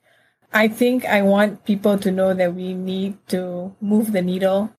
I 0.51 0.67
think 0.67 1.05
I 1.05 1.21
want 1.21 1.65
people 1.65 1.97
to 1.99 2.11
know 2.11 2.33
that 2.33 2.55
we 2.55 2.73
need 2.73 3.17
to 3.29 3.75
move 3.81 4.11
the 4.11 4.21
needle. 4.21 4.73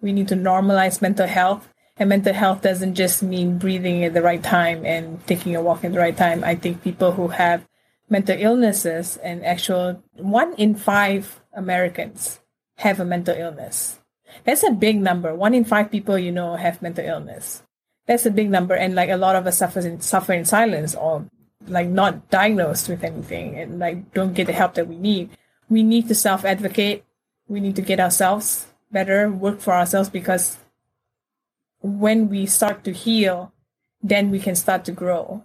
We 0.00 0.12
need 0.12 0.28
to 0.28 0.36
normalize 0.36 1.00
mental 1.00 1.26
health. 1.26 1.68
And 1.96 2.08
mental 2.08 2.34
health 2.34 2.62
doesn't 2.62 2.94
just 2.94 3.22
mean 3.22 3.56
breathing 3.56 4.04
at 4.04 4.14
the 4.14 4.22
right 4.22 4.42
time 4.42 4.84
and 4.84 5.24
taking 5.26 5.54
a 5.54 5.62
walk 5.62 5.84
at 5.84 5.92
the 5.92 5.98
right 5.98 6.16
time. 6.16 6.42
I 6.42 6.56
think 6.56 6.82
people 6.82 7.12
who 7.12 7.28
have 7.28 7.64
mental 8.08 8.36
illnesses 8.38 9.16
and 9.18 9.44
actual 9.44 10.02
one 10.16 10.54
in 10.54 10.74
five 10.74 11.40
Americans 11.52 12.40
have 12.78 13.00
a 13.00 13.04
mental 13.04 13.36
illness. 13.36 14.00
That's 14.44 14.64
a 14.64 14.72
big 14.72 15.00
number. 15.00 15.34
One 15.34 15.54
in 15.54 15.64
five 15.64 15.90
people 15.90 16.18
you 16.18 16.32
know 16.32 16.56
have 16.56 16.82
mental 16.82 17.04
illness. 17.04 17.62
That's 18.06 18.26
a 18.26 18.30
big 18.30 18.50
number, 18.50 18.74
and 18.74 18.94
like 18.94 19.08
a 19.08 19.16
lot 19.16 19.36
of 19.36 19.46
us 19.46 19.58
suffer 19.58 19.80
in 19.80 20.00
suffer 20.00 20.32
in 20.32 20.44
silence 20.44 20.94
or 20.94 21.26
like 21.66 21.88
not 21.88 22.28
diagnosed 22.30 22.88
with 22.88 23.04
anything 23.04 23.56
and 23.56 23.78
like 23.78 24.12
don't 24.12 24.34
get 24.34 24.46
the 24.46 24.52
help 24.52 24.74
that 24.74 24.88
we 24.88 24.96
need. 24.96 25.30
We 25.68 25.82
need 25.82 26.08
to 26.08 26.14
self 26.14 26.44
advocate. 26.44 27.04
We 27.48 27.60
need 27.60 27.76
to 27.76 27.82
get 27.82 28.00
ourselves 28.00 28.66
better, 28.90 29.30
work 29.30 29.60
for 29.60 29.72
ourselves 29.72 30.08
because 30.08 30.58
when 31.80 32.28
we 32.28 32.46
start 32.46 32.84
to 32.84 32.92
heal, 32.92 33.52
then 34.02 34.30
we 34.30 34.38
can 34.38 34.54
start 34.54 34.84
to 34.86 34.92
grow. 34.92 35.44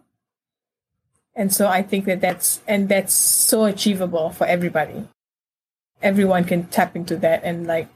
And 1.36 1.54
so 1.54 1.68
I 1.68 1.82
think 1.82 2.06
that 2.06 2.22
that's 2.22 2.62
and 2.68 2.90
that's 2.90 3.14
so 3.14 3.66
achievable 3.66 4.32
for 4.32 4.46
everybody. 4.46 5.08
Everyone 6.02 6.44
can 6.44 6.68
tap 6.68 6.96
into 6.96 7.16
that 7.18 7.44
and 7.44 7.68
like 7.68 7.88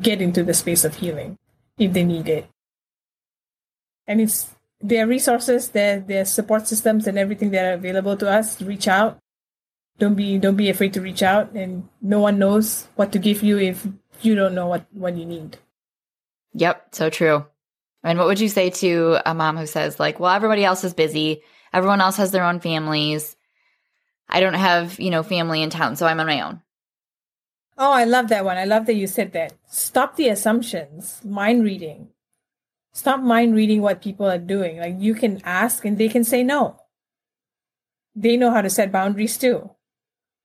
get 0.00 0.20
into 0.20 0.42
the 0.42 0.54
space 0.54 0.84
of 0.84 0.96
healing 0.96 1.38
if 1.78 1.92
they 1.92 2.04
need 2.04 2.28
it. 2.28 2.46
And 4.06 4.20
it's 4.20 4.48
there 4.80 5.04
are 5.04 5.08
resources, 5.08 5.70
there 5.70 6.00
there 6.00 6.22
are 6.22 6.26
support 6.26 6.66
systems 6.66 7.06
and 7.06 7.18
everything 7.18 7.50
that 7.50 7.64
are 7.64 7.74
available 7.74 8.16
to 8.16 8.30
us. 8.30 8.60
Reach 8.60 8.88
out. 8.88 9.18
Don't 9.98 10.14
be 10.14 10.38
don't 10.38 10.56
be 10.56 10.70
afraid 10.70 10.92
to 10.94 11.00
reach 11.00 11.22
out 11.22 11.52
and 11.52 11.88
no 12.02 12.20
one 12.20 12.38
knows 12.38 12.88
what 12.96 13.12
to 13.12 13.18
give 13.18 13.42
you 13.42 13.58
if 13.58 13.86
you 14.22 14.34
don't 14.34 14.54
know 14.54 14.66
what, 14.66 14.84
what 14.92 15.16
you 15.16 15.24
need. 15.24 15.58
Yep, 16.54 16.94
so 16.94 17.10
true. 17.10 17.46
And 18.02 18.18
what 18.18 18.26
would 18.26 18.40
you 18.40 18.48
say 18.48 18.70
to 18.70 19.18
a 19.26 19.34
mom 19.34 19.56
who 19.56 19.66
says, 19.66 20.00
like, 20.00 20.18
well, 20.18 20.32
everybody 20.32 20.64
else 20.64 20.84
is 20.84 20.94
busy. 20.94 21.42
Everyone 21.72 22.00
else 22.00 22.16
has 22.16 22.32
their 22.32 22.44
own 22.44 22.60
families. 22.60 23.36
I 24.28 24.40
don't 24.40 24.54
have, 24.54 24.98
you 25.00 25.10
know, 25.10 25.22
family 25.22 25.62
in 25.62 25.70
town, 25.70 25.96
so 25.96 26.06
I'm 26.06 26.20
on 26.20 26.26
my 26.26 26.40
own. 26.40 26.62
Oh, 27.78 27.92
I 27.92 28.04
love 28.04 28.28
that 28.28 28.44
one. 28.44 28.58
I 28.58 28.64
love 28.64 28.86
that 28.86 28.94
you 28.94 29.06
said 29.06 29.32
that. 29.32 29.54
Stop 29.66 30.16
the 30.16 30.28
assumptions, 30.28 31.20
mind 31.24 31.64
reading. 31.64 32.08
Stop 32.92 33.20
mind 33.20 33.54
reading 33.54 33.80
what 33.80 34.02
people 34.02 34.26
are 34.28 34.38
doing. 34.38 34.78
Like 34.78 34.96
you 34.98 35.14
can 35.14 35.40
ask 35.44 35.84
and 35.84 35.96
they 35.96 36.08
can 36.08 36.24
say 36.24 36.42
no. 36.42 36.80
They 38.14 38.36
know 38.36 38.50
how 38.50 38.60
to 38.60 38.68
set 38.68 38.92
boundaries 38.92 39.38
too. 39.38 39.70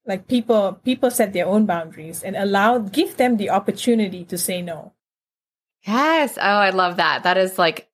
Like 0.06 0.28
people 0.28 0.80
people 0.86 1.10
set 1.10 1.34
their 1.34 1.48
own 1.48 1.66
boundaries 1.66 2.24
and 2.24 2.36
allow 2.36 2.78
give 2.78 3.18
them 3.18 3.38
the 3.38 3.50
opportunity 3.50 4.24
to 4.26 4.38
say 4.38 4.62
no. 4.62 4.94
Yes. 5.82 6.38
Oh, 6.38 6.42
I 6.42 6.70
love 6.70 6.98
that. 6.98 7.24
That 7.24 7.38
is 7.38 7.58
like 7.58 7.90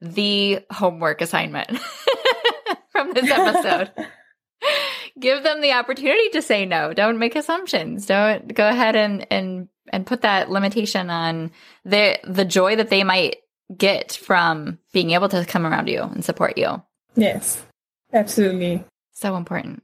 the 0.00 0.60
homework 0.70 1.20
assignment 1.20 1.78
from 2.96 3.12
this 3.12 3.30
episode. 3.30 3.90
Give 5.20 5.42
them 5.42 5.60
the 5.60 5.72
opportunity 5.72 6.28
to 6.30 6.42
say 6.42 6.66
no. 6.66 6.92
Don't 6.92 7.18
make 7.18 7.36
assumptions. 7.36 8.06
Don't 8.06 8.54
go 8.54 8.68
ahead 8.68 8.96
and 8.96 9.26
and 9.30 9.68
and 9.92 10.06
put 10.06 10.22
that 10.22 10.50
limitation 10.50 11.10
on 11.10 11.50
the 11.84 12.18
the 12.24 12.44
joy 12.44 12.76
that 12.76 12.90
they 12.90 13.04
might 13.04 13.36
get 13.76 14.12
from 14.12 14.78
being 14.92 15.10
able 15.10 15.28
to 15.28 15.44
come 15.44 15.66
around 15.66 15.88
you 15.88 16.02
and 16.02 16.24
support 16.24 16.56
you. 16.56 16.82
Yes. 17.16 17.64
Absolutely. 18.12 18.84
So 19.12 19.36
important. 19.36 19.82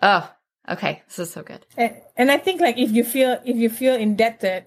Oh, 0.00 0.30
okay. 0.68 1.02
This 1.08 1.20
is 1.20 1.32
so 1.32 1.42
good. 1.42 1.64
And, 1.76 2.00
and 2.16 2.30
I 2.30 2.38
think 2.38 2.60
like 2.60 2.78
if 2.78 2.90
you 2.90 3.04
feel 3.04 3.38
if 3.44 3.56
you 3.56 3.70
feel 3.70 3.94
indebted, 3.94 4.64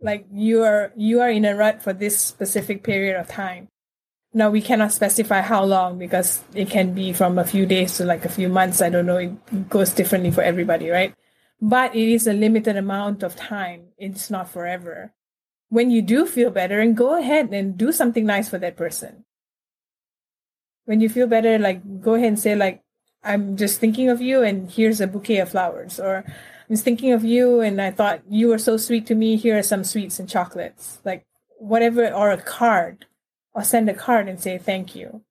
like 0.00 0.26
you 0.32 0.62
are 0.62 0.92
you 0.96 1.20
are 1.20 1.30
in 1.30 1.44
a 1.44 1.54
rut 1.54 1.82
for 1.82 1.92
this 1.92 2.18
specific 2.18 2.82
period 2.82 3.18
of 3.18 3.28
time 3.28 3.68
now 4.34 4.50
we 4.50 4.60
cannot 4.60 4.92
specify 4.92 5.40
how 5.40 5.64
long 5.64 5.96
because 5.96 6.42
it 6.54 6.68
can 6.68 6.92
be 6.92 7.12
from 7.12 7.38
a 7.38 7.44
few 7.44 7.64
days 7.66 7.96
to 7.96 8.04
like 8.04 8.24
a 8.24 8.28
few 8.28 8.48
months. 8.48 8.82
I 8.82 8.90
don't 8.90 9.06
know. 9.06 9.18
It 9.18 9.68
goes 9.70 9.92
differently 9.92 10.32
for 10.32 10.42
everybody, 10.42 10.90
right? 10.90 11.14
But 11.60 11.94
it 11.94 12.08
is 12.08 12.26
a 12.26 12.32
limited 12.32 12.76
amount 12.76 13.22
of 13.22 13.36
time. 13.36 13.94
It's 13.96 14.30
not 14.30 14.50
forever. 14.50 15.14
When 15.68 15.90
you 15.90 16.02
do 16.02 16.26
feel 16.26 16.50
better, 16.50 16.80
and 16.80 16.96
go 16.96 17.16
ahead 17.16 17.54
and 17.54 17.78
do 17.78 17.92
something 17.92 18.26
nice 18.26 18.48
for 18.48 18.58
that 18.58 18.76
person. 18.76 19.24
When 20.84 21.00
you 21.00 21.08
feel 21.08 21.28
better, 21.28 21.56
like 21.58 22.02
go 22.02 22.14
ahead 22.14 22.28
and 22.28 22.38
say 22.38 22.56
like, 22.56 22.82
I'm 23.22 23.56
just 23.56 23.80
thinking 23.80 24.10
of 24.10 24.20
you 24.20 24.42
and 24.42 24.70
here's 24.70 25.00
a 25.00 25.06
bouquet 25.06 25.38
of 25.38 25.48
flowers 25.48 25.98
or 25.98 26.24
I 26.26 26.32
was 26.68 26.82
thinking 26.82 27.12
of 27.12 27.24
you 27.24 27.60
and 27.60 27.80
I 27.80 27.90
thought 27.90 28.20
you 28.28 28.48
were 28.48 28.58
so 28.58 28.76
sweet 28.76 29.06
to 29.06 29.14
me. 29.14 29.36
Here 29.36 29.56
are 29.56 29.62
some 29.62 29.84
sweets 29.84 30.18
and 30.18 30.28
chocolates, 30.28 30.98
like 31.04 31.24
whatever, 31.56 32.12
or 32.12 32.30
a 32.30 32.42
card 32.42 33.06
or 33.54 33.64
send 33.64 33.88
a 33.88 33.94
card 33.94 34.28
and 34.28 34.40
say 34.40 34.58
thank 34.58 34.94
you. 34.94 35.22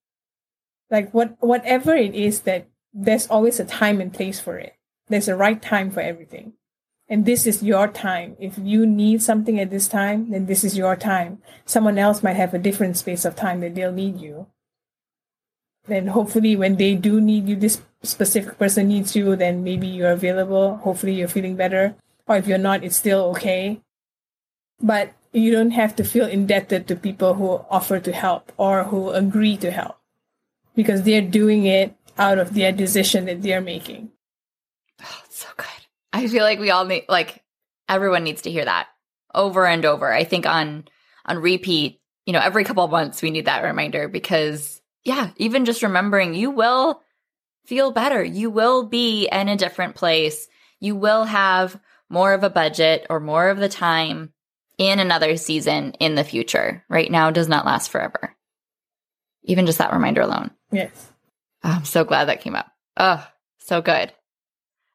Like 0.90 1.14
what 1.14 1.36
whatever 1.40 1.94
it 1.96 2.16
is 2.16 2.42
that 2.42 2.68
there's 2.94 3.28
always 3.28 3.60
a 3.60 3.66
time 3.66 4.00
and 4.00 4.14
place 4.14 4.40
for 4.40 4.58
it. 4.58 4.76
There's 5.08 5.28
a 5.28 5.36
right 5.36 5.62
time 5.62 5.92
for 5.92 6.02
everything. 6.02 6.54
And 7.10 7.26
this 7.26 7.46
is 7.46 7.62
your 7.62 7.88
time. 7.88 8.38
If 8.40 8.58
you 8.58 8.86
need 8.86 9.22
something 9.22 9.60
at 9.60 9.70
this 9.70 9.88
time, 9.88 10.32
then 10.32 10.46
this 10.46 10.64
is 10.64 10.78
your 10.78 10.96
time. 10.96 11.42
Someone 11.66 11.98
else 11.98 12.24
might 12.24 12.38
have 12.38 12.54
a 12.54 12.60
different 12.60 12.98
space 12.98 13.26
of 13.26 13.36
time 13.36 13.60
that 13.60 13.76
they'll 13.76 13.92
need 13.92 14.22
you. 14.22 14.48
Then 15.86 16.08
hopefully 16.08 16.56
when 16.56 16.78
they 16.78 16.96
do 16.96 17.20
need 17.20 17.50
you, 17.50 17.58
this 17.58 17.82
specific 18.04 18.58
person 18.58 18.88
needs 18.88 19.16
you, 19.16 19.36
then 19.36 19.64
maybe 19.64 19.88
you're 19.88 20.12
available. 20.12 20.78
Hopefully 20.78 21.16
you're 21.16 21.28
feeling 21.28 21.58
better. 21.58 21.96
Or 22.26 22.38
if 22.38 22.48
you're 22.48 22.58
not, 22.58 22.84
it's 22.84 22.96
still 22.96 23.26
okay. 23.36 23.82
But 24.80 25.14
you 25.34 25.52
don't 25.52 25.72
have 25.72 25.96
to 25.96 26.04
feel 26.04 26.28
indebted 26.28 26.88
to 26.88 26.96
people 26.96 27.34
who 27.34 27.66
offer 27.70 28.00
to 28.00 28.12
help 28.12 28.52
or 28.58 28.84
who 28.84 29.10
agree 29.10 29.58
to 29.58 29.72
help 29.72 29.98
because 30.76 31.04
they're 31.04 31.22
doing 31.22 31.66
it 31.66 31.96
out 32.18 32.38
of 32.38 32.54
their 32.54 32.72
decision 32.72 33.26
that 33.26 33.42
they're 33.42 33.62
making. 33.62 34.12
Oh, 35.02 35.24
so 35.30 35.48
good. 35.58 35.68
I 36.14 36.28
feel 36.28 36.44
like 36.44 36.60
we 36.60 36.70
all 36.70 36.86
need 36.86 37.06
like 37.10 37.44
everyone 37.90 38.24
needs 38.24 38.44
to 38.44 38.52
hear 38.52 38.66
that 38.66 38.88
over 39.34 39.66
and 39.66 39.84
over. 39.86 40.14
I 40.14 40.24
think 40.24 40.46
on 40.46 40.86
on 41.26 41.40
repeat, 41.40 42.00
you 42.26 42.34
know, 42.34 42.40
every 42.40 42.64
couple 42.64 42.84
of 42.84 42.92
months 42.92 43.22
we 43.22 43.32
need 43.32 43.46
that 43.46 43.64
reminder 43.64 44.08
because 44.08 44.82
yeah, 45.04 45.32
even 45.38 45.66
just 45.66 45.84
remembering 45.84 46.36
you 46.36 46.52
will 46.52 47.02
feel 47.66 47.92
better. 47.92 48.24
You 48.24 48.52
will 48.52 48.84
be 48.84 49.28
in 49.32 49.50
a 49.50 49.58
different 49.58 49.96
place. 49.96 50.48
You 50.80 50.96
will 50.96 51.26
have 51.26 51.80
more 52.10 52.34
of 52.34 52.44
a 52.44 52.50
budget 52.50 53.08
or 53.10 53.20
more 53.20 53.50
of 53.50 53.58
the 53.58 53.70
time 53.70 54.32
in 54.78 55.00
another 55.00 55.38
season 55.38 55.94
in 56.00 56.16
the 56.16 56.24
future. 56.24 56.84
Right 56.90 57.10
now 57.10 57.32
does 57.32 57.48
not 57.48 57.66
last 57.66 57.90
forever. 57.90 58.36
Even 59.44 59.66
just 59.66 59.78
that 59.78 59.94
reminder 59.94 60.22
alone. 60.22 60.52
Yes. 60.72 61.12
Oh, 61.64 61.70
I'm 61.70 61.86
so 61.86 62.04
glad 62.04 62.26
that 62.26 62.42
came 62.42 62.56
up. 62.56 62.68
Oh, 62.98 63.26
so 63.60 63.82
good. 63.82 64.12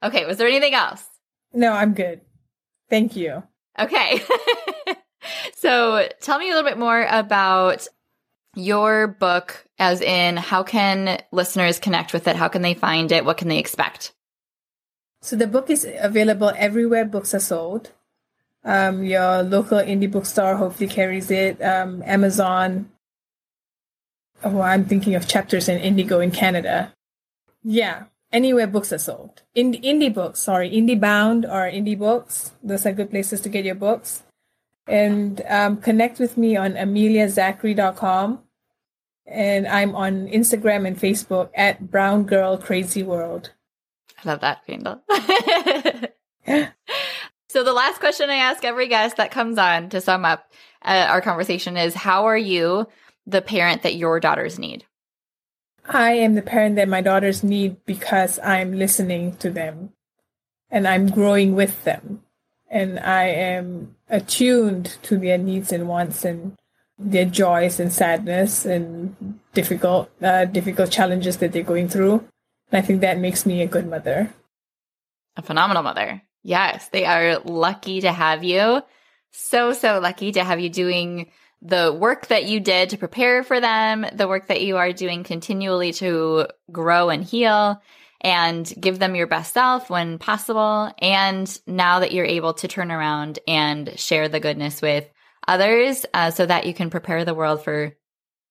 Okay, 0.02 0.26
was 0.26 0.36
there 0.36 0.48
anything 0.48 0.74
else? 0.74 1.04
No, 1.52 1.72
I'm 1.72 1.94
good. 1.94 2.20
Thank 2.88 3.16
you. 3.16 3.42
Okay. 3.78 4.20
so 5.56 6.08
tell 6.20 6.38
me 6.38 6.50
a 6.50 6.54
little 6.54 6.68
bit 6.68 6.78
more 6.78 7.06
about 7.08 7.86
your 8.54 9.06
book, 9.06 9.64
as 9.78 10.00
in 10.00 10.36
how 10.36 10.62
can 10.62 11.22
listeners 11.32 11.78
connect 11.78 12.12
with 12.12 12.26
it? 12.28 12.36
How 12.36 12.48
can 12.48 12.62
they 12.62 12.74
find 12.74 13.12
it? 13.12 13.24
What 13.24 13.38
can 13.38 13.48
they 13.48 13.58
expect? 13.58 14.12
So 15.20 15.36
the 15.36 15.46
book 15.46 15.70
is 15.70 15.86
available 15.98 16.52
everywhere 16.56 17.04
books 17.04 17.34
are 17.34 17.40
sold. 17.40 17.92
Um, 18.64 19.04
your 19.04 19.42
local 19.42 19.78
indie 19.78 20.10
bookstore 20.10 20.56
hopefully 20.56 20.88
carries 20.88 21.30
it. 21.30 21.62
Um, 21.62 22.02
Amazon. 22.04 22.90
Oh, 24.44 24.60
I'm 24.60 24.84
thinking 24.84 25.14
of 25.14 25.26
chapters 25.26 25.68
in 25.68 25.78
Indigo 25.80 26.20
in 26.20 26.30
Canada. 26.30 26.92
Yeah. 27.62 28.04
anywhere 28.32 28.66
books 28.66 28.92
are 28.92 28.98
sold. 28.98 29.42
Indie, 29.56 29.82
indie 29.82 30.12
books, 30.12 30.40
sorry, 30.40 30.70
IndieBound 30.70 31.44
or 31.44 31.70
indie 31.70 31.98
books. 31.98 32.52
Those 32.62 32.86
are 32.86 32.92
good 32.92 33.10
places 33.10 33.40
to 33.42 33.48
get 33.48 33.64
your 33.64 33.74
books. 33.74 34.22
And 34.86 35.42
um, 35.48 35.78
connect 35.78 36.18
with 36.18 36.36
me 36.36 36.56
on 36.56 36.76
ameliazachary.com. 36.76 38.40
And 39.26 39.66
I'm 39.66 39.94
on 39.94 40.28
Instagram 40.28 40.86
and 40.86 40.98
Facebook 40.98 41.50
at 41.54 41.90
Brown 41.90 42.24
Girl 42.24 42.56
Crazy 42.56 43.02
World. 43.02 43.52
I 44.24 44.28
love 44.28 44.40
that 44.40 44.62
handle. 44.66 45.02
so 47.48 47.64
the 47.64 47.72
last 47.72 47.98
question 47.98 48.30
I 48.30 48.36
ask 48.36 48.64
every 48.64 48.88
guest 48.88 49.16
that 49.16 49.30
comes 49.30 49.58
on 49.58 49.88
to 49.90 50.00
sum 50.00 50.24
up 50.24 50.50
uh, 50.82 51.06
our 51.08 51.20
conversation 51.20 51.76
is 51.76 51.94
how 51.94 52.26
are 52.26 52.36
you 52.36 52.86
the 53.26 53.42
parent 53.42 53.82
that 53.82 53.96
your 53.96 54.20
daughters 54.20 54.58
need? 54.58 54.84
I 55.86 56.12
am 56.12 56.34
the 56.34 56.42
parent 56.42 56.76
that 56.76 56.88
my 56.88 57.00
daughters 57.00 57.42
need 57.42 57.84
because 57.86 58.38
I'm 58.40 58.72
listening 58.72 59.36
to 59.36 59.50
them 59.50 59.92
and 60.70 60.86
I'm 60.86 61.08
growing 61.08 61.54
with 61.54 61.84
them 61.84 62.22
and 62.70 62.98
I 63.00 63.24
am 63.24 63.96
attuned 64.10 64.98
to 65.04 65.16
their 65.16 65.38
needs 65.38 65.72
and 65.72 65.88
wants 65.88 66.24
and 66.24 66.56
their 66.98 67.24
joys 67.24 67.80
and 67.80 67.92
sadness 67.92 68.66
and 68.66 69.40
difficult 69.54 70.10
uh, 70.20 70.44
difficult 70.44 70.90
challenges 70.90 71.38
that 71.38 71.52
they're 71.52 71.62
going 71.62 71.88
through. 71.88 72.24
And 72.70 72.82
I 72.82 72.82
think 72.82 73.00
that 73.00 73.18
makes 73.18 73.46
me 73.46 73.62
a 73.62 73.66
good 73.66 73.88
mother. 73.88 74.34
A 75.36 75.42
phenomenal 75.42 75.82
mother. 75.82 76.22
Yes, 76.42 76.88
they 76.88 77.04
are 77.04 77.40
lucky 77.40 78.00
to 78.02 78.12
have 78.12 78.44
you. 78.44 78.82
So 79.30 79.72
so 79.72 80.00
lucky 80.00 80.32
to 80.32 80.44
have 80.44 80.60
you 80.60 80.70
doing 80.70 81.30
the 81.60 81.92
work 81.92 82.28
that 82.28 82.44
you 82.44 82.60
did 82.60 82.90
to 82.90 82.98
prepare 82.98 83.42
for 83.42 83.60
them, 83.60 84.06
the 84.12 84.28
work 84.28 84.46
that 84.48 84.62
you 84.62 84.76
are 84.76 84.92
doing 84.92 85.24
continually 85.24 85.92
to 85.94 86.46
grow 86.70 87.10
and 87.10 87.24
heal 87.24 87.82
and 88.20 88.72
give 88.80 88.98
them 88.98 89.14
your 89.14 89.26
best 89.26 89.54
self 89.54 89.90
when 89.90 90.18
possible. 90.18 90.92
And 90.98 91.60
now 91.66 92.00
that 92.00 92.12
you're 92.12 92.24
able 92.24 92.54
to 92.54 92.68
turn 92.68 92.90
around 92.90 93.38
and 93.46 93.98
share 93.98 94.28
the 94.28 94.40
goodness 94.40 94.82
with 94.82 95.08
others 95.46 96.04
uh, 96.14 96.30
so 96.30 96.46
that 96.46 96.66
you 96.66 96.74
can 96.74 96.90
prepare 96.90 97.24
the 97.24 97.34
world 97.34 97.62
for 97.62 97.96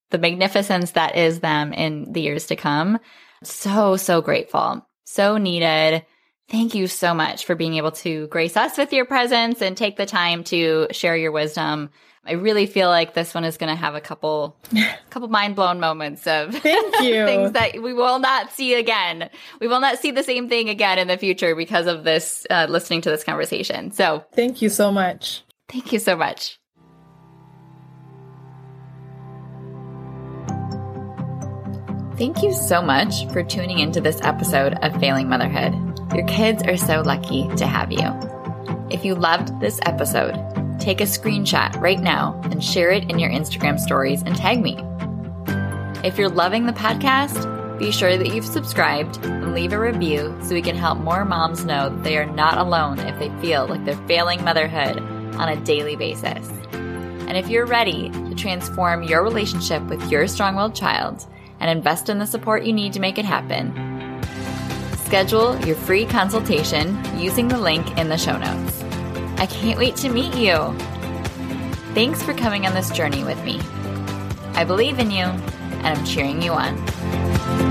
the 0.10 0.18
magnificence 0.18 0.92
that 0.92 1.18
is 1.18 1.40
them 1.40 1.74
in 1.74 2.12
the 2.14 2.22
years 2.22 2.48
to 2.48 2.56
come. 2.56 3.00
So, 3.44 3.98
so 3.98 4.22
grateful. 4.22 4.88
So 5.06 5.38
needed. 5.38 6.06
Thank 6.50 6.76
you 6.76 6.88
so 6.88 7.14
much 7.14 7.46
for 7.46 7.56
being 7.56 7.76
able 7.76 7.92
to 7.92 8.28
grace 8.28 8.56
us 8.56 8.78
with 8.78 8.94
your 8.94 9.06
presence 9.06 9.62
and 9.62 9.76
take 9.76 9.98
the 9.98 10.06
time 10.06 10.44
to 10.46 10.88
share 10.92 11.18
your 11.18 11.32
wisdom 11.32 11.90
I 12.28 12.34
really 12.34 12.66
feel 12.66 12.90
like 12.90 13.14
this 13.14 13.34
one 13.34 13.46
is 13.46 13.58
going 13.58 13.74
to 13.74 13.80
have 13.80 13.96
a 13.96 14.02
couple, 14.02 14.58
couple 15.10 15.30
mind 15.30 15.56
blown 15.56 15.80
moments 15.80 16.28
of 16.28 16.54
Thank 16.54 17.02
you. 17.02 17.26
things 17.26 17.54
that 17.54 17.82
we 17.82 17.94
will 17.94 18.20
not 18.20 18.52
see 18.52 18.74
again. 18.74 19.30
We 19.62 19.68
will 19.68 19.80
not 19.80 20.00
see 20.00 20.12
the 20.12 20.24
same 20.24 20.50
thing 20.50 20.70
again 20.70 21.00
in 21.00 21.08
the 21.08 21.18
future 21.18 21.56
because 21.56 21.88
of 21.88 22.04
this, 22.04 22.46
uh, 22.50 22.68
listening 22.70 23.02
to 23.02 23.10
this 23.10 23.24
conversation. 23.24 23.92
So 23.92 24.26
thank 24.34 24.62
you 24.62 24.68
so 24.70 24.92
much. 24.92 25.44
Thank 25.70 25.94
you 25.94 26.00
so 26.00 26.18
much. 26.18 26.60
Thank 32.18 32.42
you 32.42 32.52
so 32.52 32.82
much 32.82 33.28
for 33.32 33.44
tuning 33.44 33.80
into 33.80 34.02
this 34.02 34.20
episode 34.24 34.74
of 34.82 35.00
Failing 35.00 35.30
Motherhood. 35.30 35.97
Your 36.16 36.26
kids 36.26 36.64
are 36.64 36.78
so 36.78 37.02
lucky 37.02 37.48
to 37.58 37.68
have 37.68 37.92
you. 37.92 38.08
If 38.90 39.04
you 39.04 39.14
loved 39.14 39.60
this 39.60 39.80
episode, 39.86 40.36
take 40.80 41.02
a 41.02 41.06
screenshot 41.06 41.80
right 41.82 42.00
now 42.00 42.40
and 42.46 42.64
share 42.64 42.92
it 42.92 43.10
in 43.10 43.20
your 43.20 43.30
Instagram 43.30 43.78
stories 43.80 44.22
and 44.24 44.36
tag 44.36 44.62
me. 44.62 44.78
If 46.08 46.18
you're 46.18 46.30
loving 46.30 46.66
the 46.66 46.72
podcast, 46.72 47.78
be 47.78 47.92
sure 47.92 48.18
that 48.18 48.34
you've 48.34 48.46
subscribed 48.46 49.24
and 49.26 49.54
leave 49.54 49.74
a 49.74 49.80
review 49.80 50.36
so 50.42 50.54
we 50.54 50.62
can 50.62 50.78
help 50.78 50.98
more 51.00 51.26
moms 51.26 51.66
know 51.66 51.90
that 51.90 52.04
they 52.04 52.18
are 52.18 52.26
not 52.26 52.58
alone 52.58 53.00
if 53.00 53.20
they 53.20 53.30
feel 53.42 53.68
like 53.68 53.84
they're 53.84 54.08
failing 54.08 54.44
motherhood 54.44 54.98
on 55.36 55.50
a 55.50 55.64
daily 55.64 55.96
basis. 55.96 56.48
And 56.72 57.36
if 57.36 57.50
you're 57.50 57.66
ready 57.66 58.10
to 58.10 58.36
transform 58.36 59.04
your 59.04 59.22
relationship 59.24 59.84
with 59.84 60.10
your 60.10 60.28
strong 60.28 60.56
willed 60.56 60.74
child 60.74 61.28
and 61.60 61.70
invest 61.70 62.08
in 62.08 62.20
the 62.20 62.26
support 62.26 62.64
you 62.64 62.72
need 62.72 62.94
to 62.94 63.02
make 63.02 63.18
it 63.18 63.26
happen, 63.26 63.97
schedule 65.08 65.58
your 65.66 65.78
free 65.78 66.06
consultation 66.06 67.00
using 67.18 67.48
the 67.48 67.58
link 67.58 67.98
in 67.98 68.10
the 68.10 68.18
show 68.18 68.38
notes. 68.38 68.84
I 69.38 69.46
can't 69.46 69.80
wait 69.80 69.96
to 69.98 70.10
meet 70.10 70.36
you. 70.36 70.58
Thanks 71.94 72.22
for 72.22 72.34
coming 72.34 72.66
on 72.68 72.74
this 72.74 72.92
journey 72.92 73.24
with 73.24 73.42
me. 73.46 73.62
I 74.56 74.66
believe 74.66 75.00
in 75.00 75.10
you, 75.10 75.24
and 75.24 75.98
I'm 75.98 76.06
cheering 76.06 76.42
you 76.42 76.52
on. 76.52 77.67